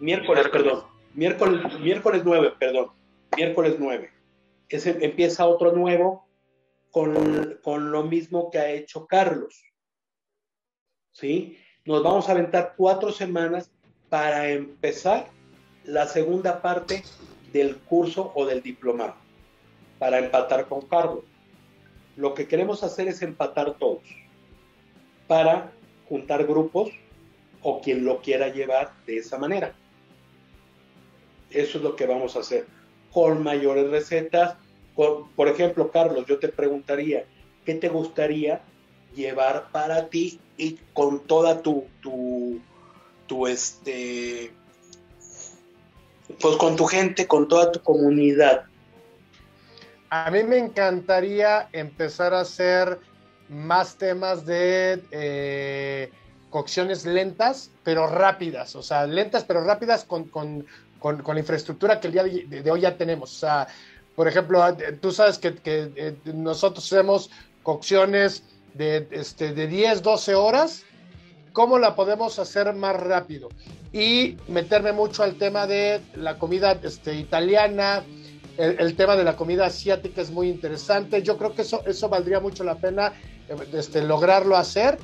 miércoles, 0.00 0.48
perdón. 0.48 0.84
Miércoles, 1.14 1.80
miércoles 1.80 2.22
9, 2.24 2.52
perdón. 2.58 2.88
Miércoles 3.36 3.76
9. 3.78 4.10
Ese, 4.68 4.98
empieza 5.02 5.46
otro 5.46 5.72
nuevo 5.72 6.25
con, 6.96 7.58
con 7.62 7.92
lo 7.92 8.04
mismo 8.04 8.50
que 8.50 8.58
ha 8.58 8.70
hecho 8.70 9.06
Carlos. 9.06 9.62
¿Sí? 11.12 11.58
Nos 11.84 12.02
vamos 12.02 12.26
a 12.26 12.32
aventar 12.32 12.72
cuatro 12.74 13.12
semanas 13.12 13.70
para 14.08 14.48
empezar 14.48 15.28
la 15.84 16.06
segunda 16.06 16.62
parte 16.62 17.04
del 17.52 17.76
curso 17.80 18.32
o 18.34 18.46
del 18.46 18.62
diplomado, 18.62 19.14
para 19.98 20.20
empatar 20.20 20.68
con 20.68 20.88
Carlos. 20.88 21.24
Lo 22.16 22.32
que 22.32 22.48
queremos 22.48 22.82
hacer 22.82 23.08
es 23.08 23.20
empatar 23.20 23.74
todos, 23.74 24.04
para 25.26 25.70
juntar 26.08 26.46
grupos 26.46 26.92
o 27.60 27.82
quien 27.82 28.06
lo 28.06 28.22
quiera 28.22 28.48
llevar 28.48 28.94
de 29.04 29.18
esa 29.18 29.36
manera. 29.36 29.74
Eso 31.50 31.76
es 31.76 31.84
lo 31.84 31.94
que 31.94 32.06
vamos 32.06 32.36
a 32.36 32.40
hacer, 32.40 32.66
con 33.12 33.42
mayores 33.42 33.90
recetas. 33.90 34.56
Por 34.96 35.48
ejemplo, 35.48 35.90
Carlos, 35.90 36.24
yo 36.26 36.38
te 36.38 36.48
preguntaría, 36.48 37.24
¿qué 37.64 37.74
te 37.74 37.88
gustaría 37.88 38.62
llevar 39.14 39.70
para 39.72 40.08
ti 40.08 40.40
y 40.56 40.78
con 40.92 41.20
toda 41.20 41.62
tu, 41.62 41.86
tu, 42.00 42.60
tu 43.26 43.46
este, 43.46 44.52
pues 46.40 46.56
con 46.56 46.76
tu 46.76 46.86
gente, 46.86 47.26
con 47.26 47.48
toda 47.48 47.72
tu 47.72 47.80
comunidad. 47.80 48.64
A 50.10 50.30
mí 50.30 50.42
me 50.44 50.58
encantaría 50.58 51.68
empezar 51.72 52.32
a 52.34 52.40
hacer 52.40 53.00
más 53.48 53.96
temas 53.96 54.46
de 54.46 55.02
eh, 55.10 56.10
cocciones 56.50 57.06
lentas, 57.06 57.70
pero 57.82 58.06
rápidas, 58.06 58.76
o 58.76 58.82
sea, 58.82 59.06
lentas 59.06 59.44
pero 59.44 59.64
rápidas 59.64 60.04
con, 60.04 60.24
con, 60.24 60.66
la 61.02 61.38
infraestructura 61.38 62.00
que 62.00 62.08
el 62.08 62.12
día 62.12 62.24
de, 62.24 62.70
hoy 62.70 62.80
ya 62.80 62.96
tenemos. 62.96 63.32
O 63.36 63.38
sea, 63.38 63.68
por 64.16 64.26
ejemplo, 64.26 64.64
tú 65.00 65.12
sabes 65.12 65.38
que, 65.38 65.54
que 65.54 65.92
eh, 65.94 66.16
nosotros 66.24 66.90
hacemos 66.90 67.30
cocciones 67.62 68.42
de, 68.74 69.06
este, 69.10 69.52
de 69.52 69.66
10, 69.66 70.02
12 70.02 70.34
horas, 70.34 70.84
¿cómo 71.52 71.78
la 71.78 71.94
podemos 71.94 72.38
hacer 72.38 72.72
más 72.74 72.96
rápido? 72.96 73.50
Y 73.92 74.36
meterme 74.48 74.92
mucho 74.92 75.22
al 75.22 75.36
tema 75.36 75.66
de 75.66 76.00
la 76.14 76.38
comida 76.38 76.78
este, 76.82 77.14
italiana, 77.14 78.04
el, 78.56 78.96
tema 78.96 79.16
de 79.16 79.24
la 79.24 79.36
comida 79.36 79.66
asiática 79.66 80.22
es 80.22 80.30
muy 80.30 80.48
interesante. 80.48 81.22
Yo 81.22 81.36
creo 81.36 81.54
que 81.54 81.62
eso, 81.62 81.82
eso 81.86 82.08
valdría 82.08 82.40
mucho 82.40 82.64
la 82.64 82.76
pena 82.76 83.12
este, 83.74 84.02
lograrlo 84.02 84.56
hacer, 84.56 84.98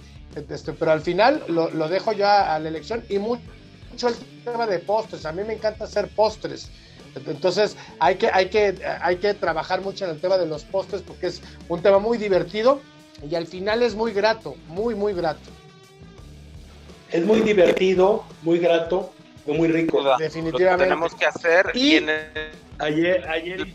este, 0.49 0.73
pero 0.73 0.93
al 0.93 1.03
final 1.03 1.45
lo, 1.49 1.71
lo 1.71 1.89
dejo 1.89 2.13
ya 2.13 2.55
a 2.55 2.59
la 2.59 2.71
elección 2.71 3.05
y 3.11 3.19
mucho 3.19 3.43
el 4.09 4.15
tema 4.45 4.67
de 4.67 4.79
postres. 4.79 5.27
A 5.27 5.33
mí 5.33 5.43
me 5.47 5.53
encanta 5.53 5.85
hacer 5.85 6.09
postres. 6.09 6.71
Entonces 7.15 7.77
hay 7.99 8.17
que, 8.17 8.29
hay, 8.33 8.49
que, 8.49 8.75
hay 9.01 9.17
que 9.17 9.35
trabajar 9.35 9.81
mucho 9.81 10.05
en 10.05 10.13
el 10.13 10.21
tema 10.21 10.39
de 10.39 10.47
los 10.47 10.65
postres 10.65 11.03
porque 11.03 11.27
es 11.27 11.43
un 11.69 11.83
tema 11.83 11.99
muy 11.99 12.19
divertido 12.19 12.81
y 13.29 13.35
al 13.35 13.47
final 13.47 13.83
es 13.83 13.95
muy 13.95 14.13
grato, 14.13 14.57
muy, 14.69 14.95
muy 14.95 15.13
grato. 15.13 15.51
Es 17.11 17.25
muy 17.25 17.41
divertido, 17.41 18.25
muy 18.43 18.59
grato, 18.59 19.13
muy 19.47 19.69
rico. 19.69 20.03
Definitivamente. 20.19 20.85
tenemos 20.85 21.15
que 21.15 21.27
hacer 21.27 21.71
y, 21.75 21.99
ayer, 22.79 23.29
ayer 23.29 23.61
el 23.61 23.75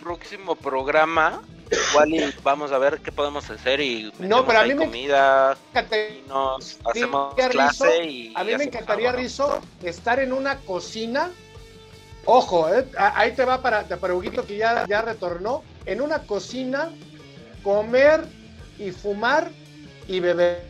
próximo 0.00 0.56
programa 0.56 1.42
igual 1.90 2.34
vamos 2.42 2.72
a 2.72 2.78
ver 2.78 3.00
qué 3.00 3.12
podemos 3.12 3.48
hacer 3.48 3.80
y 3.80 4.12
no, 4.18 4.44
pero 4.46 4.60
a 4.60 4.64
mí 4.64 4.74
comida 4.74 5.56
y 5.74 6.28
nos 6.28 6.78
hacemos 6.84 7.34
clase 7.34 8.04
y 8.04 8.32
a 8.34 8.44
mí 8.44 8.56
me 8.56 8.64
encantaría 8.64 9.12
Rizo 9.12 9.60
estar 9.82 10.20
en 10.20 10.32
una 10.32 10.58
cocina 10.58 11.30
ojo 12.24 12.72
eh, 12.72 12.86
ahí 12.96 13.32
te 13.32 13.44
va 13.44 13.60
para 13.60 13.84
para 13.84 14.14
Huguito 14.14 14.44
que 14.46 14.56
ya 14.56 14.86
ya 14.86 15.02
retornó 15.02 15.62
en 15.86 16.00
una 16.00 16.20
cocina 16.20 16.90
comer 17.62 18.24
y 18.78 18.90
fumar 18.90 19.50
y 20.08 20.20
beber. 20.20 20.62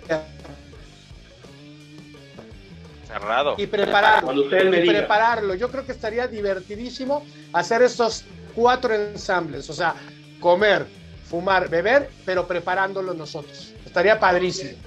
Cerrado. 3.07 3.55
Y 3.59 3.67
prepararlo. 3.67 4.33
Y 4.33 4.89
prepararlo. 4.89 5.55
Yo 5.55 5.71
creo 5.71 5.85
que 5.85 5.93
estaría 5.93 6.27
divertidísimo 6.27 7.25
hacer 7.53 7.83
estos 7.83 8.25
cuatro 8.55 8.95
ensambles. 8.95 9.69
O 9.71 9.75
sea, 9.75 9.95
comer, 10.41 10.87
fumar, 11.29 11.69
beber, 11.69 12.11
pero 12.25 12.47
preparándolo 12.47 13.15
nosotros. 13.15 13.75
Estaría 13.85 14.19
padrísimo. 14.19 14.79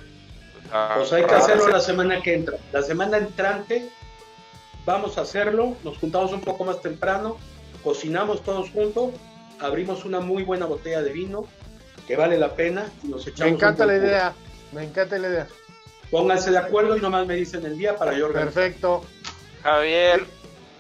Pues 0.95 1.13
hay 1.13 1.23
que 1.25 1.35
hacerlo 1.35 1.67
la 1.69 1.79
semana 1.79 2.21
que 2.21 2.33
entra. 2.33 2.57
La 2.71 2.81
semana 2.81 3.17
entrante 3.17 3.89
vamos 4.85 5.17
a 5.17 5.21
hacerlo. 5.21 5.75
Nos 5.83 5.97
juntamos 5.97 6.31
un 6.33 6.41
poco 6.41 6.63
más 6.63 6.81
temprano. 6.81 7.37
Cocinamos 7.83 8.43
todos 8.43 8.69
juntos. 8.69 9.11
Abrimos 9.59 10.05
una 10.05 10.19
muy 10.19 10.43
buena 10.43 10.65
botella 10.65 11.01
de 11.01 11.11
vino 11.11 11.47
que 12.07 12.15
vale 12.15 12.37
la 12.37 12.55
pena 12.55 12.85
nos 13.03 13.25
echamos. 13.27 13.51
Me 13.51 13.57
encanta 13.57 13.85
la 13.85 13.95
idea, 13.95 14.33
me 14.71 14.83
encanta 14.83 15.17
la 15.17 15.27
idea. 15.27 15.47
Pónganse 16.11 16.51
de 16.51 16.57
acuerdo 16.57 16.95
y 16.95 17.01
nomás 17.01 17.25
me 17.25 17.35
dicen 17.35 17.65
el 17.65 17.77
día 17.77 17.95
para 17.95 18.13
yo 18.13 18.31
Perfecto. 18.31 19.03
Javier, 19.63 20.23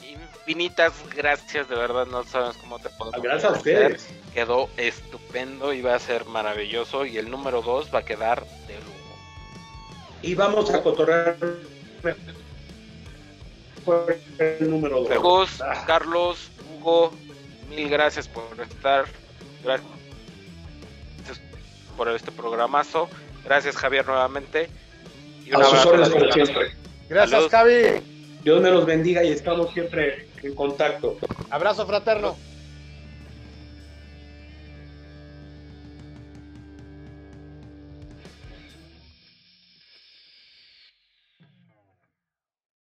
infinitas 0.03 0.93
gracias, 1.15 1.67
de 1.67 1.75
verdad 1.75 2.05
no 2.05 2.23
sabes 2.23 2.55
cómo 2.57 2.77
te 2.77 2.89
podemos 2.89 3.21
Gracias 3.21 3.51
a 3.51 3.55
ustedes. 3.55 4.07
Quedó 4.33 4.69
estupendo 4.77 5.73
y 5.73 5.81
va 5.81 5.95
a 5.95 5.99
ser 5.99 6.25
maravilloso 6.25 7.05
y 7.05 7.17
el 7.17 7.31
número 7.31 7.61
2 7.61 7.89
va 7.93 7.99
a 7.99 8.05
quedar 8.05 8.45
de 8.67 8.75
lujo. 8.75 8.91
Y 10.21 10.35
vamos 10.35 10.69
a 10.71 10.83
cotorrear 10.83 11.37
el 14.39 14.69
número 14.69 15.03
2. 15.03 15.63
Carlos, 15.85 16.51
Hugo, 16.77 17.11
mil 17.69 17.89
gracias 17.89 18.27
por 18.27 18.43
estar. 18.59 19.05
Gracias 19.63 19.87
por 21.95 22.09
este 22.09 22.31
programazo. 22.31 23.09
Gracias, 23.43 23.75
Javier, 23.75 24.05
nuevamente. 24.05 24.69
Y 25.45 25.53
a 25.53 25.63
sus 25.63 25.79
como 26.11 26.31
siempre. 26.31 26.71
Gracias, 27.09 27.47
Javi. 27.49 28.01
Dios 28.43 28.61
me 28.61 28.69
los 28.69 28.85
bendiga 28.85 29.23
y 29.23 29.31
estamos 29.31 29.71
siempre 29.73 30.27
en 30.43 30.55
contacto. 30.55 31.17
Abrazo 31.49 31.85
fraterno. 31.85 32.35